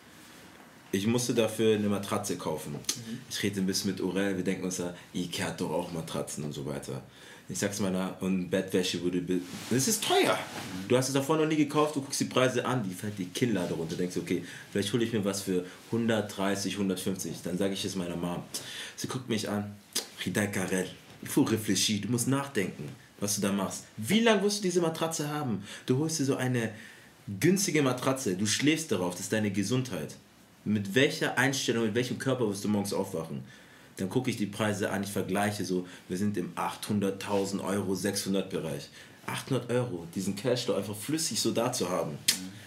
Ich 0.92 1.06
musste 1.08 1.34
dafür 1.34 1.76
eine 1.76 1.90
Matratze 1.90 2.38
kaufen. 2.38 2.76
Ich 3.30 3.44
rede 3.44 3.60
ein 3.60 3.66
bisschen 3.66 3.92
mit 3.92 4.02
Orel, 4.02 4.38
wir 4.38 4.44
denken 4.44 4.66
uns 4.66 4.78
da, 4.78 4.96
Ikea 5.14 5.48
hat 5.48 5.62
doch 5.62 5.70
auch 5.70 5.92
Matratzen 5.92 6.44
und 6.44 6.54
so 6.54 6.66
weiter. 6.66 7.04
Ich 7.48 7.60
sag's 7.60 7.80
mal, 7.80 7.92
na, 7.92 8.16
und 8.22 8.50
Bettwäsche 8.50 9.04
wurde. 9.04 9.22
Das 9.70 9.88
ist 9.88 10.04
teuer. 10.04 10.38
Du 10.88 10.98
hast 10.98 11.10
es 11.10 11.14
davor 11.14 11.38
noch 11.38 11.46
nie 11.46 11.56
gekauft, 11.56 11.96
du 11.96 12.02
guckst 12.02 12.20
die 12.20 12.26
Preise 12.26 12.66
an, 12.66 12.84
die 12.84 12.94
fällt 12.94 13.20
die 13.20 13.26
Kinnlade 13.26 13.76
runter. 13.76 13.96
Denkst, 13.96 14.18
okay, 14.18 14.44
vielleicht 14.72 14.92
hole 14.92 15.04
ich 15.04 15.14
mir 15.14 15.24
was 15.24 15.44
für 15.44 15.64
130, 15.88 16.74
150. 16.74 17.34
Dann 17.44 17.58
sage 17.58 17.74
ich 17.74 17.86
es 17.86 17.96
meiner 17.96 18.16
Mom. 18.16 18.42
Sie 18.96 19.08
guckt 19.08 19.30
mich 19.30 19.48
an, 19.48 19.76
Ridai 20.26 20.48
Karel, 20.48 20.88
faut 21.24 21.48
réfléchir, 21.48 22.02
du 22.02 22.10
musst 22.10 22.28
nachdenken, 22.28 22.90
was 23.20 23.36
du 23.36 23.42
da 23.42 23.52
machst. 23.52 23.86
Wie 23.98 24.22
lange 24.22 24.44
wirst 24.44 24.60
du 24.60 24.64
diese 24.64 24.82
Matratze 24.82 25.30
haben? 25.30 25.64
Du 25.86 26.00
holst 26.00 26.20
dir 26.20 26.26
so 26.26 26.36
eine 26.36 26.72
günstige 27.40 27.82
Matratze, 27.82 28.36
du 28.36 28.46
schläfst 28.46 28.92
darauf, 28.92 29.14
das 29.14 29.22
ist 29.22 29.34
deine 29.34 29.52
Gesundheit. 29.52 30.16
Mit 30.64 30.96
welcher 30.96 31.38
Einstellung, 31.38 31.86
mit 31.86 31.96
welchem 31.96 32.18
Körper 32.18 32.48
wirst 32.50 32.64
du 32.64 32.70
morgens 32.70 32.94
aufwachen? 32.94 33.44
Dann 33.98 34.10
gucke 34.10 34.30
ich 34.30 34.38
die 34.38 34.46
Preise 34.46 34.92
an, 34.92 35.04
ich 35.04 35.12
vergleiche 35.12 35.64
so, 35.64 35.88
wir 36.10 36.18
sind 36.18 36.38
im 36.38 36.54
800.000 36.56 37.64
Euro, 37.64 37.96
600 37.96 38.50
Bereich. 38.50 38.90
800 39.26 39.72
Euro, 39.72 40.08
diesen 40.14 40.36
Cashflow 40.36 40.76
einfach 40.76 40.96
flüssig 40.96 41.40
so 41.40 41.52
da 41.52 41.72
zu 41.72 41.90
haben. 41.90 42.18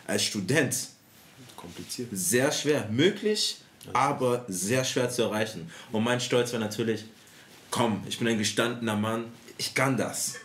Als 0.07 0.25
Student 0.25 0.77
Kompliziert. 1.57 2.09
sehr 2.13 2.51
schwer. 2.51 2.89
Möglich, 2.91 3.59
aber 3.93 4.45
sehr 4.49 4.85
schwer 4.85 5.11
zu 5.11 5.23
erreichen. 5.23 5.71
Und 5.93 6.03
mein 6.03 6.21
Stolz 6.21 6.53
war 6.53 6.61
natürlich, 6.61 7.05
komm, 7.71 8.03
ich 8.09 8.19
bin 8.19 8.29
ein 8.29 8.39
gestandener 8.39 8.97
Mann, 8.97 9.27
ich 9.57 9.75
kann 9.75 9.97
das. 9.97 10.37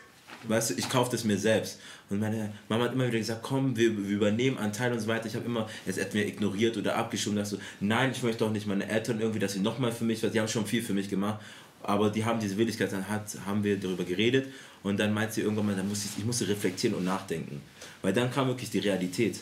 Weißt 0.48 0.72
du, 0.72 0.74
ich 0.76 0.90
kaufe 0.90 1.12
das 1.12 1.24
mir 1.24 1.38
selbst. 1.38 1.80
Und 2.10 2.20
meine 2.20 2.52
Mama 2.70 2.86
hat 2.86 2.94
immer 2.94 3.08
wieder 3.08 3.18
gesagt, 3.18 3.42
komm, 3.44 3.76
wir, 3.76 3.98
wir 3.98 4.16
übernehmen 4.16 4.58
Anteil 4.58 4.92
und 4.92 5.00
so 5.00 5.08
weiter. 5.08 5.28
Ich 5.28 5.36
habe 5.36 5.46
immer 5.46 5.68
jetzt 5.86 5.98
entweder 5.98 6.28
ignoriert 6.28 6.78
oder 6.78 6.96
abgeschoben. 6.96 7.38
Dass 7.38 7.50
so, 7.50 7.58
nein, 7.80 8.12
ich 8.12 8.22
möchte 8.24 8.46
auch 8.46 8.52
nicht 8.52 8.68
meine 8.68 8.88
Eltern 8.88 9.20
irgendwie, 9.20 9.40
dass 9.40 9.54
sie 9.54 9.60
nochmal 9.60 9.92
für 9.92 10.04
mich, 10.04 10.22
weil 10.22 10.30
die 10.30 10.40
haben 10.40 10.48
schon 10.48 10.66
viel 10.66 10.84
für 10.84 10.94
mich 10.94 11.10
gemacht. 11.10 11.42
Aber 11.82 12.10
die 12.10 12.24
haben 12.24 12.40
diese 12.40 12.58
Willigkeit, 12.58 12.92
dann 12.92 13.10
hat, 13.10 13.38
haben 13.46 13.64
wir 13.64 13.78
darüber 13.78 14.04
geredet. 14.04 14.48
Und 14.84 15.00
dann 15.00 15.14
meint 15.14 15.34
sie 15.34 15.42
irgendwann 15.42 15.66
mal, 15.66 15.76
dann 15.76 15.88
muss 15.88 16.06
ich, 16.06 16.12
ich 16.18 16.26
musste 16.26 16.48
reflektieren 16.48 16.96
und 16.96 17.06
nachdenken. 17.06 17.62
Weil 18.02 18.14
dann 18.14 18.32
kam 18.32 18.48
wirklich 18.48 18.70
die 18.70 18.80
Realität. 18.80 19.40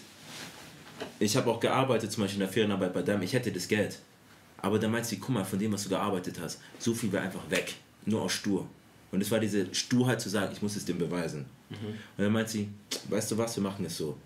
Ich 1.20 1.36
habe 1.36 1.50
auch 1.50 1.60
gearbeitet, 1.60 2.12
zum 2.12 2.24
Beispiel 2.24 2.42
in 2.42 2.46
der 2.46 2.54
Ferienarbeit 2.54 2.94
bei 2.94 3.02
deinem, 3.02 3.24
ich 3.24 3.34
hätte 3.34 3.52
das 3.52 3.68
Geld. 3.68 4.00
Aber 4.58 4.78
dann 4.78 4.92
meint 4.92 5.06
sie, 5.06 5.18
guck 5.18 5.30
mal, 5.30 5.44
von 5.44 5.60
dem, 5.60 5.72
was 5.74 5.84
du 5.84 5.90
gearbeitet 5.90 6.40
hast, 6.40 6.60
so 6.78 6.94
viel 6.94 7.12
wäre 7.12 7.24
einfach 7.24 7.50
weg. 7.50 7.76
Nur 8.06 8.22
aus 8.22 8.34
Stur. 8.34 8.68
Und 9.12 9.22
es 9.22 9.32
war 9.32 9.40
diese 9.40 9.74
Sturheit 9.74 10.22
zu 10.22 10.30
sagen, 10.30 10.52
ich 10.54 10.62
muss 10.62 10.76
es 10.76 10.86
dem 10.86 10.98
beweisen. 10.98 11.46
Und 12.18 12.24
dann 12.24 12.32
meint 12.32 12.50
sie, 12.50 12.70
weißt 13.10 13.32
du 13.32 13.38
was, 13.38 13.56
wir 13.56 13.64
machen 13.64 13.86
es 13.86 13.98
so. 13.98 14.18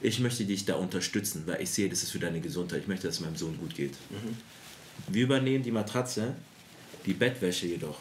Ich 0.00 0.18
möchte 0.18 0.44
dich 0.44 0.64
da 0.64 0.74
unterstützen, 0.74 1.44
weil 1.46 1.62
ich 1.62 1.70
sehe, 1.70 1.88
das 1.88 2.02
ist 2.02 2.10
für 2.10 2.18
deine 2.18 2.40
Gesundheit. 2.40 2.82
Ich 2.82 2.88
möchte, 2.88 3.06
dass 3.06 3.16
es 3.16 3.20
meinem 3.20 3.36
Sohn 3.36 3.56
gut 3.58 3.74
geht. 3.74 3.94
Wir 5.08 5.24
übernehmen 5.24 5.62
die 5.62 5.70
Matratze, 5.70 6.34
die 7.06 7.14
Bettwäsche 7.14 7.66
jedoch, 7.66 7.98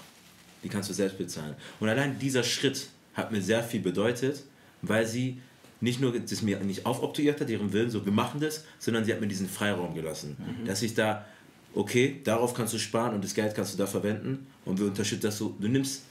die 0.64 0.70
kannst 0.70 0.90
du 0.90 0.94
selbst 0.94 1.18
bezahlen. 1.18 1.56
Und 1.80 1.90
allein 1.90 2.18
dieser 2.20 2.44
Schritt 2.44 2.88
hat 3.14 3.32
mir 3.32 3.42
sehr 3.42 3.64
viel 3.64 3.82
bedeutet, 3.82 4.44
weil 4.82 5.06
sie 5.06 5.40
nicht 5.80 6.00
nur 6.00 6.18
das 6.18 6.42
mir 6.42 6.60
nicht 6.60 6.86
aufoktroyiert 6.86 7.42
hat, 7.42 7.50
ihrem 7.50 7.74
Willen, 7.74 7.90
so 7.90 8.06
wir 8.06 8.14
machen 8.14 8.40
das, 8.40 8.66
sondern 8.80 9.04
sie 9.04 9.12
hat 9.12 9.20
mir 9.22 9.28
diesen 9.28 9.50
Freiraum 9.50 9.94
gelassen. 9.96 10.38
Dass 10.66 10.82
ich 10.82 10.94
da, 10.94 11.26
okay, 11.74 12.22
darauf 12.24 12.54
kannst 12.54 12.74
du 12.74 12.78
sparen 12.78 13.16
und 13.16 13.24
das 13.24 13.34
Geld 13.34 13.56
kannst 13.56 13.74
du 13.74 13.78
da 13.78 13.88
verwenden 13.88 14.48
und 14.66 14.80
wir 14.80 14.88
unterstützen 14.88 15.24
das 15.24 15.38
so. 15.38 15.56
Du 15.60 15.68
nimmst 15.68 16.04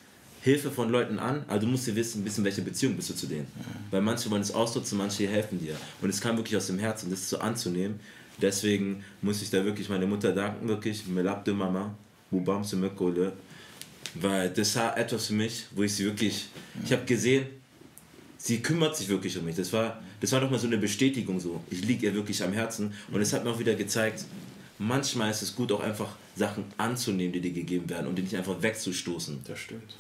Hilfe 0.43 0.71
von 0.71 0.91
Leuten 0.91 1.19
an, 1.19 1.45
aber 1.49 1.59
du 1.59 1.67
musst 1.67 1.87
dir 1.87 1.95
wissen, 1.95 2.25
wissen 2.25 2.45
welche 2.45 2.63
Beziehung 2.63 2.97
bist 2.97 3.11
du 3.11 3.15
zu 3.15 3.27
denen. 3.27 3.47
Weil 3.91 4.01
manche 4.01 4.31
wollen 4.31 4.43
es 4.43 4.53
ausnutzen, 4.53 4.97
manche 4.97 5.29
helfen 5.29 5.61
dir. 5.61 5.77
Und 6.01 6.09
es 6.09 6.21
kam 6.21 6.37
wirklich 6.37 6.57
aus 6.57 6.69
dem 6.69 6.79
Herzen, 6.79 7.11
das 7.11 7.29
so 7.29 7.39
anzunehmen. 7.39 8.01
Deswegen 8.41 9.05
muss 9.21 9.43
ich 9.43 9.51
da 9.51 9.63
wirklich 9.65 9.89
meine 9.91 10.07
Mutter 10.07 10.33
danken, 10.33 10.67
wirklich, 10.67 11.07
Melab 11.07 11.45
de 11.45 11.53
Mama, 11.53 11.95
Bubam 12.31 12.65
Semekole, 12.65 13.33
weil 14.15 14.51
das 14.51 14.75
war 14.77 14.97
etwas 14.97 15.27
für 15.27 15.35
mich, 15.35 15.67
wo 15.73 15.83
ich 15.83 15.95
sie 15.95 16.05
wirklich, 16.05 16.49
ich 16.85 16.93
habe 16.93 17.05
gesehen, 17.05 17.47
sie 18.39 18.61
kümmert 18.61 18.97
sich 18.97 19.09
wirklich 19.09 19.37
um 19.37 19.45
mich. 19.45 19.57
Das 19.57 19.73
war, 19.73 20.03
das 20.21 20.33
war 20.33 20.41
nochmal 20.41 20.59
so 20.59 20.67
eine 20.67 20.79
Bestätigung 20.79 21.39
so. 21.39 21.63
Ich 21.71 21.85
liege 21.85 22.07
ihr 22.07 22.15
wirklich 22.15 22.43
am 22.43 22.53
Herzen 22.53 22.95
und 23.13 23.21
es 23.21 23.33
hat 23.33 23.45
mir 23.45 23.51
auch 23.51 23.59
wieder 23.59 23.75
gezeigt, 23.75 24.25
manchmal 24.79 25.31
ist 25.31 25.43
es 25.43 25.55
gut 25.55 25.71
auch 25.71 25.81
einfach 25.81 26.17
Sachen 26.41 26.65
anzunehmen, 26.79 27.33
die 27.35 27.41
dir 27.41 27.53
gegeben 27.53 27.89
werden 27.91 28.07
und 28.09 28.17
die 28.17 28.23
nicht 28.23 28.35
einfach 28.37 28.61
wegzustoßen. 28.63 29.41
Das 29.47 29.59
stimmt. 29.59 29.95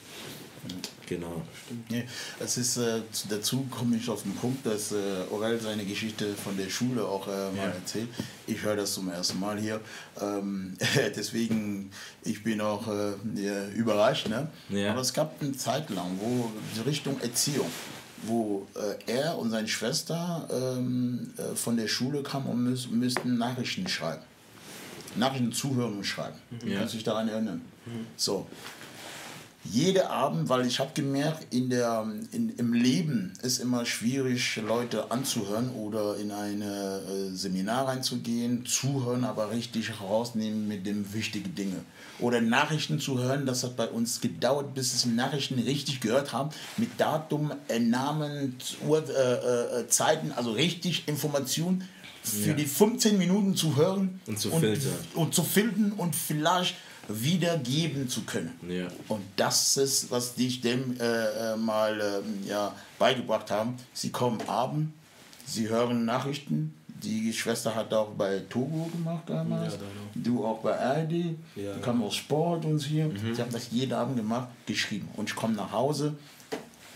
Genau. 1.06 1.42
Nee, 1.88 2.04
es 2.38 2.56
ist, 2.58 2.76
äh, 2.76 3.00
zu- 3.10 3.28
dazu 3.28 3.66
komme 3.70 3.96
ich 3.96 4.08
auf 4.08 4.22
den 4.22 4.34
Punkt, 4.34 4.64
dass 4.66 4.92
äh, 4.92 4.96
Orel 5.30 5.58
seine 5.58 5.84
Geschichte 5.84 6.34
von 6.34 6.56
der 6.56 6.68
Schule 6.68 7.02
auch 7.04 7.26
äh, 7.26 7.30
mal 7.30 7.56
Ja. 7.56 7.64
erzählt. 7.70 8.08
Ich 8.46 8.62
höre 8.62 8.76
das 8.76 8.92
zum 8.94 9.08
ersten 9.10 9.40
Mal 9.40 9.58
hier. 9.58 9.80
Ähm, 10.20 10.76
deswegen, 11.16 11.90
ich 12.24 12.42
bin 12.42 12.60
auch 12.60 12.86
äh, 12.88 13.12
ja, 13.42 13.68
überrascht. 13.68 14.28
Ne? 14.28 14.48
Ja. 14.68 14.92
Aber 14.92 15.00
es 15.00 15.12
gab 15.12 15.40
eine 15.42 15.52
Zeit 15.52 15.88
lang, 15.90 16.18
wo 16.20 16.50
die 16.76 16.80
Richtung 16.88 17.18
Erziehung, 17.20 17.70
wo 18.24 18.66
äh, 18.76 19.12
er 19.12 19.38
und 19.38 19.50
seine 19.50 19.66
Schwester 19.68 20.46
ähm, 20.52 21.32
äh, 21.38 21.56
von 21.56 21.76
der 21.78 21.88
Schule 21.88 22.22
kamen 22.22 22.46
und 22.46 22.62
müß, 22.64 22.90
müssten 22.90 23.38
Nachrichten 23.38 23.88
schreiben. 23.88 24.22
Nachrichten 25.16 25.52
zuhören 25.52 25.98
und 25.98 26.04
schreiben. 26.04 26.36
Ja. 26.64 26.78
Kannst 26.78 26.94
du 26.94 26.98
dich 26.98 27.04
daran 27.04 27.28
erinnern? 27.28 27.62
So, 28.16 28.46
jede 29.64 30.08
Abend, 30.08 30.48
weil 30.48 30.66
ich 30.66 30.80
habe 30.80 30.90
gemerkt, 30.94 31.52
in 31.52 31.68
der, 31.68 32.06
in, 32.32 32.48
im 32.56 32.72
Leben 32.72 33.34
ist 33.42 33.58
immer 33.58 33.84
schwierig, 33.84 34.56
Leute 34.66 35.10
anzuhören 35.10 35.68
oder 35.70 36.16
in 36.16 36.30
ein 36.30 36.62
äh, 36.62 37.30
Seminar 37.34 37.88
reinzugehen, 37.88 38.64
zuhören, 38.64 39.24
aber 39.24 39.50
richtig 39.50 40.00
rausnehmen 40.00 40.66
mit 40.66 40.86
dem 40.86 41.12
wichtigen 41.12 41.54
Dinge. 41.54 41.76
Oder 42.20 42.40
Nachrichten 42.40 43.00
zu 43.00 43.18
hören, 43.18 43.44
das 43.44 43.62
hat 43.62 43.76
bei 43.76 43.86
uns 43.86 44.22
gedauert, 44.22 44.74
bis 44.74 45.04
wir 45.04 45.12
Nachrichten 45.12 45.58
richtig 45.58 46.00
gehört 46.00 46.32
haben, 46.32 46.50
mit 46.78 46.98
Datum, 46.98 47.52
äh, 47.68 47.78
Namen, 47.78 48.56
Uhr, 48.86 49.04
äh, 49.08 49.80
äh, 49.80 49.88
Zeiten, 49.88 50.32
also 50.32 50.52
richtig 50.52 51.06
Informationen 51.06 51.86
für 52.22 52.50
Ja. 52.50 52.54
die 52.54 52.66
15 52.66 53.16
Minuten 53.18 53.56
zu 53.56 53.76
hören 53.76 54.20
Und 54.26 54.38
zu 54.38 54.50
filtern. 54.50 54.92
und 55.14 55.34
zu 55.34 55.42
filtern 55.42 55.92
und 55.96 56.14
vielleicht 56.14 56.74
wiedergeben 57.08 58.08
zu 58.08 58.22
können. 58.22 58.52
Ja. 58.68 58.88
Und 59.08 59.22
das 59.36 59.76
ist, 59.76 60.10
was 60.10 60.34
die 60.34 60.60
dem 60.60 60.96
äh, 61.00 61.04
äh, 61.52 61.56
mal 61.56 62.00
ähm, 62.00 62.46
ja, 62.46 62.74
beigebracht 62.98 63.50
haben. 63.50 63.76
Sie 63.92 64.10
kommen 64.10 64.40
abend, 64.48 64.92
sie 65.46 65.68
hören 65.68 66.04
Nachrichten. 66.04 66.74
Die 67.02 67.32
Schwester 67.32 67.74
hat 67.74 67.94
auch 67.94 68.10
bei 68.10 68.40
Togo 68.50 68.84
gemacht 68.92 69.22
damals. 69.26 69.74
Ja, 69.74 69.80
du 70.14 70.44
auch 70.44 70.58
bei 70.60 70.78
ARD. 70.78 71.12
Ja. 71.56 71.72
Du 71.74 71.80
kam 71.80 72.02
aus 72.02 72.14
Sport 72.14 72.64
und 72.66 72.78
hier. 72.82 73.06
Mhm. 73.06 73.34
Sie 73.34 73.40
haben 73.40 73.50
das 73.52 73.68
jeden 73.70 73.94
Abend 73.94 74.16
gemacht, 74.16 74.48
geschrieben. 74.66 75.08
Und 75.16 75.30
ich 75.30 75.34
komme 75.34 75.54
nach 75.54 75.72
Hause, 75.72 76.14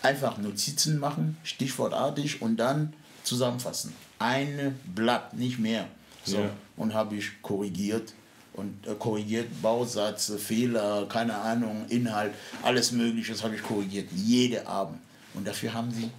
einfach 0.03 0.37
Notizen 0.37 0.99
machen, 0.99 1.39
stichwortartig 1.43 2.43
und 2.43 2.59
dann 2.59 2.93
zusammenfassen. 3.23 3.95
Ein 4.25 4.79
Blatt, 4.95 5.35
nicht 5.35 5.59
mehr. 5.59 5.87
So. 6.25 6.39
Ja. 6.39 6.51
Und 6.77 6.95
habe 6.95 7.17
ich 7.17 7.43
korrigiert 7.43 8.13
und 8.55 8.87
äh, 8.87 8.95
korrigiert 8.99 9.47
Bausatz, 9.63 10.33
Fehler, 10.39 11.07
keine 11.09 11.37
Ahnung, 11.37 11.85
Inhalt, 11.89 12.33
alles 12.63 12.93
Mögliche 12.93 13.35
habe 13.43 13.55
ich 13.57 13.63
korrigiert. 13.63 14.09
Jede 14.15 14.67
Abend. 14.67 14.99
Und 15.35 15.47
dafür 15.47 15.75
haben 15.75 15.91
sie 15.91 16.11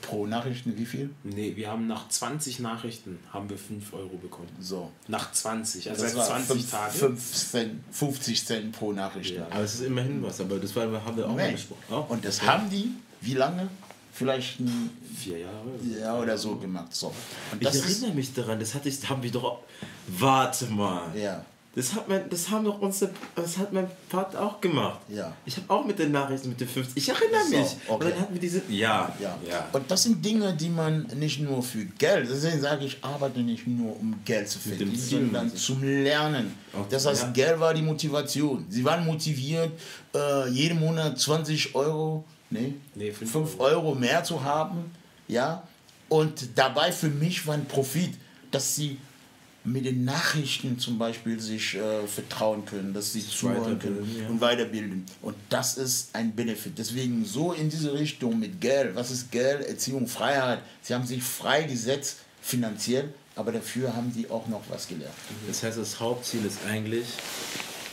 pro 0.00 0.26
Nachrichten 0.26 0.76
wie 0.76 0.86
viel? 0.86 1.10
Nee, 1.22 1.52
wir 1.54 1.68
haben 1.70 1.86
nach 1.86 2.08
20 2.08 2.58
Nachrichten 2.60 3.18
haben 3.32 3.48
wir 3.50 3.58
5 3.58 3.92
Euro 3.94 4.16
bekommen. 4.16 4.48
So. 4.60 4.90
Nach 5.08 5.30
20, 5.32 5.90
also 5.90 6.02
Das 6.02 6.12
seit 6.12 6.20
war 6.20 6.26
20 6.28 6.48
fünf, 6.56 6.70
Tagen. 6.70 6.92
fünf 6.94 7.32
Cent, 7.32 7.80
50 7.92 8.46
Cent 8.46 8.72
pro 8.72 8.92
Nachricht. 8.92 9.36
Ja. 9.36 9.46
Aber 9.50 9.60
es 9.62 9.74
ist 9.74 9.82
immerhin 9.84 10.22
was, 10.22 10.40
aber 10.40 10.58
das 10.58 10.74
war, 10.74 10.84
haben 11.04 11.16
wir 11.16 11.26
auch 11.28 11.34
mal 11.36 11.46
Nee. 11.46 11.52
besprochen. 11.52 11.82
Auch? 11.94 12.08
Und 12.10 12.24
das 12.24 12.42
haben 12.42 12.68
die, 12.70 12.90
wie 13.20 13.34
lange? 13.34 13.68
Vielleicht 14.12 14.60
ein, 14.60 14.90
Vier 15.16 15.38
Jahre. 15.38 15.66
ja 16.00 16.18
oder 16.18 16.36
so 16.38 16.56
gemacht. 16.56 16.94
So. 16.94 17.12
Und 17.52 17.62
Ich 17.62 17.68
ist, 17.68 17.84
erinnere 17.84 18.14
mich 18.16 18.32
daran, 18.34 18.58
das 18.60 18.74
hatte 18.74 18.88
ich, 18.88 19.08
haben 19.08 19.22
wir 19.22 19.30
doch. 19.30 19.58
Warte 20.06 20.66
mal. 20.66 21.02
ja, 21.16 21.44
Das 21.74 21.94
hat 21.94 22.08
mein, 22.08 22.28
das 22.28 22.50
haben 22.50 22.64
doch 22.64 22.80
unsere, 22.80 23.12
das 23.36 23.56
hat 23.58 23.72
mein 23.72 23.86
Vater 24.08 24.42
auch 24.42 24.60
gemacht. 24.60 25.00
Ja. 25.08 25.32
Ich 25.46 25.56
habe 25.56 25.70
auch 25.70 25.84
mit 25.86 25.98
den 25.98 26.10
Nachrichten 26.12 26.48
mit 26.50 26.60
den 26.60 26.68
50. 26.68 26.96
Ich 26.96 27.08
erinnere 27.08 27.44
So, 27.50 27.56
mich. 27.56 27.66
okay. 27.86 27.92
Und 27.92 28.04
dann 28.04 28.20
hatten 28.20 28.34
wir 28.34 28.40
diese. 28.40 28.62
Ja. 28.68 29.14
ja. 29.20 29.38
Ja. 29.48 29.68
Und 29.72 29.90
das 29.90 30.02
sind 30.02 30.24
Dinge, 30.24 30.52
die 30.54 30.68
man 30.68 31.06
nicht 31.16 31.40
nur 31.40 31.62
für 31.62 31.84
Geld, 31.98 32.28
deswegen 32.30 32.60
sage 32.60 32.84
ich, 32.84 32.98
arbeite 33.02 33.40
nicht 33.40 33.66
nur 33.66 33.98
um 33.98 34.14
Geld 34.24 34.48
zu 34.48 34.58
verdienen, 34.58 34.96
Ziel, 34.96 35.20
sondern 35.20 35.54
zum 35.56 35.82
Lernen. 35.82 36.52
Okay, 36.72 36.86
Das 36.90 37.06
heißt, 37.06 37.22
ja. 37.22 37.30
Geld 37.30 37.60
war 37.60 37.72
die 37.74 37.82
Motivation. 37.82 38.66
Sie 38.68 38.84
waren 38.84 39.04
motiviert, 39.06 39.70
äh, 40.14 40.48
jeden 40.50 40.80
Monat 40.80 41.18
20 41.18 41.74
Euro, 41.74 42.24
nee, 42.52 42.74
Nee, 42.94 43.12
fünf 43.12 43.32
5 43.32 43.60
Euro 43.60 43.94
mehr 43.94 44.24
zu 44.24 44.42
haben. 44.42 44.90
Ja? 45.28 45.66
Und 46.08 46.50
dabei 46.56 46.92
für 46.92 47.08
mich 47.08 47.46
war 47.46 47.54
ein 47.54 47.66
Profit, 47.66 48.14
dass 48.50 48.76
sie 48.76 48.98
mit 49.64 49.84
den 49.84 50.04
Nachrichten 50.04 50.78
zum 50.78 50.98
Beispiel 50.98 51.38
sich 51.38 51.76
äh, 51.76 52.06
vertrauen 52.06 52.64
können, 52.64 52.92
dass 52.92 53.12
sie 53.12 53.24
zuhören 53.26 53.78
können 53.78 54.16
ja. 54.18 54.28
und 54.28 54.40
weiterbilden. 54.40 55.06
Und 55.22 55.36
das 55.48 55.78
ist 55.78 56.14
ein 56.14 56.34
Benefit. 56.34 56.78
Deswegen 56.78 57.24
so 57.24 57.52
in 57.52 57.70
diese 57.70 57.94
Richtung 57.94 58.40
mit 58.40 58.60
Geld. 58.60 58.96
Was 58.96 59.10
ist 59.10 59.30
Geld? 59.30 59.64
Erziehung, 59.66 60.08
Freiheit. 60.08 60.60
Sie 60.82 60.94
haben 60.94 61.06
sich 61.06 61.22
freigesetzt 61.22 62.18
finanziell, 62.40 63.14
aber 63.36 63.52
dafür 63.52 63.94
haben 63.94 64.12
sie 64.12 64.28
auch 64.28 64.48
noch 64.48 64.62
was 64.68 64.88
gelernt. 64.88 65.14
Das 65.46 65.62
heißt, 65.62 65.78
das 65.78 66.00
Hauptziel 66.00 66.44
ist 66.44 66.58
eigentlich 66.68 67.06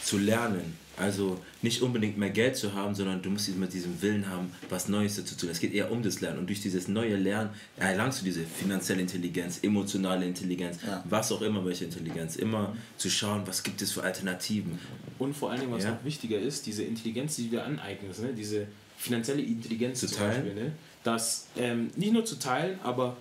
zu 0.04 0.18
lernen. 0.18 0.76
Also 1.00 1.40
nicht 1.62 1.82
unbedingt 1.82 2.18
mehr 2.18 2.30
Geld 2.30 2.58
zu 2.58 2.74
haben, 2.74 2.94
sondern 2.94 3.22
du 3.22 3.30
musst 3.30 3.48
immer 3.48 3.68
diesen 3.68 4.02
Willen 4.02 4.30
haben, 4.30 4.52
was 4.70 4.90
Neues 4.90 5.16
dazu 5.16 5.34
zu 5.36 5.42
tun. 5.42 5.50
Es 5.50 5.60
geht 5.62 5.74
eher 5.74 5.90
um 5.92 6.04
das 6.04 6.20
Lernen. 6.20 6.40
Und 6.40 6.48
durch 6.48 6.62
dieses 6.62 6.90
neue 6.90 7.16
Lernen 7.16 7.52
erlangst 7.78 8.20
du 8.20 8.26
diese 8.26 8.44
finanzielle 8.44 9.02
Intelligenz, 9.02 9.60
emotionale 9.64 10.26
Intelligenz, 10.26 10.80
Ja. 10.86 11.02
was 11.10 11.32
auch 11.32 11.42
immer, 11.42 11.64
welche 11.66 11.86
Intelligenz. 11.86 12.36
Immer 12.36 12.76
zu 12.98 13.10
schauen, 13.10 13.44
was 13.46 13.64
gibt 13.64 13.82
es 13.82 13.94
für 13.94 14.04
Alternativen. 14.04 14.78
Und 15.18 15.34
vor 15.36 15.52
allen 15.52 15.62
Dingen, 15.62 15.72
was 15.72 15.86
Ja. 15.86 15.92
noch 15.92 16.04
wichtiger 16.04 16.38
ist, 16.38 16.66
diese 16.66 16.84
Intelligenz, 16.84 17.38
die 17.38 17.44
du 17.46 17.50
dir 17.52 17.64
aneignest, 17.66 18.22
ne? 18.22 18.34
diese 18.34 18.68
finanzielle 18.98 19.42
Intelligenz 19.42 20.02
Zu 20.02 20.08
zum 20.08 20.18
teilen? 20.18 20.44
Beispiel, 20.44 20.64
ne? 20.66 20.72
das 21.04 21.48
ähm, 21.58 21.92
nicht 21.96 22.12
nur 22.12 22.26
zu 22.26 22.36
teilen, 22.38 22.78
aber 22.84 23.16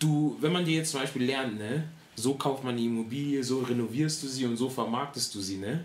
du, 0.00 0.36
wenn 0.40 0.52
man 0.52 0.64
dir 0.64 0.78
jetzt 0.78 0.90
zum 0.90 1.00
Beispiel 1.00 1.24
lernt, 1.24 1.58
ne? 1.58 1.84
so 2.16 2.34
kauft 2.34 2.64
man 2.64 2.74
eine 2.74 2.84
Immobilie, 2.84 3.42
so 3.44 3.60
renovierst 3.60 4.22
du 4.22 4.26
sie 4.28 4.44
und 4.46 4.56
so 4.56 4.68
vermarktest 4.68 5.34
du 5.34 5.40
sie, 5.40 5.56
ne? 5.58 5.84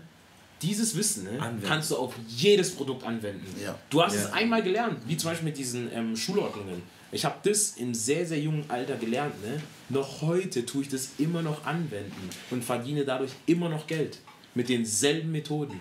Dieses 0.62 0.96
Wissen 0.96 1.24
ne, 1.24 1.38
kannst 1.64 1.90
du 1.92 1.96
auf 1.96 2.14
jedes 2.28 2.72
Produkt 2.72 3.04
anwenden. 3.04 3.46
Ja. 3.62 3.78
Du 3.90 4.02
hast 4.02 4.14
Ja. 4.14 4.22
es 4.22 4.32
einmal 4.32 4.62
gelernt, 4.62 4.98
wie 5.06 5.16
zum 5.16 5.30
Beispiel 5.30 5.48
mit 5.50 5.58
diesen 5.58 5.90
ähm, 5.94 6.16
Schulordnungen. 6.16 6.82
Ich 7.12 7.24
habe 7.24 7.36
das 7.48 7.76
im 7.76 7.94
sehr, 7.94 8.26
sehr 8.26 8.38
jungen 8.40 8.64
Alter 8.68 8.96
gelernt. 8.96 9.34
Ne? 9.42 9.62
Noch 9.88 10.20
heute 10.22 10.66
tue 10.66 10.82
ich 10.82 10.88
das 10.88 11.10
immer 11.18 11.42
noch 11.42 11.64
anwenden 11.64 12.28
und 12.50 12.64
verdiene 12.64 13.04
dadurch 13.04 13.30
immer 13.46 13.68
noch 13.68 13.86
Geld. 13.86 14.18
Mit 14.54 14.68
denselben 14.68 15.30
Methoden. 15.30 15.80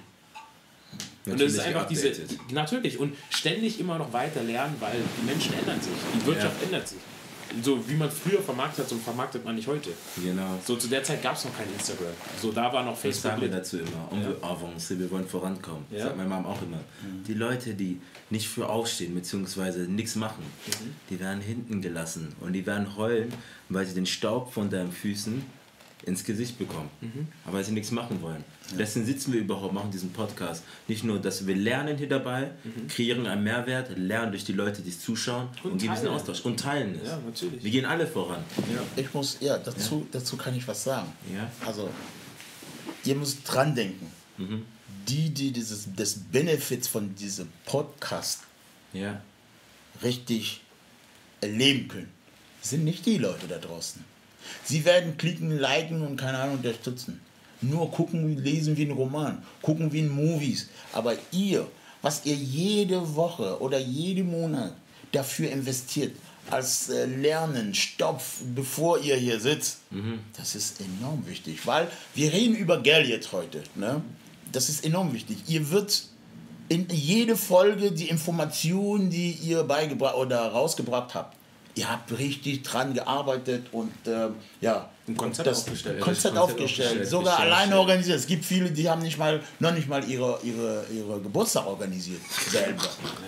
Und 1.26 1.34
das 1.42 1.52
ist 1.52 1.58
Natürlich 1.58 1.76
einfach 1.76 1.88
diese. 1.90 2.12
geupdatet. 2.12 2.52
Natürlich. 2.54 3.00
Und 3.00 3.16
ständig 3.32 3.80
immer 3.80 3.98
noch 3.98 4.14
weiter 4.14 4.44
lernen, 4.44 4.76
weil 4.80 4.96
die 5.20 5.26
Menschen 5.26 5.54
ändern 5.56 5.82
sich. 5.82 5.92
Die 6.16 6.26
Wirtschaft 6.26 6.64
ändert 6.64 6.88
sich. 6.88 7.00
So 7.64 7.88
wie 7.90 7.96
man 7.96 8.10
früher 8.12 8.42
vermarktet 8.42 8.80
hat, 8.86 8.90
so 8.90 8.96
vermarktet 8.98 9.44
man 9.46 9.56
nicht 9.56 9.68
heute. 9.68 9.92
Genau. 10.24 10.60
So 10.66 10.76
zu 10.76 10.88
der 10.88 11.04
Zeit 11.04 11.22
gab 11.24 11.36
es 11.36 11.46
noch 11.46 11.56
kein 11.58 11.68
Instagram. 11.74 12.08
So 12.42 12.52
da 12.52 12.72
war 12.72 12.84
noch 12.84 12.92
Das 12.94 13.02
Facebook. 13.02 13.24
sagen 13.32 13.42
wir 13.42 13.50
dazu 13.50 13.78
immer. 13.80 14.12
Und 14.12 14.22
wir 14.22 14.44
avancen, 14.44 15.00
wir 15.00 15.10
wollen 15.12 15.28
vorankommen. 15.28 15.86
Ja. 15.92 16.04
Sagt 16.06 16.18
meine 16.18 16.30
Mom 16.30 16.46
auch 16.46 16.62
immer. 16.62 16.80
Die 17.28 17.34
Leute, 17.34 17.74
die 17.74 18.00
nicht 18.30 18.48
für 18.48 18.68
aufstehen 18.70 19.16
bzw. 19.16 19.88
nichts 19.88 20.16
machen, 20.16 20.44
die 21.10 21.20
werden 21.20 21.42
hinten 21.42 21.82
gelassen 21.82 22.36
und 22.42 22.54
die 22.54 22.66
werden 22.66 22.98
heulen, 22.98 23.34
weil 23.70 23.86
sie 23.86 23.94
den 23.94 24.06
Staub 24.06 24.54
von 24.54 24.70
deinen 24.70 24.92
Füßen 24.92 25.44
ins 26.08 26.24
Gesicht 26.24 26.58
bekommen, 26.58 26.90
aber 27.46 27.58
weil 27.58 27.64
sie 27.64 27.74
nichts 27.74 27.92
machen 27.92 28.22
wollen. 28.22 28.44
Deswegen 28.78 29.06
sitzen 29.06 29.34
wir 29.34 29.42
überhaupt, 29.42 29.74
machen 29.74 29.92
diesen 29.92 30.12
Podcast. 30.12 30.64
Nicht 30.88 31.04
nur, 31.04 31.20
dass 31.20 31.46
wir 31.46 31.56
lernen 31.56 31.98
hier 31.98 32.10
dabei, 32.10 32.52
kreieren 32.90 33.28
einen 33.28 33.44
Mehrwert, 33.44 33.98
lernen 33.98 34.32
durch 34.32 34.46
die 34.46 34.54
Leute, 34.54 34.82
die 34.82 34.90
es 34.90 35.00
zuschauen 35.02 35.50
und, 35.64 35.74
Und 35.74 35.82
geben 35.82 35.94
diesen. 35.94 36.08
Austausch 36.08 36.42
und 36.42 36.60
teilen 36.60 37.00
es. 37.02 37.10
Ja, 37.10 37.20
natürlich. 37.26 37.64
Wir 37.64 37.72
gehen 37.72 37.86
alle 37.86 38.08
voran. 38.08 38.44
Ich 38.96 39.14
muss, 39.14 39.38
ja, 39.42 39.58
dazu, 39.58 40.08
dazu 40.12 40.38
kann 40.38 40.56
ich 40.56 40.68
was 40.68 40.84
sagen. 40.84 41.12
Ja. 41.34 41.52
Also, 41.66 41.90
ihr 43.04 43.16
müsst 43.16 43.40
dran 43.46 43.76
denken. 43.76 44.12
Die, 45.08 45.30
die 45.30 45.52
dieses, 45.52 45.88
das 45.96 46.16
Benefits 46.16 46.88
von 46.88 47.16
diesem 47.16 47.48
Podcast 47.66 48.42
Ja. 48.94 49.22
richtig 50.04 50.62
erleben 51.42 51.88
können, 51.88 52.10
sind 52.62 52.84
nicht 52.84 53.06
die 53.06 53.18
Leute 53.18 53.48
da 53.48 53.58
draußen. 53.58 54.04
Sie 54.64 54.86
werden 54.86 55.18
klicken, 55.18 55.58
liken 55.58 56.02
und 56.02 56.18
keine 56.18 56.38
Ahnung 56.40 56.58
unterstützen. 56.58 57.22
Nur 57.62 57.90
gucken, 57.92 58.38
lesen 58.44 58.78
wie 58.78 58.86
ein 58.86 58.92
Roman, 58.92 59.42
gucken 59.62 59.92
wie 59.92 60.00
in 60.00 60.10
Movies. 60.10 60.70
Aber 60.94 61.16
ihr, 61.32 61.68
was 62.02 62.26
ihr 62.26 62.36
jede 62.36 63.16
Woche 63.16 63.60
oder 63.62 63.80
jeden 63.80 64.30
Monat 64.30 64.74
dafür 65.12 65.50
investiert, 65.50 66.14
als 66.50 66.90
äh, 66.90 67.06
Lernen, 67.06 67.74
Stopf, 67.74 68.42
bevor 68.56 69.00
ihr 69.00 69.16
hier 69.16 69.40
sitzt, 69.40 69.80
das 70.38 70.56
ist 70.56 70.80
enorm 70.80 71.26
wichtig. 71.28 71.66
Weil 71.66 71.90
wir 72.16 72.32
reden 72.32 72.56
über 72.56 72.82
Geld 72.82 73.08
jetzt 73.08 73.32
heute. 73.32 73.64
Ne? 73.76 74.02
Das 74.52 74.70
ist 74.70 74.86
enorm 74.86 75.14
wichtig. 75.14 75.38
Ihr 75.48 75.70
wird 75.72 76.04
in 76.70 76.88
jede 76.90 77.36
Folge 77.36 77.92
die 77.92 78.10
Informationen, 78.10 79.10
die 79.10 79.32
ihr 79.32 79.64
beigebracht 79.64 80.16
oder 80.16 80.48
rausgebracht 80.48 81.16
habt. 81.16 81.37
Ihr 81.78 81.92
habt 81.92 82.18
richtig 82.18 82.64
dran 82.64 82.96
gearbeitet 82.96 83.68
und 83.72 83.92
ähm, 84.08 84.34
ja, 84.62 84.90
Ein 85.08 85.16
Konzept 85.16 85.48
das 85.48 85.60
aufgestellt. 85.60 86.02
Konzept, 86.02 86.34
Konzept 86.34 86.38
aufgestellt, 86.38 86.88
aufgestellt, 86.88 87.10
sogar 87.10 87.36
gestellt, 87.36 87.54
alleine 87.54 87.72
ja. 87.74 87.80
organisiert. 87.80 88.18
Es 88.18 88.26
gibt 88.26 88.46
viele, 88.46 88.72
die 88.72 88.90
haben 88.90 89.04
nicht 89.04 89.20
mal, 89.20 89.42
noch 89.60 89.74
nicht 89.74 89.88
mal 89.88 90.04
ihre, 90.10 90.40
ihre, 90.44 90.86
ihre 90.92 91.22
Geburtstag 91.22 91.68
organisiert 91.68 92.22
selber. 92.50 92.84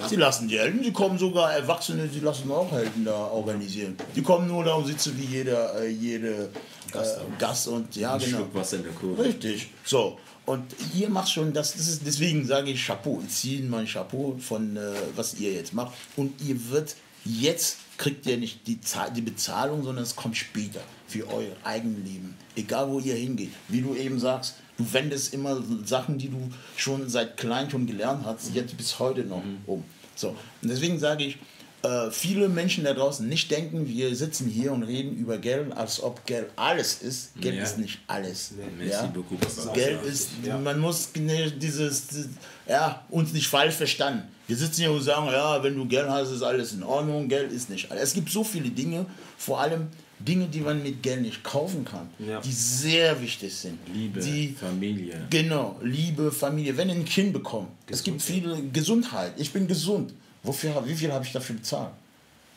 Sie 0.07 0.15
lassen 0.15 0.47
die 0.47 0.57
Helden, 0.57 0.83
sie 0.83 0.91
kommen 0.91 1.19
sogar 1.19 1.53
Erwachsene, 1.53 2.09
sie 2.09 2.21
lassen 2.21 2.51
auch 2.51 2.71
Helden 2.71 3.05
da 3.05 3.13
organisieren. 3.27 3.95
Die 4.15 4.23
kommen 4.23 4.47
nur 4.47 4.63
da 4.63 4.73
und 4.73 4.88
sitzen 4.88 5.15
wie 5.17 5.25
jeder, 5.25 5.79
äh, 5.79 5.88
jede 5.88 6.49
Gast, 6.91 7.17
äh, 7.17 7.21
Gast 7.38 7.67
und 7.67 7.95
ja 7.95 8.13
Ein 8.13 8.19
genau. 8.19 8.38
Schluck 8.38 8.55
Wasser 8.55 8.77
in 8.77 8.83
der 8.83 8.93
Kurve. 8.93 9.23
Richtig. 9.23 9.69
So. 9.85 10.17
Und 10.47 10.63
ihr 10.95 11.09
macht 11.09 11.29
schon 11.29 11.53
das, 11.53 11.73
das 11.73 11.88
ist, 11.88 12.01
deswegen 12.03 12.47
sage 12.47 12.71
ich 12.71 12.83
Chapeau. 12.83 13.21
Ich 13.23 13.35
ziehe 13.35 13.62
mein 13.62 13.85
Chapeau 13.85 14.35
von, 14.39 14.75
äh, 14.75 14.81
was 15.15 15.35
ihr 15.35 15.53
jetzt 15.53 15.75
macht. 15.75 15.93
Und 16.15 16.41
ihr 16.41 16.71
wird 16.71 16.95
jetzt, 17.23 17.77
kriegt 17.99 18.25
ihr 18.25 18.38
nicht 18.38 18.65
die, 18.65 18.79
Zahl, 18.81 19.12
die 19.13 19.21
Bezahlung, 19.21 19.83
sondern 19.83 20.03
es 20.03 20.15
kommt 20.15 20.35
später 20.38 20.79
für 21.07 21.27
euer 21.27 21.55
Eigenleben. 21.63 22.33
Egal 22.55 22.89
wo 22.89 22.99
ihr 22.99 23.13
hingeht. 23.15 23.51
Wie 23.67 23.81
du 23.81 23.93
eben 23.93 24.19
sagst, 24.19 24.55
du 24.77 24.85
wendest 24.93 25.33
immer 25.33 25.62
Sachen, 25.85 26.17
die 26.17 26.29
du 26.29 26.49
schon 26.77 27.07
seit 27.09 27.38
klein 27.38 27.69
schon 27.69 27.85
gelernt 27.85 28.25
hast, 28.25 28.53
jetzt 28.55 28.75
bis 28.77 28.97
heute 28.99 29.23
noch 29.25 29.43
um. 29.67 29.83
So. 30.15 30.29
Und 30.62 30.69
deswegen 30.69 30.97
sage 30.97 31.25
ich, 31.25 31.38
äh, 31.81 32.09
viele 32.12 32.49
Menschen 32.49 32.83
da 32.83 32.93
draußen 32.93 33.27
nicht 33.27 33.51
denken, 33.51 33.88
wir 33.88 34.13
sitzen 34.15 34.47
hier 34.49 34.71
und 34.73 34.83
reden 34.83 35.15
über 35.15 35.38
Geld, 35.38 35.71
als 35.73 36.01
ob 36.01 36.25
Geld 36.25 36.47
alles 36.57 37.01
ist. 37.01 37.35
Geld 37.39 37.55
Ja. 37.55 37.63
ist 37.63 37.77
nicht 37.77 37.99
alles. 38.07 38.53
Ja? 38.85 39.07
Papa. 39.07 39.73
Geld 39.73 39.99
Ja, 40.03 40.09
ist, 40.09 40.29
ja. 40.43 40.57
man 40.57 40.79
muss 40.79 41.09
dieses, 41.13 41.57
dieses- 41.59 42.29
ja, 42.67 43.05
uns 43.09 43.31
nicht 43.33 43.47
falsch 43.47 43.75
verstanden. 43.75 44.23
Wir 44.49 44.57
sitzen 44.57 44.81
hier 44.81 44.91
und 44.91 45.03
sagen, 45.03 45.27
ja, 45.27 45.62
wenn 45.62 45.75
du 45.75 45.85
Geld 45.85 46.09
hast, 46.09 46.31
ist 46.31 46.41
alles 46.41 46.73
in 46.73 46.81
Ordnung. 46.81 47.27
Geld 47.27 47.51
ist 47.51 47.69
nicht 47.69 47.91
alles. 47.91 48.05
Es 48.05 48.13
gibt 48.15 48.31
so 48.31 48.43
viele 48.43 48.71
Dinge, 48.71 49.05
vor 49.38 49.59
allem 49.62 49.89
Dinge, 50.17 50.47
die 50.47 50.62
man 50.62 50.81
mit 50.81 51.03
Geld 51.03 51.21
nicht 51.21 51.43
kaufen 51.43 51.85
kann, 51.85 52.09
Ja. 52.17 52.41
die 52.41 52.51
sehr 52.51 53.21
wichtig 53.21 53.53
sind. 53.55 53.77
Liebe, 53.93 54.19
die, 54.19 54.55
Familie. 54.59 55.21
Genau, 55.29 55.79
Liebe, 55.83 56.31
Familie. 56.31 56.75
Wenn 56.75 56.89
ihr 56.89 56.95
ein 56.95 57.05
Kind 57.05 57.31
bekommt, 57.31 57.67
es 57.91 58.01
gibt 58.01 58.23
viele 58.23 58.59
Gesundheit. 58.73 59.33
Ich 59.38 59.53
bin 59.53 59.67
gesund. 59.67 60.15
Wofür, 60.41 60.81
wie 60.83 60.95
viel 60.95 61.13
habe 61.13 61.23
ich 61.23 61.31
dafür 61.31 61.57
bezahlt? 61.57 61.91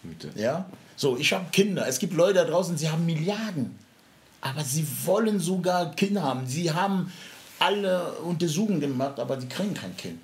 Bitte. 0.03 0.31
Ja? 0.35 0.65
So, 0.97 1.19
ich 1.19 1.31
habe 1.35 1.45
Kinder. 1.53 1.87
Es 1.87 1.99
gibt 1.99 2.15
Leute 2.15 2.35
da 2.37 2.45
draußen, 2.45 2.75
sie 2.79 2.89
haben 2.89 3.05
Milliarden. 3.05 3.77
Aber 4.41 4.65
sie 4.65 4.87
wollen 5.05 5.39
sogar 5.41 5.95
Kinder 5.95 6.23
haben. 6.23 6.47
Sie 6.47 6.73
haben 6.73 7.13
alle 7.59 8.13
Untersuchungen 8.25 8.81
gemacht, 8.81 9.21
aber 9.21 9.37
die 9.37 9.47
kriegen 9.47 9.75
kein 9.75 9.95
Kind. 9.95 10.19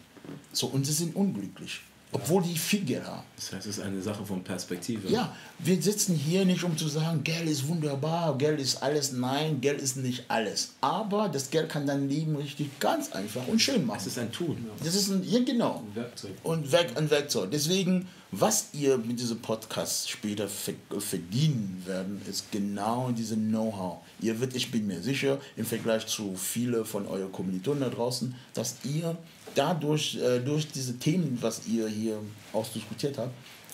So, 0.52 0.68
und 0.68 0.84
sie 0.84 0.92
sind 0.92 1.14
unglücklich. 1.16 1.80
Obwohl 2.10 2.42
die 2.42 2.56
viel 2.56 2.80
Geld 2.80 3.04
haben. 3.04 3.22
Das 3.36 3.52
heißt, 3.52 3.66
es 3.66 3.78
ist 3.78 3.84
eine 3.84 4.00
Sache 4.00 4.24
von 4.24 4.42
Perspektive. 4.42 5.08
Ja, 5.08 5.36
wir 5.58 5.80
sitzen 5.82 6.14
hier 6.14 6.46
nicht, 6.46 6.64
um 6.64 6.74
zu 6.74 6.88
sagen, 6.88 7.22
Geld 7.22 7.46
ist 7.46 7.68
wunderbar, 7.68 8.38
Geld 8.38 8.60
ist 8.60 8.83
alles. 8.83 9.12
Nein, 9.12 9.60
Geld 9.60 9.83
ist 9.83 9.98
nicht 9.98 10.24
alles. 10.29 10.74
Aber 10.81 11.29
das 11.29 11.50
Geld 11.50 11.68
kann 11.68 11.87
dein 11.87 12.08
Leben 12.08 12.35
richtig 12.37 12.81
ganz 12.81 13.12
einfach 13.12 13.46
und 13.46 13.60
schön 13.60 13.85
machen. 13.85 13.98
Es 14.00 14.06
ist 14.06 14.18
ein 14.18 14.33
Tun. 14.33 14.56
Das 14.83 14.94
ist 14.94 15.10
ein, 15.10 15.22
ja 15.29 15.40
genau. 15.44 15.85
Ein 15.87 15.96
Werkzeug. 15.96 16.31
Und 16.44 16.72
Werk, 16.72 16.96
ein 16.96 17.10
Werkzeug. 17.10 17.50
Deswegen, 17.50 18.08
was 18.31 18.68
ihr 18.72 18.96
mit 18.96 19.20
diesem 19.20 19.40
Podcast 19.40 20.08
später 20.08 20.48
ver 20.48 20.74
verdienen 20.98 21.83
werden, 21.85 22.22
ist 22.26 22.50
genau 22.50 23.10
diese 23.10 23.37
Know-how. 23.37 23.98
Ihr 24.20 24.40
wird, 24.40 24.56
ich 24.56 24.70
bin 24.70 24.87
mir 24.87 25.02
sicher, 25.02 25.38
im 25.56 25.66
Vergleich 25.66 26.06
zu 26.06 26.35
vielen 26.37 26.87
von 26.87 27.06
euren 27.06 27.33
Kommilitonen 27.33 27.81
da 27.81 27.90
draußen, 27.90 28.35
dass 28.54 28.76
ihr 28.85 29.14
dadurch, 29.59 30.17
äh, 30.17 30.38
durch 30.40 30.69
diese 30.69 30.98
Themen, 30.98 31.38
was 31.40 31.67
ihr 31.67 31.88
hier 31.88 32.19
ausdiskutiert 32.52 33.19
habt, 33.19 33.33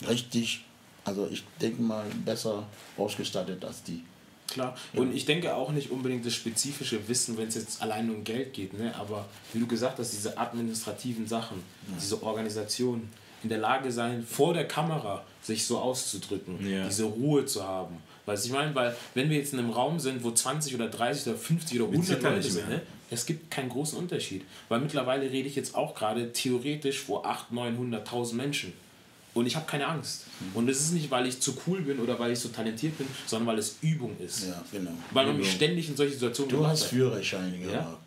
richtig, 0.08 0.64
also 1.04 1.28
ich 1.30 1.44
denke 1.60 1.82
mal, 1.82 2.04
besser 2.24 2.64
ausgestattet 2.96 3.64
als 3.64 3.82
die. 3.82 4.02
Klar. 4.48 4.76
Und 4.94 5.14
ich 5.14 5.24
denke 5.24 5.54
auch 5.54 5.72
nicht 5.72 5.90
unbedingt 5.90 6.24
das 6.24 6.34
spezifische 6.34 7.06
Wissen, 7.08 7.36
wenn 7.36 7.48
es 7.48 7.54
jetzt 7.54 7.82
allein 7.82 8.10
um 8.10 8.22
Geld 8.24 8.52
geht, 8.52 8.72
ne? 8.78 8.94
aber 8.94 9.26
wie 9.52 9.58
du 9.58 9.66
gesagt 9.66 9.98
hast, 9.98 10.12
diese 10.12 10.36
administrativen 10.38 11.26
Sachen, 11.26 11.62
diese 11.98 12.22
Organisation, 12.22 13.08
in 13.42 13.48
der 13.50 13.58
Lage 13.58 13.92
sein, 13.92 14.24
vor 14.26 14.54
der 14.54 14.66
Kamera 14.66 15.22
sich 15.42 15.66
so 15.66 15.78
auszudrücken, 15.78 16.66
Ja. 16.66 16.86
diese 16.86 17.04
Ruhe 17.04 17.44
zu 17.44 17.62
haben. 17.62 17.96
Weißt 18.26 18.44
du, 18.44 18.48
ich 18.48 18.54
meine, 18.54 18.74
weil 18.74 18.96
wenn 19.12 19.28
wir 19.28 19.36
jetzt 19.36 19.52
in 19.52 19.58
einem 19.58 19.70
Raum 19.70 20.00
sind, 20.00 20.24
wo 20.24 20.30
20 20.30 20.74
oder 20.74 20.88
30 20.88 21.28
oder 21.28 21.36
50 21.36 21.80
oder 21.80 21.90
100 21.90 22.06
zittern 22.06 22.34
Leute 22.36 22.50
sind, 22.50 22.68
ne? 22.70 22.80
Es 23.14 23.26
gibt 23.26 23.50
keinen 23.50 23.68
großen 23.70 23.96
Unterschied. 23.98 24.44
Weil 24.68 24.80
mittlerweile 24.80 25.30
rede 25.30 25.48
ich 25.48 25.56
jetzt 25.56 25.74
auch 25.74 25.94
gerade 25.94 26.32
theoretisch 26.32 27.00
vor 27.00 27.26
800.000, 27.26 28.04
900.000 28.06 28.34
Menschen. 28.34 28.72
Und 29.32 29.46
ich 29.46 29.56
habe 29.56 29.66
keine 29.66 29.86
Angst. 29.88 30.26
Mhm. 30.40 30.56
Und 30.56 30.66
das 30.68 30.78
ist 30.78 30.92
nicht, 30.92 31.10
weil 31.10 31.26
ich 31.26 31.40
zu 31.40 31.56
cool 31.66 31.80
bin 31.82 31.98
oder 31.98 32.18
weil 32.18 32.32
ich 32.32 32.38
so 32.38 32.50
talentiert 32.50 32.96
bin, 32.98 33.06
sondern 33.26 33.48
weil 33.48 33.58
es 33.58 33.76
Übung 33.82 34.16
ist. 34.24 34.46
Ja, 34.46 34.62
genau. 34.70 34.92
Weil 35.10 35.26
man 35.26 35.38
mich 35.38 35.50
ständig 35.50 35.88
in 35.88 35.96
solche 35.96 36.14
Situationen 36.14 36.50
Du 36.54 36.66
hast. 36.66 36.84
Führerschein 36.84 37.52
gemacht. 37.60 37.98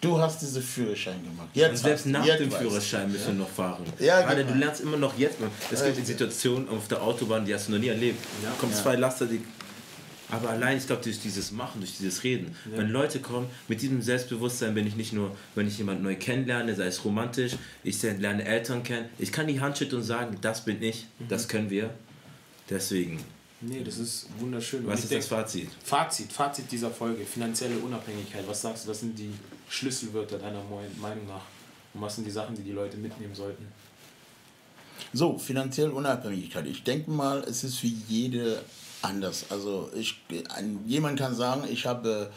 Du 0.00 0.18
hast 0.18 0.40
diese 0.40 0.62
Führerschein 0.62 1.22
gemacht. 1.22 1.48
Jetzt 1.52 1.70
Und 1.72 1.76
selbst 1.76 2.06
nach 2.06 2.24
jetzt 2.24 2.40
dem. 2.40 2.50
Führerschein 2.50 3.12
müssen 3.12 3.26
wir 3.38 3.44
noch 3.44 3.50
fahren. 3.50 3.84
Ja, 3.98 4.22
Gerade 4.22 4.42
genau. 4.42 4.54
du 4.54 4.58
lernst 4.58 4.80
immer 4.80 4.96
noch 4.96 5.18
jetzt. 5.18 5.36
Es 5.70 5.84
gibt 5.84 5.98
Ja. 5.98 6.04
Situationen 6.04 6.66
auf 6.70 6.88
der 6.88 7.02
Autobahn, 7.02 7.44
die 7.44 7.52
hast 7.54 7.68
du 7.68 7.72
noch 7.72 7.78
nie 7.78 7.88
erlebt. 7.88 8.24
Ja. 8.42 8.50
kommen 8.58 8.72
Ja. 8.72 8.78
zwei 8.78 8.96
Laster, 8.96 9.26
die. 9.26 9.42
Aber 10.30 10.50
allein, 10.50 10.78
ich 10.78 10.86
glaube, 10.86 11.02
durch 11.02 11.20
dieses 11.20 11.50
Machen, 11.52 11.80
durch 11.80 11.96
dieses 11.98 12.22
Reden, 12.24 12.54
wenn 12.66 12.90
Leute 12.90 13.20
kommen, 13.20 13.48
mit 13.68 13.82
diesem 13.82 14.00
Selbstbewusstsein 14.02 14.74
bin 14.74 14.86
ich 14.86 14.96
nicht 14.96 15.12
nur, 15.12 15.36
wenn 15.54 15.66
ich 15.66 15.78
jemanden 15.78 16.02
neu 16.04 16.14
kennenlerne, 16.16 16.74
sei 16.74 16.86
es 16.86 17.04
romantisch, 17.04 17.52
ich 17.82 18.00
lerne 18.02 18.44
Eltern 18.44 18.82
kennen, 18.82 19.08
ich 19.18 19.32
kann 19.32 19.46
die 19.46 19.60
Hand 19.60 19.78
schütteln 19.78 20.02
und 20.02 20.06
sagen, 20.06 20.38
das 20.40 20.64
bin 20.64 20.82
ich, 20.82 21.06
Mhm. 21.18 21.28
das 21.28 21.48
können 21.48 21.70
wir. 21.70 21.90
Deswegen, 22.68 23.18
Nee, 23.62 23.82
das 23.84 23.98
ist 23.98 24.26
wunderschön. 24.38 24.80
Und 24.84 24.86
was 24.92 25.00
ist 25.00 25.04
das 25.04 25.10
denk- 25.10 25.24
Fazit? 25.24 25.68
Fazit, 25.84 26.32
Fazit 26.32 26.72
dieser 26.72 26.90
Folge, 26.90 27.26
finanzielle 27.26 27.76
Unabhängigkeit. 27.76 28.42
Was 28.48 28.62
sagst 28.62 28.86
du, 28.86 28.90
was 28.90 29.00
sind 29.00 29.18
die 29.18 29.32
Schlüsselwörter 29.68 30.38
deiner 30.38 30.62
Meinung 30.98 31.26
nach? 31.26 31.42
Und 31.92 32.00
was 32.00 32.14
sind 32.14 32.24
die 32.24 32.30
Sachen, 32.30 32.54
die 32.56 32.62
die 32.62 32.72
Leute 32.72 32.96
mitnehmen 32.96 33.34
sollten? 33.34 33.66
So, 35.12 35.36
finanzielle 35.38 35.92
Unabhängigkeit. 35.92 36.66
Ich 36.66 36.84
denke 36.84 37.10
mal, 37.10 37.40
es 37.40 37.64
ist 37.64 37.76
für 37.78 37.86
jede 37.86 38.62
anders. 39.02 39.46
Also 39.50 39.90
ich, 39.94 40.20
jemand 40.86 41.18
kann 41.18 41.34
sagen, 41.34 41.64
ich 41.70 41.86
habe 41.86 42.30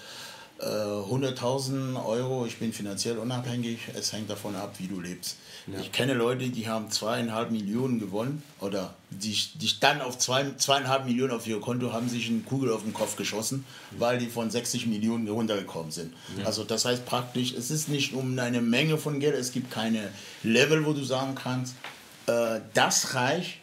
äh, 0.59 0.65
100.000 0.65 2.05
Euro, 2.05 2.45
ich 2.45 2.57
bin 2.57 2.73
finanziell 2.73 3.17
unabhängig. 3.17 3.79
Es 3.95 4.13
hängt 4.13 4.29
davon 4.29 4.55
ab, 4.55 4.75
wie 4.77 4.87
du 4.87 4.99
lebst. 4.99 5.37
Ich 5.79 5.93
kenne 5.93 6.13
Leute, 6.13 6.49
die 6.49 6.67
haben 6.67 6.91
zweieinhalb 6.91 7.49
Millionen 7.49 7.97
gewonnen 7.97 8.43
oder 8.59 8.93
die, 9.11 9.33
die 9.55 9.67
standen 9.69 10.01
auf 10.01 10.17
zwei, 10.17 10.45
zweieinhalb 10.57 11.05
Millionen 11.05 11.31
auf 11.31 11.47
ihr 11.47 11.61
Konto, 11.61 11.93
haben 11.93 12.09
sich 12.09 12.27
eine 12.27 12.39
Kugel 12.39 12.73
auf 12.73 12.83
den 12.83 12.93
Kopf 12.93 13.15
geschossen, 13.15 13.63
weil 13.91 14.17
die 14.17 14.27
von 14.27 14.51
60 14.51 14.87
Millionen 14.87 15.27
runtergekommen 15.29 15.91
sind. 15.91 16.13
Also 16.43 16.65
das 16.65 16.83
heißt 16.83 17.05
praktisch, 17.05 17.53
es 17.53 17.71
ist 17.71 17.87
nicht 17.87 18.13
um 18.13 18.37
eine 18.37 18.61
Menge 18.61 18.97
von 18.97 19.21
Geld, 19.21 19.35
es 19.35 19.53
gibt 19.53 19.71
keine 19.71 20.09
Level, 20.43 20.85
wo 20.85 20.91
du 20.91 21.03
sagen 21.03 21.33
kannst, 21.35 21.75
äh, 22.27 22.59
das 22.73 23.13
reicht 23.13 23.59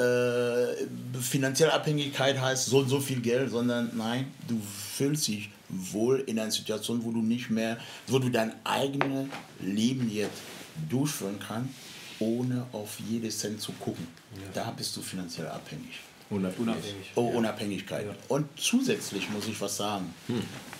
äh, 0.00 0.86
finanzielle 1.20 1.72
Abhängigkeit 1.72 2.40
heißt 2.40 2.66
so 2.66 2.78
und 2.78 2.88
so 2.88 3.00
viel 3.00 3.20
Geld, 3.20 3.50
sondern 3.50 3.90
nein, 3.96 4.26
du 4.48 4.60
fühlst 4.60 5.28
dich 5.28 5.50
wohl 5.68 6.20
in 6.26 6.38
einer 6.38 6.50
Situation, 6.50 7.04
wo 7.04 7.10
du 7.12 7.22
nicht 7.22 7.50
mehr, 7.50 7.78
wo 8.06 8.18
du 8.18 8.28
dein 8.28 8.52
eigenes 8.64 9.28
Leben 9.60 10.10
jetzt 10.10 10.40
durchführen 10.88 11.38
kannst, 11.46 11.70
ohne 12.18 12.66
auf 12.72 12.98
jedes 13.08 13.38
Cent 13.38 13.60
zu 13.60 13.72
gucken. 13.72 14.06
Da 14.54 14.70
bist 14.70 14.96
du 14.96 15.02
finanziell 15.02 15.46
abhängig. 15.48 16.00
Unabhängig. 16.30 16.60
Unabhängig. 16.60 17.12
Oh, 17.16 17.28
Unabhängigkeit. 17.36 18.06
Und 18.28 18.46
zusätzlich 18.56 19.28
muss 19.30 19.46
ich 19.48 19.60
was 19.60 19.76
sagen. 19.76 20.14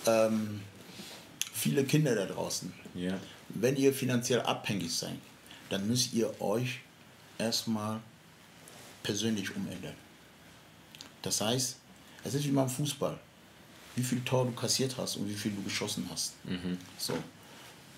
Ähm, 0.07 0.61
viele 1.53 1.83
Kinder 1.83 2.15
da 2.15 2.25
draußen, 2.25 2.71
Ja. 2.95 3.17
wenn 3.49 3.75
ihr 3.75 3.93
finanziell 3.93 4.41
abhängig 4.41 4.93
seid, 4.95 5.17
dann 5.69 5.87
müsst 5.87 6.13
ihr 6.13 6.39
euch 6.41 6.79
erstmal 7.37 7.99
persönlich 9.03 9.55
umändern. 9.55 9.95
Das 11.21 11.41
heißt, 11.41 11.75
es 12.23 12.33
ist 12.33 12.45
wie 12.45 12.51
beim 12.51 12.69
Fußball. 12.69 13.19
Wie 13.95 14.03
viel 14.03 14.21
Tor 14.21 14.45
du 14.45 14.51
kassiert 14.51 14.95
hast 14.97 15.17
und 15.17 15.27
wie 15.29 15.33
viel 15.33 15.51
du 15.51 15.61
geschossen 15.63 16.07
hast. 16.09 16.33
So. 16.97 17.13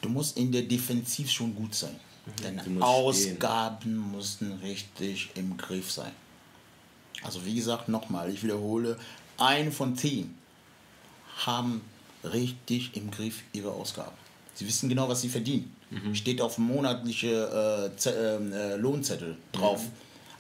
Du 0.02 0.10
musst 0.10 0.38
in 0.38 0.52
der 0.52 0.64
Defensiv 0.64 1.30
schon 1.30 1.54
gut 1.56 1.76
sein. 1.76 1.96
Deine 2.42 2.64
Du 2.64 2.70
musst 2.72 2.84
Ausgaben 2.84 4.12
müssen 4.12 4.54
richtig 4.54 5.30
im 5.36 5.56
Griff 5.58 5.92
sein. 5.92 6.12
Also 7.22 7.46
wie 7.46 7.56
gesagt, 7.56 7.90
nochmal, 7.90 8.30
ich 8.30 8.44
wiederhole, 8.44 8.98
ein 9.38 9.72
von 9.72 9.96
zehn 9.96 10.34
haben 11.46 11.82
richtig 12.24 12.96
im 12.96 13.12
Griff 13.12 13.44
ihre 13.54 13.72
Ausgaben. 13.72 14.16
Sie 14.56 14.68
wissen 14.68 14.90
genau, 14.90 15.10
was 15.10 15.22
sie 15.22 15.30
verdienen. 15.30 15.76
Steht 16.14 16.42
auf 16.42 16.56
dem 16.56 16.66
monatlichen 16.66 17.30
äh, 17.30 17.90
ähm, 18.08 18.52
äh, 18.52 18.76
Lohnzettel 18.78 19.38
drauf. 19.52 19.82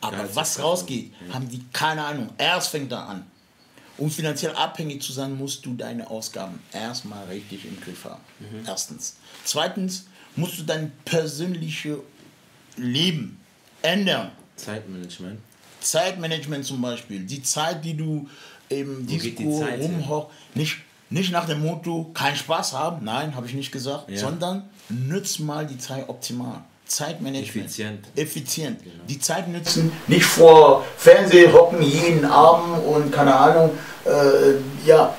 Aber 0.04 0.18
was 0.36 0.56
Gehaltsabrechnung. 0.56 0.66
rausgeht, 0.70 1.14
haben 1.32 1.49
die 1.49 1.64
keine 1.74 2.04
Ahnung. 2.04 2.30
Erst 2.38 2.70
fängt 2.70 2.91
er 2.91 3.08
an. 3.08 3.26
Um 3.97 4.10
finanziell 4.10 4.54
abhängig 4.56 5.01
zu 5.04 5.14
sein, 5.14 5.38
musst 5.38 5.66
du 5.66 5.76
deine 5.76 6.10
Ausgaben 6.10 6.60
erstmal 6.72 7.26
richtig 7.28 7.66
im 7.66 7.80
Griff 7.80 8.06
haben. 8.06 8.22
Erstens. 8.66 9.18
Zweitens 9.43 10.08
musst 10.36 10.58
du 10.60 10.64
dein 10.64 10.91
persönliches 11.06 11.97
Leben 12.76 13.39
ändern. 13.82 14.32
Zeitmanagement. 14.56 15.39
Zeitmanagement 15.80 16.66
zum 16.66 16.82
Beispiel. 16.82 17.20
Die 17.26 17.43
Zeit, 17.43 17.84
die 17.86 17.95
du 17.95 18.28
geht 18.70 19.38
die 19.38 19.45
rumhoch, 19.45 20.32
nicht, 20.56 20.78
nicht 21.12 21.32
nach 21.32 21.45
dem 21.45 21.62
Motto, 21.62 22.06
keinen 22.16 22.36
Spaß 22.36 22.74
haben, 22.74 23.06
nein, 23.06 23.36
habe 23.36 23.45
ich 23.45 23.54
nicht 23.54 23.72
gesagt, 23.72 24.10
Ja. 24.10 24.18
sondern 24.18 24.68
nütz 24.89 25.38
mal 25.38 25.68
die 25.68 25.78
Zeit 25.78 26.10
optimal. 26.10 26.64
Zeitmanagement. 26.86 27.66
Effizient. 27.66 28.06
Effizient. 28.16 28.80
Die 29.08 29.20
Zeit 29.20 29.48
nützen. 29.48 29.92
Nicht 30.08 30.26
vor 30.26 30.86
Fernseh 30.98 31.52
hocken 31.52 31.82
jeden 31.82 32.26
Abend 32.26 32.86
und 32.86 33.12
keine 33.12 33.36
Ahnung. 33.36 33.72
Äh, 34.06 34.88
ja, 34.88 35.16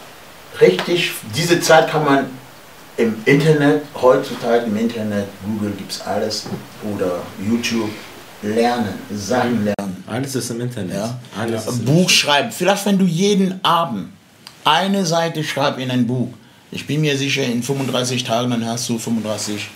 richtig. 0.61 1.13
Diese 1.35 1.61
Zeit 1.61 1.89
kann 1.91 2.05
man 2.05 2.27
im 2.97 3.17
Internet, 3.25 3.83
heutzutage 4.01 4.67
im 4.67 4.77
Internet, 4.77 5.27
Google 5.45 5.73
gibt 5.73 5.91
es 5.91 6.01
alles 6.03 6.47
oder 6.95 7.23
YouTube 7.45 7.91
lernen, 8.43 8.95
Sachen 9.13 9.65
lernen. 9.65 10.05
Alles 10.07 10.35
ist 10.35 10.51
im 10.51 10.61
Internet. 10.61 10.95
Ja. 10.95 11.19
Alles 11.37 11.63
ist 11.63 11.69
Ein 11.69 11.79
im 11.81 11.85
Buch 11.87 12.11
schreiben. 12.11 12.53
Vielleicht, 12.53 12.87
wenn 12.87 12.99
du 12.99 13.05
jeden 13.05 13.65
Abend 13.65 14.11
eine 14.65 15.05
Seite 15.05 15.43
schreibst 15.43 15.81
in 15.81 15.91
ein 15.91 16.07
Buch. 16.07 16.29
Ich 16.71 16.87
bin 16.87 17.01
mir 17.01 17.17
sicher, 17.17 17.45
in 17.45 17.63
35 17.63 18.25
Tagen 18.25 18.51
dann 18.51 18.65
hast 18.67 18.89
du 18.89 18.99
35 18.99 19.69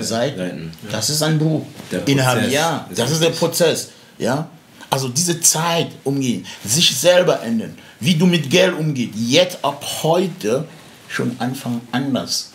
Seiten. 0.00 0.02
Seiten, 0.38 0.72
Das 0.90 1.10
ist 1.10 1.22
ein 1.22 1.38
Buch. 1.38 1.64
Prozess 1.90 2.52
ja, 2.52 2.88
das 2.94 3.10
ist 3.10 3.22
der. 3.22 3.30
Prozess. 3.30 3.90
Ja. 4.18 4.48
Also 4.90 5.08
diese 5.08 5.40
Zeit 5.40 5.88
umgehen, 6.04 6.46
sich 6.64 6.96
selber 6.96 7.42
ändern, 7.42 7.76
wie 8.00 8.14
du 8.14 8.26
mit 8.26 8.48
Geld 8.48 8.78
umgehst. 8.78 9.14
Jetzt 9.16 9.58
ab 9.62 9.84
heute 10.02 10.66
schon 11.08 11.34
anfangen 11.40 11.80
anders 11.90 12.54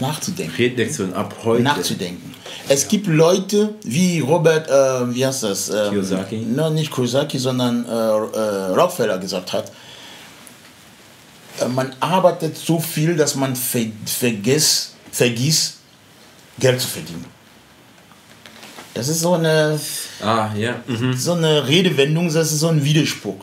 nachzudenken 0.00 1.14
ab 1.14 1.34
heute. 1.44 1.62
nachzudenken. 1.62 2.34
Es 2.68 2.88
gibt 2.88 3.06
Leute 3.06 3.74
wie 3.82 4.20
Robert, 4.20 4.68
äh, 4.68 5.14
wie 5.14 5.24
heißt 5.24 5.44
das? 5.44 5.68
Ähm, 5.70 5.90
Kiyosaki? 5.90 6.36
No, 6.38 6.70
nicht 6.70 6.92
Kiyosaki, 6.92 7.38
sondern 7.38 7.84
äh, 7.86 7.88
äh, 7.88 8.74
Rockefeller 8.74 9.18
gesagt 9.18 9.52
hat, 9.52 9.70
äh, 11.60 11.68
man 11.68 11.94
arbeitet 12.00 12.56
so 12.56 12.78
viel, 12.80 13.16
dass 13.16 13.34
man 13.34 13.56
ver 13.56 13.86
vergisst, 14.06 14.94
vergisst, 15.12 15.78
Geld 16.60 16.80
zu 16.80 16.86
verdienen. 16.88 17.24
Das 18.94 19.08
ist 19.08 19.20
so 19.20 19.34
eine, 19.34 19.78
Ah, 20.22 20.50
ja. 20.56 20.74
Mhm. 20.86 21.14
so 21.16 21.32
eine 21.32 21.66
Redewendung, 21.66 22.32
das 22.32 22.52
ist 22.52 22.60
so 22.60 22.68
ein 22.68 22.84
Widerspruch. 22.84 23.36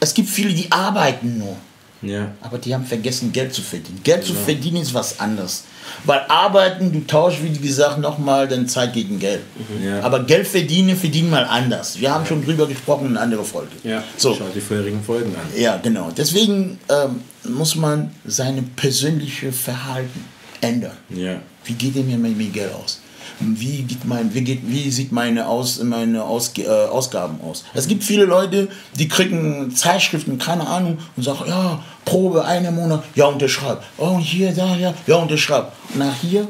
Es 0.00 0.12
gibt 0.14 0.28
viele, 0.28 0.52
die 0.52 0.70
arbeiten 0.70 1.38
nur. 1.38 1.56
Ja. 2.00 2.30
Aber 2.40 2.58
die 2.58 2.72
haben 2.72 2.84
vergessen, 2.84 3.32
Geld 3.32 3.52
zu 3.52 3.60
verdienen. 3.62 4.00
Geld 4.04 4.24
zu 4.24 4.32
verdienen 4.32 4.76
ist 4.82 4.94
was 4.94 5.18
anderes. 5.18 5.64
Weil 6.04 6.20
arbeiten, 6.28 6.92
du 6.92 7.00
tauschst, 7.04 7.42
wie 7.42 7.50
gesagt, 7.58 7.98
nochmal 7.98 8.46
deine 8.46 8.66
Zeit 8.66 8.92
gegen 8.92 9.18
Geld. 9.18 9.40
Ja. 9.84 10.00
Aber 10.02 10.22
Geld 10.22 10.46
verdienen, 10.46 10.96
verdienen 10.96 11.30
mal 11.30 11.44
anders. 11.44 11.98
Wir 11.98 12.12
haben 12.14 12.24
schon 12.24 12.44
drüber 12.44 12.68
gesprochen 12.68 13.06
in 13.06 13.10
einer 13.12 13.22
anderen 13.22 13.44
Folge. 13.44 13.72
Ja. 13.82 14.04
So, 14.16 14.32
Schau 14.36 14.44
die 14.54 14.60
vorherigen 14.60 15.02
Folgen 15.02 15.34
an. 15.34 15.60
ja, 15.60 15.76
genau. 15.78 16.10
Deswegen 16.16 16.78
ähm, 16.88 17.20
muss 17.52 17.74
man 17.74 18.12
seine 18.24 18.62
persönliche 18.62 19.50
Verhalten 19.50 20.24
ändern. 20.60 20.96
Ja. 21.08 21.40
Wie 21.68 21.74
geht 21.74 21.94
denn 21.94 22.06
mir 22.06 22.16
mein 22.16 22.52
Geld 22.52 22.72
aus? 22.72 23.00
Wie, 23.40 23.82
geht 23.82 24.04
mein, 24.04 24.32
wie, 24.34 24.40
geht, 24.40 24.62
wie 24.64 24.90
sieht 24.90 25.12
meine, 25.12 25.46
aus, 25.46 25.80
meine 25.82 26.24
Ausge, 26.24 26.62
äh, 26.62 26.88
Ausgaben 26.88 27.38
aus? 27.42 27.64
Es 27.74 27.86
gibt 27.86 28.02
viele 28.02 28.24
Leute, 28.24 28.68
die 28.98 29.06
kriegen 29.06 29.70
Zeitschriften, 29.76 30.38
keine 30.38 30.66
Ahnung, 30.66 30.98
und 31.14 31.22
sagen, 31.22 31.44
ja, 31.46 31.84
Probe, 32.04 32.44
einen 32.44 32.74
Monat, 32.74 33.04
ja, 33.14 33.26
unterschreib. 33.26 33.84
Oh, 33.98 34.18
hier, 34.18 34.52
da, 34.52 34.74
ja, 34.76 34.94
ja, 35.06 35.16
unterschreib. 35.16 35.72
Nach 35.94 36.14
hier, 36.20 36.48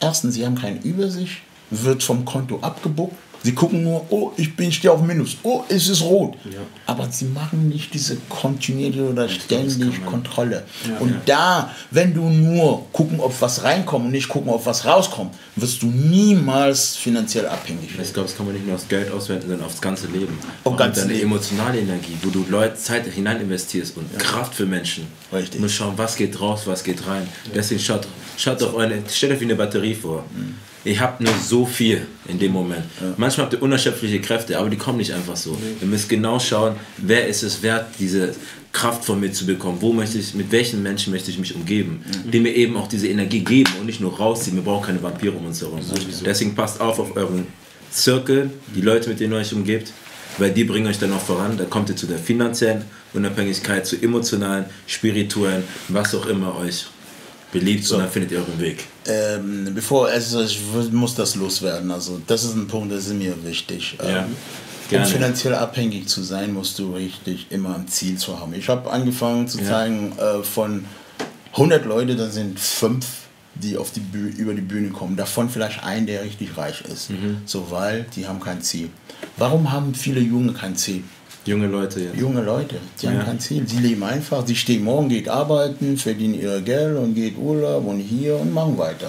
erstens, 0.00 0.34
sie 0.34 0.46
haben 0.46 0.56
keine 0.56 0.80
Übersicht, 0.80 1.36
wird 1.70 2.02
vom 2.02 2.24
Konto 2.24 2.58
abgebucht. 2.62 3.12
Sie 3.42 3.52
gucken 3.54 3.84
nur, 3.84 4.04
oh, 4.10 4.32
ich 4.36 4.54
bin 4.56 4.72
stehe 4.72 4.92
auf 4.92 5.00
Minus, 5.00 5.36
oh, 5.42 5.62
es 5.68 5.88
ist 5.88 6.02
rot. 6.02 6.34
Aber 6.86 7.08
sie 7.10 7.26
machen 7.26 7.68
nicht 7.68 7.94
diese 7.94 8.16
kontinuierliche 8.28 9.08
oder 9.08 9.28
ständig 9.28 10.04
Kontrolle. 10.04 10.64
und 10.98 11.14
da, 11.26 11.70
wenn 11.90 12.12
du 12.14 12.28
nur 12.28 12.86
gucken, 12.92 13.20
ob 13.20 13.40
was 13.40 13.62
reinkommt 13.62 14.06
und 14.06 14.10
nicht 14.10 14.28
gucken, 14.28 14.50
ob 14.50 14.66
was 14.66 14.84
rauskommt, 14.84 15.34
wirst 15.56 15.82
du 15.82 15.86
niemals 15.86 16.96
finanziell 16.96 17.46
abhängig. 17.46 17.90
Ich 18.00 18.12
glaube, 18.12 18.28
das 18.28 18.36
kann 18.36 18.46
man 18.46 18.54
nicht 18.54 18.66
nur 18.66 18.74
aufs 18.74 18.88
Geld 18.88 19.10
auswenden, 19.10 19.48
sondern 19.48 19.66
aufs 19.66 19.80
ganze 19.80 20.08
Leben. 20.08 20.38
Auf 20.64 20.76
ganze 20.76 21.02
deine 21.02 21.12
Leben. 21.14 21.26
emotionale 21.30 21.80
Energie, 21.80 22.16
wo 22.22 22.30
du 22.30 22.44
Leute 22.48 22.76
Zeit 22.76 23.06
hinein 23.06 23.40
investierst 23.40 23.96
und 23.96 24.18
Kraft 24.18 24.54
für 24.54 24.66
Menschen. 24.66 25.06
Richtig. 25.32 25.60
Musst 25.60 25.74
schauen, 25.74 25.94
was 25.96 26.16
geht 26.16 26.40
raus, 26.40 26.62
was 26.66 26.82
geht 26.82 27.06
rein. 27.06 27.28
Deswegen 27.54 27.80
schaut, 27.80 28.06
schaut 28.36 28.62
auf 28.62 28.74
eure, 28.74 29.02
stellt 29.08 29.32
euch 29.32 29.40
wie 29.40 29.44
eine 29.44 29.54
Batterie 29.54 29.94
vor. 29.94 30.24
Mhm. 30.34 30.54
Ihr 30.88 31.00
habt 31.00 31.20
nur 31.20 31.32
so 31.46 31.66
viel 31.66 32.06
in 32.26 32.38
dem 32.38 32.52
Moment. 32.52 32.84
Manchmal 33.18 33.44
habt 33.44 33.52
ihr 33.54 33.62
unerschöpfliche 33.62 34.20
Kräfte, 34.20 34.58
aber 34.58 34.70
die 34.70 34.76
kommen 34.78 34.98
nicht 34.98 35.12
einfach 35.12 35.36
so. 35.36 35.56
Ihr 35.80 35.86
müsst 35.86 36.08
genau 36.08 36.38
schauen, 36.40 36.76
wer 36.96 37.26
ist 37.28 37.42
es 37.42 37.62
wert, 37.62 37.86
diese 37.98 38.34
Kraft 38.72 39.04
von 39.04 39.20
mir 39.20 39.30
zu 39.32 39.44
bekommen. 39.44 39.78
Wo 39.80 39.92
möchte 39.92 40.18
ich, 40.18 40.34
mit 40.34 40.50
welchen 40.50 40.82
Menschen 40.82 41.12
möchte 41.12 41.30
ich 41.30 41.38
mich 41.38 41.54
umgeben, 41.54 42.00
Mhm. 42.24 42.30
die 42.30 42.40
mir 42.40 42.54
eben 42.54 42.76
auch 42.76 42.88
diese 42.88 43.08
Energie 43.08 43.40
geben 43.40 43.70
und 43.80 43.86
nicht 43.86 44.00
nur 44.00 44.16
rausziehen. 44.16 44.56
Wir 44.56 44.62
brauchen 44.62 44.86
keine 44.86 45.02
Vampire 45.02 45.32
um 45.32 45.44
uns 45.46 45.60
herum. 45.60 45.80
Deswegen 46.24 46.54
passt 46.54 46.80
auf 46.80 46.98
auf 46.98 47.14
euren 47.16 47.46
Zirkel, 47.90 48.50
die 48.74 48.80
Leute, 48.82 49.08
mit 49.10 49.20
denen 49.20 49.32
ihr 49.34 49.38
euch 49.40 49.52
umgebt, 49.52 49.92
weil 50.38 50.50
die 50.52 50.64
bringen 50.64 50.86
euch 50.86 50.98
dann 50.98 51.12
auch 51.12 51.20
voran. 51.22 51.56
Da 51.58 51.64
kommt 51.64 51.88
ihr 51.90 51.96
zu 51.96 52.06
der 52.06 52.18
finanziellen 52.18 52.84
Unabhängigkeit, 53.14 53.86
zu 53.86 53.96
emotionalen, 54.00 54.66
spirituellen, 54.86 55.64
was 55.88 56.14
auch 56.14 56.26
immer 56.26 56.56
euch 56.56 56.86
beliebt 57.52 57.90
und 57.90 57.98
dann 58.00 58.10
findet 58.10 58.32
ihr 58.32 58.38
euren 58.38 58.58
Weg. 58.60 58.84
Ähm, 59.06 59.70
bevor, 59.74 60.08
also 60.08 60.42
ich 60.42 60.60
muss 60.92 61.14
das 61.14 61.34
loswerden. 61.34 61.90
Also 61.90 62.20
das 62.26 62.44
ist 62.44 62.54
ein 62.54 62.66
Punkt, 62.66 62.92
das 62.92 63.06
ist 63.06 63.14
mir 63.14 63.34
wichtig. 63.44 63.96
Ja, 64.02 64.20
Ähm, 64.20 64.24
um 64.26 64.90
gerne. 64.90 65.06
finanziell 65.06 65.54
abhängig 65.54 66.08
zu 66.08 66.22
sein, 66.22 66.52
musst 66.52 66.78
du 66.78 66.94
richtig 66.94 67.46
immer 67.50 67.74
ein 67.74 67.88
Ziel 67.88 68.16
zu 68.16 68.38
haben. 68.38 68.54
Ich 68.54 68.68
habe 68.68 68.90
angefangen 68.90 69.46
zu 69.48 69.58
zeigen, 69.62 70.12
äh, 70.18 70.42
von 70.42 70.84
100 71.52 71.84
Leute, 71.86 72.16
dann 72.16 72.30
sind 72.30 72.58
fünf, 72.60 73.06
die 73.54 73.76
auf 73.76 73.90
die 73.90 74.00
Bühne, 74.00 74.30
über 74.36 74.54
die 74.54 74.60
Bühne 74.62 74.90
kommen. 74.90 75.16
Davon 75.16 75.48
vielleicht 75.50 75.82
ein, 75.82 76.06
der 76.06 76.22
richtig 76.22 76.56
reich 76.56 76.82
ist. 76.82 77.10
Mhm. 77.10 77.38
So, 77.44 77.70
weil 77.70 78.06
die 78.14 78.26
haben 78.26 78.40
kein 78.40 78.62
Ziel. 78.62 78.90
Warum 79.36 79.72
haben 79.72 79.94
viele 79.94 80.20
Junge 80.20 80.52
kein 80.52 80.76
Ziel? 80.76 81.02
Junge 81.44 81.66
Leute 81.66 82.00
jetzt. 82.00 82.16
Junge 82.16 82.42
Leute, 82.42 82.76
die 83.00 83.06
haben 83.08 83.16
Ja. 83.16 83.24
kein 83.24 83.40
Ziel. 83.40 83.64
Die 83.64 83.78
leben 83.78 84.02
einfach, 84.02 84.44
die 84.44 84.54
stehen 84.56 84.84
morgen, 84.84 85.08
geht 85.08 85.28
arbeiten, 85.28 85.96
verdienen 85.96 86.34
ihr 86.40 86.60
Geld 86.60 86.96
und 86.98 87.14
geht 87.14 87.38
Urlaub 87.38 87.86
und 87.86 88.00
hier 88.00 88.36
und 88.36 88.52
machen 88.52 88.76
weiter. 88.76 89.08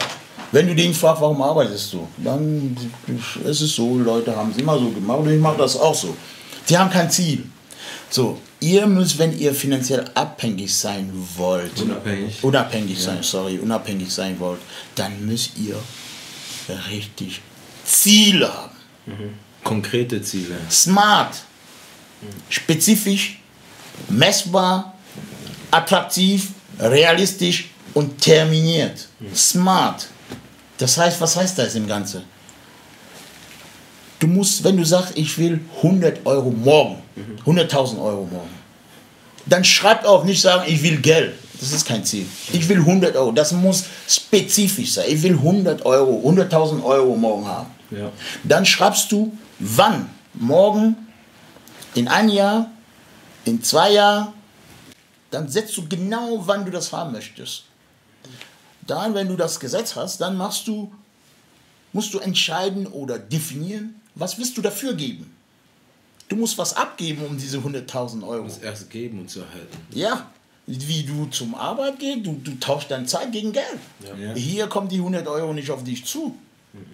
Wenn 0.51 0.67
du 0.67 0.73
den 0.75 0.93
fragst, 0.93 1.21
warum 1.21 1.41
arbeitest 1.41 1.93
du, 1.93 2.07
dann 2.17 2.75
ist 3.45 3.61
es 3.61 3.75
so, 3.75 3.97
Leute 3.99 4.36
haben 4.36 4.51
es 4.51 4.57
immer 4.57 4.80
so 4.80 4.89
gemacht 4.89 5.19
und 5.19 5.30
ich 5.32 5.39
mache 5.39 5.57
das 5.57 5.75
auch 5.77 5.93
so. 5.93 6.15
Die 6.67 6.77
haben 6.77 6.89
kein 6.89 7.09
Ziel. 7.11 7.43
So, 8.09 8.39
ihr 8.59 8.88
müsst, 8.88 9.19
wenn 9.19 9.38
ihr 9.38 9.53
finanziell 9.53 10.05
abhängig 10.15 10.73
sein 10.75 11.11
wollt, 11.36 11.80
Unabhängig. 11.82 12.43
unabhängig 12.43 12.99
sein, 12.99 13.19
sorry, 13.21 13.59
unabhängig 13.59 14.11
sein 14.11 14.39
wollt, 14.39 14.59
dann 14.95 15.25
müsst 15.25 15.51
ihr 15.59 15.75
richtig 16.89 17.41
Ziele 17.86 18.47
haben. 18.51 18.75
Konkrete 19.63 20.21
Ziele. 20.21 20.55
Smart, 20.71 21.36
spezifisch, 22.49 23.39
messbar, 24.09 24.93
attraktiv, 25.72 26.49
realistisch 26.80 27.70
und 27.93 28.22
terminiert. 28.22 29.07
Smart. 29.36 30.07
Das 30.78 30.97
heißt, 30.97 31.20
was 31.20 31.36
heißt 31.36 31.57
das 31.57 31.76
im 31.76 31.88
Ganzen? 31.88 32.24
Du 34.20 34.28
musst, 34.28 34.63
wenn 34.63 34.78
du 34.78 34.86
sagst, 34.86 35.13
ich 35.15 35.38
will 35.38 35.61
100 35.78 36.26
Euro 36.26 36.51
morgen, 36.51 37.01
100.000 37.45 38.01
Euro 38.01 38.28
morgen, 38.30 38.49
dann 39.45 39.63
schreib 39.63 40.05
auf, 40.05 40.26
nicht 40.26 40.41
sagen, 40.41 40.63
ich 40.67 40.84
will 40.84 40.97
Geld. 40.97 41.34
Das 41.59 41.74
ist 41.74 41.86
kein 41.86 42.05
Ziel. 42.05 42.26
Ich 42.53 42.67
will 42.70 42.78
100 42.78 43.15
Euro. 43.17 43.32
Das 43.32 43.51
muss 43.51 43.84
spezifisch 44.07 44.93
sein. 44.93 45.05
Ich 45.09 45.22
will 45.24 45.34
100 45.34 45.86
Euro, 45.86 46.22
100.000 46.30 46.84
Euro 46.84 47.15
morgen 47.15 47.45
haben. 47.45 47.72
Ja. 47.91 48.11
Dann 48.43 48.65
schreibst 48.65 49.11
du, 49.11 49.36
wann? 49.59 50.09
Morgen, 50.34 50.95
in 51.95 52.07
ein 52.07 52.29
Jahr, 52.29 52.71
in 53.45 53.63
zwei 53.63 53.93
Jahren. 53.93 54.33
Dann 55.31 55.47
setzt 55.47 55.77
du 55.77 55.87
genau, 55.87 56.41
wann 56.45 56.65
du 56.65 56.71
das 56.71 56.91
haben 56.91 57.11
möchtest. 57.11 57.63
Dann, 58.87 59.13
wenn 59.13 59.27
du 59.27 59.35
das 59.35 59.59
Gesetz 59.59 59.95
hast, 59.95 60.19
dann 60.19 60.35
machst 60.35 60.67
du, 60.67 60.91
musst 61.93 62.13
du 62.13 62.19
entscheiden 62.19 62.87
oder 62.87 63.19
definieren, 63.19 64.01
was 64.15 64.37
willst 64.37 64.57
du 64.57 64.61
dafür 64.61 64.93
geben. 64.93 65.31
Du 66.27 66.35
musst 66.35 66.57
was 66.57 66.75
abgeben 66.75 67.25
um 67.25 67.37
diese 67.37 67.57
100.000 67.57 68.25
Euro. 68.27 68.45
Das 68.45 68.59
erst 68.59 68.89
geben 68.89 69.19
und 69.19 69.29
zu 69.29 69.41
erhalten. 69.41 69.77
Ja, 69.91 70.29
wie 70.65 71.03
du 71.03 71.25
zum 71.25 71.55
Arbeit 71.55 71.99
gehst, 71.99 72.25
du, 72.25 72.33
du 72.43 72.59
tauschst 72.59 72.91
deine 72.91 73.05
Zeit 73.05 73.31
gegen 73.31 73.51
Geld. 73.51 73.79
Ja. 74.19 74.33
Hier 74.35 74.67
kommen 74.67 74.87
die 74.87 74.97
100 74.97 75.27
Euro 75.27 75.53
nicht 75.53 75.71
auf 75.71 75.83
dich 75.83 76.05
zu. 76.05 76.35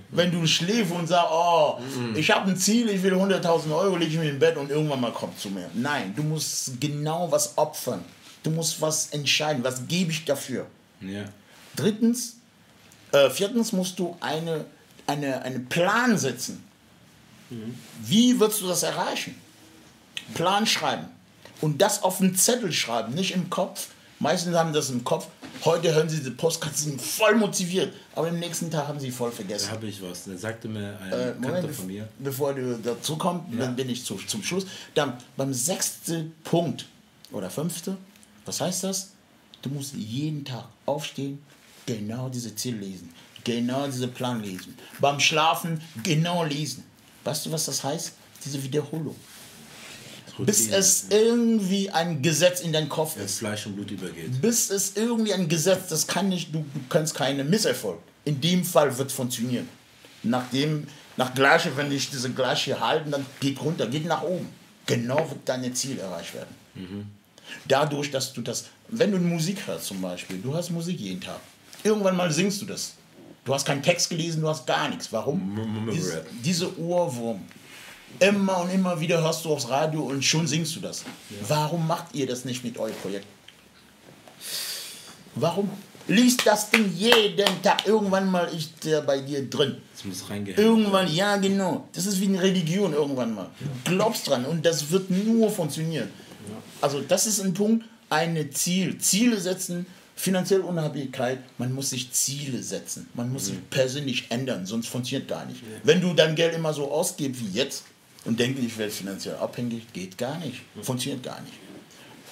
Wenn 0.10 0.32
du 0.32 0.48
schläfst 0.48 0.94
und 0.94 1.08
sagst, 1.08 1.32
oh, 1.32 1.80
ich 2.16 2.32
habe 2.32 2.50
ein 2.50 2.58
Ziel, 2.58 2.90
ich 2.90 3.04
will 3.04 3.14
100.000 3.14 3.76
Euro, 3.76 3.98
lege 3.98 4.12
ich 4.14 4.18
mich 4.18 4.30
im 4.30 4.40
Bett 4.40 4.56
und 4.56 4.70
irgendwann 4.70 5.02
mal 5.02 5.12
kommt 5.12 5.38
zu 5.38 5.50
mir. 5.50 5.70
Nein, 5.74 6.14
du 6.16 6.24
musst 6.24 6.80
genau 6.80 7.30
was 7.30 7.58
opfern. 7.58 8.04
Du 8.44 8.52
musst 8.52 8.80
was 8.80 9.08
entscheiden, 9.08 9.64
was 9.64 9.86
gebe 9.88 10.12
ich 10.12 10.24
dafür. 10.24 10.66
Ja. 11.02 11.26
Drittens, 11.76 12.38
äh, 13.12 13.30
viertens 13.30 13.74
musst 13.74 14.00
du 14.00 14.16
eine, 14.22 14.66
eine, 15.08 15.42
einen 15.42 15.68
Plan 15.68 16.18
setzen. 16.18 16.64
Wie 18.04 18.40
wirst 18.40 18.62
du 18.62 18.68
das 18.68 18.84
erreichen? 18.84 19.36
Plan 20.34 20.66
schreiben. 20.66 21.08
Und 21.62 21.82
das 21.82 22.04
auf 22.04 22.22
einen 22.22 22.36
Zettel 22.36 22.72
schreiben, 22.72 23.14
nicht 23.14 23.34
im 23.34 23.50
Kopf. 23.50 23.90
Meistens 24.20 24.56
haben 24.56 24.74
das 24.74 24.90
im 24.90 25.04
Kopf. 25.04 25.28
Heute 25.64 25.94
hören 25.94 26.10
sie 26.10 26.18
diese 26.18 26.32
Postkarten, 26.32 26.78
sind 26.78 27.02
voll 27.02 27.36
motiviert. 27.36 27.94
Aber 28.16 28.28
im 28.28 28.40
nächsten 28.40 28.70
Tag 28.70 28.88
haben 28.88 29.00
sie 29.00 29.10
voll 29.12 29.30
Da 29.32 29.36
vergessen. 29.38 29.72
habe 29.72 29.88
ich 29.88 30.02
was. 30.02 30.26
Da 30.26 30.36
sagte 30.38 30.68
mir 30.68 30.98
ein 31.00 31.12
Äh, 31.12 31.34
Moment, 31.36 31.76
von 31.76 31.88
mir. 31.88 32.08
bevor 32.20 32.54
du 32.54 32.78
dazu 32.78 33.18
kommst, 33.18 33.46
dann 33.58 33.76
bin 33.76 33.90
ich 33.90 34.04
zu, 34.04 34.16
zum 34.16 34.44
Schluss. 34.44 34.66
Dann 34.94 35.18
beim 35.38 35.54
sechsten 35.54 36.34
Punkt 36.44 36.86
oder 37.32 37.50
fünfte, 37.50 37.98
was 38.46 38.62
heißt 38.62 38.84
das? 38.84 39.12
Du 39.62 39.70
musst 39.70 39.94
jeden 39.96 40.46
Tag 40.46 40.66
aufstehen, 40.86 41.40
genau 41.88 42.30
diese 42.30 42.56
Ziel 42.56 42.76
lesen, 42.76 43.10
genau 43.44 43.88
diese 43.88 44.08
Plan 44.08 44.42
lesen. 44.42 44.78
Beim 45.00 45.20
Schlafen 45.20 45.82
genau 46.04 46.44
lesen. 46.44 46.84
Weißt 47.24 47.46
du, 47.46 47.52
was 47.52 47.66
das 47.66 47.84
heißt? 47.84 48.14
Diese 48.44 48.62
Wiederholung. 48.62 49.16
Bis 50.40 50.60
Routine. 50.62 50.78
es 50.78 51.06
irgendwie 51.10 51.90
ein 51.92 52.22
Gesetz 52.22 52.60
in 52.62 52.74
deinen 52.74 52.90
Kopf 52.90 53.18
ist. 53.18 53.38
Fleisch 53.40 53.66
und 53.68 53.76
Blut 53.76 53.92
übergeht. 53.92 54.42
Bis 54.42 54.70
es 54.70 54.96
irgendwie 54.96 55.34
ein 55.34 55.48
Gesetz, 55.48 55.88
das 55.90 56.06
kann 56.08 56.30
nicht, 56.30 56.54
du, 56.54 56.66
kannst 56.90 57.16
keine 57.16 57.44
Misserfolg. 57.44 58.00
In 58.26 58.42
dem 58.42 58.64
Fall 58.64 58.98
wird 58.98 59.12
funktionieren. 59.12 59.70
Nachdem, 60.24 60.88
nach 61.18 61.34
Gleiche, 61.34 61.76
wenn 61.78 61.92
ich 61.92 62.10
diese 62.10 62.32
Gleiche 62.32 62.80
halten, 62.80 63.12
dann 63.12 63.26
geht 63.40 63.62
runter, 63.62 63.88
geht 63.88 64.06
nach 64.06 64.24
oben. 64.24 64.50
Genau 64.88 65.18
wird 65.30 65.40
dein 65.46 65.74
Ziel 65.74 66.00
erreicht 66.00 66.34
werden. 66.34 67.10
Dadurch, 67.68 68.12
dass 68.12 68.34
du 68.34 68.42
das, 68.42 68.66
wenn 68.90 69.12
du 69.12 69.18
Musik 69.20 69.66
hörst 69.68 69.86
zum 69.86 70.02
Beispiel, 70.02 70.40
du 70.40 70.54
hast 70.56 70.72
Musik 70.72 71.00
jeden 71.00 71.22
Tag. 71.22 71.40
Irgendwann 71.84 72.16
mal 72.16 72.32
singst 72.32 72.62
du 72.62 72.66
das. 72.66 72.94
Du 73.46 73.54
hast 73.54 73.66
keinen 73.66 73.84
Text 73.84 74.10
gelesen, 74.10 74.42
du 74.42 74.50
hast 74.50 74.66
gar 74.66 74.90
nichts. 74.90 75.12
Warum? 75.14 75.40
M- 75.56 75.88
m- 75.88 75.94
Dies, 75.94 76.12
Rap. 76.12 76.26
diese 76.44 76.80
Ohrwurm. 76.80 77.42
Immer 78.20 78.62
und 78.62 78.70
immer 78.70 79.00
wieder 79.00 79.22
hörst 79.22 79.46
du 79.46 79.54
aufs 79.54 79.70
Radio 79.70 80.04
und 80.04 80.24
schon 80.24 80.48
singst 80.48 80.76
du 80.76 80.80
das. 80.80 81.04
Warum 81.48 81.88
macht 81.88 82.14
ihr 82.14 82.28
das 82.28 82.46
nicht 82.46 82.64
mit 82.64 82.78
eurem 82.78 82.96
Projekt? 82.96 83.26
Warum? 85.36 85.70
Liest 86.08 86.46
das 86.46 86.70
Ding 86.70 86.94
jeden 86.96 87.62
Tag. 87.64 87.88
Irgendwann 87.88 88.30
mal 88.30 88.46
ist 88.46 88.86
der 88.86 89.02
bei 89.02 89.20
dir 89.20 89.50
drin. 89.50 89.78
Das 89.94 90.06
muss 90.06 90.30
reingehen. 90.30 90.58
Irgendwann, 90.58 91.12
ja 91.12 91.38
genau. 91.38 91.88
Das 91.94 92.06
ist 92.06 92.22
wie 92.22 92.28
eine 92.28 92.42
Religion 92.42 92.94
irgendwann 92.94 93.34
mal. 93.34 93.50
Du 93.60 93.92
glaubst 93.92 94.28
dran 94.28 94.46
und 94.46 94.66
das 94.66 94.92
wird 94.92 95.10
nur 95.10 95.50
funktionieren. 95.50 96.10
Also 96.80 97.02
das 97.02 97.26
ist 97.26 97.40
ein 97.40 97.56
Punkt, 97.56 97.86
eine 98.10 98.52
Ziel. 98.52 99.00
Ziele 99.00 99.40
setzen, 99.42 99.88
finanzielle 100.16 100.64
Unabhängigkeit, 100.64 101.40
man 101.58 101.74
muss 101.74 101.90
sich 101.90 102.12
Ziele 102.12 102.62
setzen. 102.62 103.10
Man 103.16 103.32
muss 103.32 103.48
sich 103.48 103.70
persönlich 103.70 104.26
ändern, 104.30 104.66
sonst 104.68 104.88
funktioniert 104.88 105.28
gar 105.28 105.46
nicht. 105.46 105.62
Wenn 105.84 106.02
du 106.02 106.14
dein 106.14 106.36
Geld 106.36 106.54
immer 106.54 106.74
so 106.74 106.92
ausgibst 106.92 107.42
wie 107.42 107.58
jetzt 107.58 107.84
und 108.26 108.40
denkst, 108.40 108.62
ich 108.64 108.78
werde 108.78 108.92
finanziell 108.92 109.36
abhängig, 109.36 109.92
geht 109.94 110.18
gar 110.18 110.38
nicht. 110.40 110.62
Funktioniert 110.82 111.24
gar 111.24 111.40
nicht. 111.42 111.54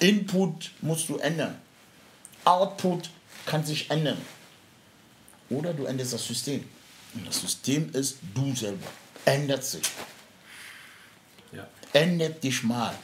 Input 0.00 0.70
musst 0.80 1.08
du 1.08 1.16
ändern. 1.18 1.56
Output 2.44 3.10
kann 3.46 3.64
sich 3.64 3.90
ändern. 3.90 4.18
Oder 5.50 5.72
du 5.72 5.84
änderst 5.84 6.12
das 6.12 6.26
System. 6.26 6.64
Und 7.14 7.26
das 7.26 7.40
System 7.40 7.90
ist 7.92 8.18
du 8.34 8.54
selber. 8.54 8.86
Ändert 9.24 9.64
sich. 9.64 9.82
Ja. 11.52 11.66
Ändert 11.92 12.42
dich 12.42 12.62
mal. 12.62 12.94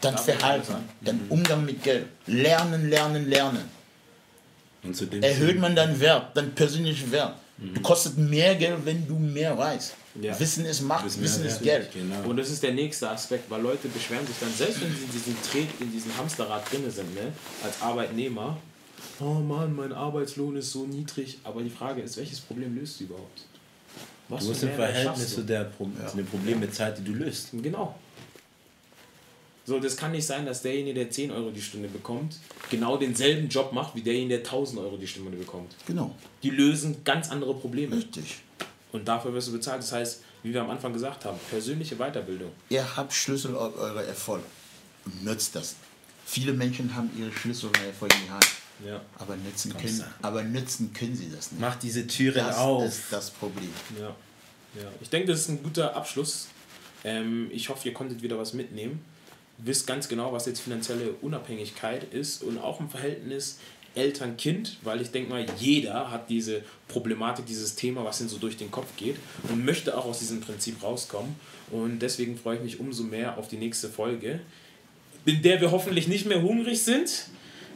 Dein 0.00 0.14
Darf 0.14 0.24
Verhalten, 0.24 0.74
dein 1.02 1.20
Umgang 1.28 1.64
mit 1.64 1.82
Geld. 1.82 2.06
Lernen, 2.26 2.88
lernen, 2.88 3.28
lernen. 3.28 3.68
Und 4.82 4.96
zu 4.96 5.06
dem 5.06 5.22
Erhöht 5.22 5.58
man 5.58 5.76
deinen 5.76 6.00
Wert, 6.00 6.34
deinen 6.34 6.54
persönlichen 6.54 7.12
Wert. 7.12 7.36
Du 7.60 7.80
kostet 7.82 8.16
mehr 8.16 8.54
Geld, 8.54 8.78
wenn 8.84 9.06
du 9.06 9.16
mehr 9.18 9.56
weißt. 9.56 9.94
Ja. 10.20 10.38
Wissen 10.40 10.64
ist 10.64 10.80
Macht, 10.80 11.04
Wissen 11.04 11.22
Wissen 11.22 11.44
ist. 11.44 11.62
Geld. 11.62 11.92
Genau. 11.92 12.28
Und 12.28 12.36
das 12.38 12.48
ist 12.50 12.62
der 12.62 12.72
nächste 12.72 13.08
Aspekt, 13.10 13.50
weil 13.50 13.60
Leute 13.60 13.88
beschweren 13.88 14.26
sich 14.26 14.36
dann, 14.40 14.52
selbst 14.52 14.80
wenn 14.80 14.90
sie 14.94 15.04
in 15.04 15.10
diesem 15.12 15.36
Tret, 15.42 15.68
in 15.80 15.92
diesem 15.92 16.16
Hamsterrad 16.16 16.70
drin 16.70 16.90
sind, 16.90 17.14
ne, 17.14 17.32
als 17.62 17.80
Arbeitnehmer, 17.82 18.56
oh 19.20 19.34
Mann, 19.34 19.76
mein 19.76 19.92
Arbeitslohn 19.92 20.56
ist 20.56 20.72
so 20.72 20.86
niedrig, 20.86 21.38
aber 21.44 21.62
die 21.62 21.70
Frage 21.70 22.00
ist, 22.00 22.16
welches 22.16 22.40
Problem 22.40 22.76
löst 22.76 22.98
du 23.00 23.04
überhaupt? 23.04 23.42
Was 24.28 24.42
Du 24.42 24.48
musst 24.48 24.62
im 24.62 24.70
Verhältnis 24.70 25.34
zu, 25.34 25.40
du? 25.40 25.46
der 25.48 25.64
Pro 25.64 25.88
zu 26.08 26.16
dem 26.16 26.26
Problem 26.26 26.60
mit 26.60 26.74
Zeit, 26.74 26.96
die 26.98 27.04
du 27.04 27.12
löst. 27.12 27.48
Genau. 27.52 27.94
So, 29.64 29.78
das 29.78 29.96
kann 29.96 30.12
nicht 30.12 30.26
sein, 30.26 30.46
dass 30.46 30.62
derjenige, 30.62 30.94
der 30.94 31.10
10 31.10 31.30
Euro 31.30 31.50
die 31.50 31.60
Stunde 31.60 31.88
bekommt, 31.88 32.36
genau 32.70 32.96
denselben 32.96 33.48
Job 33.48 33.72
macht, 33.72 33.94
wie 33.94 34.02
derjenige, 34.02 34.38
der 34.38 34.38
1000 34.38 34.80
Euro 34.80 34.96
die 34.96 35.06
Stunde 35.06 35.36
bekommt. 35.36 35.74
Genau. 35.86 36.14
Die 36.42 36.50
lösen 36.50 37.04
ganz 37.04 37.30
andere 37.30 37.54
Probleme. 37.54 37.96
Richtig. 37.96 38.38
Und 38.92 39.06
dafür 39.06 39.32
wirst 39.34 39.48
du 39.48 39.52
bezahlt. 39.52 39.82
Das 39.82 39.92
heißt, 39.92 40.22
wie 40.42 40.52
wir 40.52 40.62
am 40.62 40.70
Anfang 40.70 40.92
gesagt 40.92 41.24
haben, 41.24 41.38
persönliche 41.50 41.96
Weiterbildung. 41.96 42.50
Ihr 42.70 42.96
habt 42.96 43.12
Schlüssel 43.12 43.54
auf 43.54 43.76
euren 43.76 44.06
Erfolg. 44.06 44.42
Nutzt 45.22 45.54
das. 45.54 45.76
Viele 46.26 46.52
Menschen 46.52 46.94
haben 46.94 47.10
ihre 47.18 47.32
Schlüssel 47.32 47.66
und 47.66 47.78
Erfolg 47.80 48.14
in 48.14 48.24
die 48.26 48.30
Hand. 48.30 48.46
Ja. 48.84 49.00
Aber 49.18 49.36
nützen, 49.36 49.76
können, 49.76 50.04
aber 50.22 50.42
nützen 50.42 50.92
können 50.92 51.14
sie 51.14 51.30
das 51.30 51.52
nicht. 51.52 51.60
Mach 51.60 51.76
diese 51.76 52.06
Türen 52.06 52.46
das 52.46 52.56
auf. 52.56 52.84
ist 52.84 53.02
das 53.10 53.30
Problem. 53.30 53.70
Ja. 53.98 54.16
ja. 54.80 54.88
Ich 55.00 55.10
denke, 55.10 55.32
das 55.32 55.40
ist 55.40 55.48
ein 55.48 55.62
guter 55.62 55.94
Abschluss. 55.94 56.48
Ähm, 57.04 57.50
ich 57.52 57.68
hoffe, 57.68 57.88
ihr 57.88 57.94
konntet 57.94 58.22
wieder 58.22 58.38
was 58.38 58.54
mitnehmen. 58.54 59.04
Wisst 59.64 59.86
ganz 59.86 60.08
genau, 60.08 60.32
was 60.32 60.46
jetzt 60.46 60.60
finanzielle 60.60 61.12
Unabhängigkeit 61.20 62.12
ist 62.14 62.42
und 62.42 62.58
auch 62.58 62.80
im 62.80 62.88
Verhältnis 62.88 63.58
Eltern-Kind, 63.94 64.78
weil 64.82 65.00
ich 65.00 65.10
denke 65.10 65.30
mal, 65.30 65.44
jeder 65.58 66.10
hat 66.10 66.30
diese 66.30 66.62
Problematik, 66.88 67.46
dieses 67.46 67.74
Thema, 67.74 68.04
was 68.04 68.20
ihm 68.20 68.28
so 68.28 68.38
durch 68.38 68.56
den 68.56 68.70
Kopf 68.70 68.88
geht 68.96 69.16
und 69.48 69.64
möchte 69.64 69.96
auch 69.96 70.06
aus 70.06 70.20
diesem 70.20 70.40
Prinzip 70.40 70.82
rauskommen. 70.82 71.34
Und 71.70 72.00
deswegen 72.00 72.36
freue 72.36 72.56
ich 72.56 72.62
mich 72.62 72.80
umso 72.80 73.02
mehr 73.02 73.36
auf 73.36 73.48
die 73.48 73.56
nächste 73.56 73.88
Folge, 73.88 74.40
in 75.24 75.42
der 75.42 75.60
wir 75.60 75.70
hoffentlich 75.70 76.08
nicht 76.08 76.26
mehr 76.26 76.40
hungrig 76.40 76.82
sind, 76.82 77.26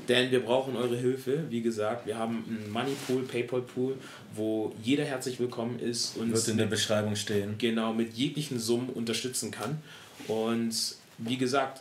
denn 0.08 0.30
wir 0.30 0.40
brauchen 0.40 0.76
eure 0.76 0.96
Hilfe. 0.96 1.44
Wie 1.50 1.62
gesagt, 1.62 2.06
wir 2.06 2.16
haben 2.16 2.44
einen 2.46 2.70
Moneypool, 2.70 3.22
Paypal-Pool, 3.22 3.96
wo 4.34 4.72
jeder 4.82 5.04
herzlich 5.04 5.40
willkommen 5.40 5.78
ist 5.78 6.16
und 6.16 6.32
Wird 6.32 6.48
in 6.48 6.58
der 6.58 6.66
Beschreibung 6.66 7.16
stehen. 7.16 7.56
genau 7.58 7.92
mit 7.92 8.14
jeglichen 8.14 8.58
Summen 8.60 8.90
unterstützen 8.90 9.50
kann. 9.50 9.78
Und 10.28 10.96
wie 11.18 11.36
gesagt, 11.36 11.80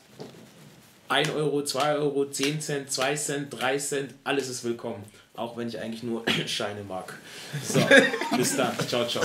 1 1.09 1.29
Euro, 1.31 1.63
2 1.63 1.95
Euro, 1.95 2.25
10 2.25 2.61
Cent, 2.61 2.91
2 2.91 3.15
Cent, 3.15 3.47
3 3.53 3.77
Cent, 3.77 4.13
alles 4.23 4.49
ist 4.49 4.63
willkommen. 4.63 5.03
Auch 5.35 5.57
wenn 5.57 5.67
ich 5.67 5.79
eigentlich 5.79 6.03
nur 6.03 6.23
Scheine 6.47 6.83
mag. 6.83 7.13
So, 7.63 7.79
bis 8.37 8.55
dann. 8.55 8.77
Ciao, 8.87 9.07
ciao. 9.07 9.23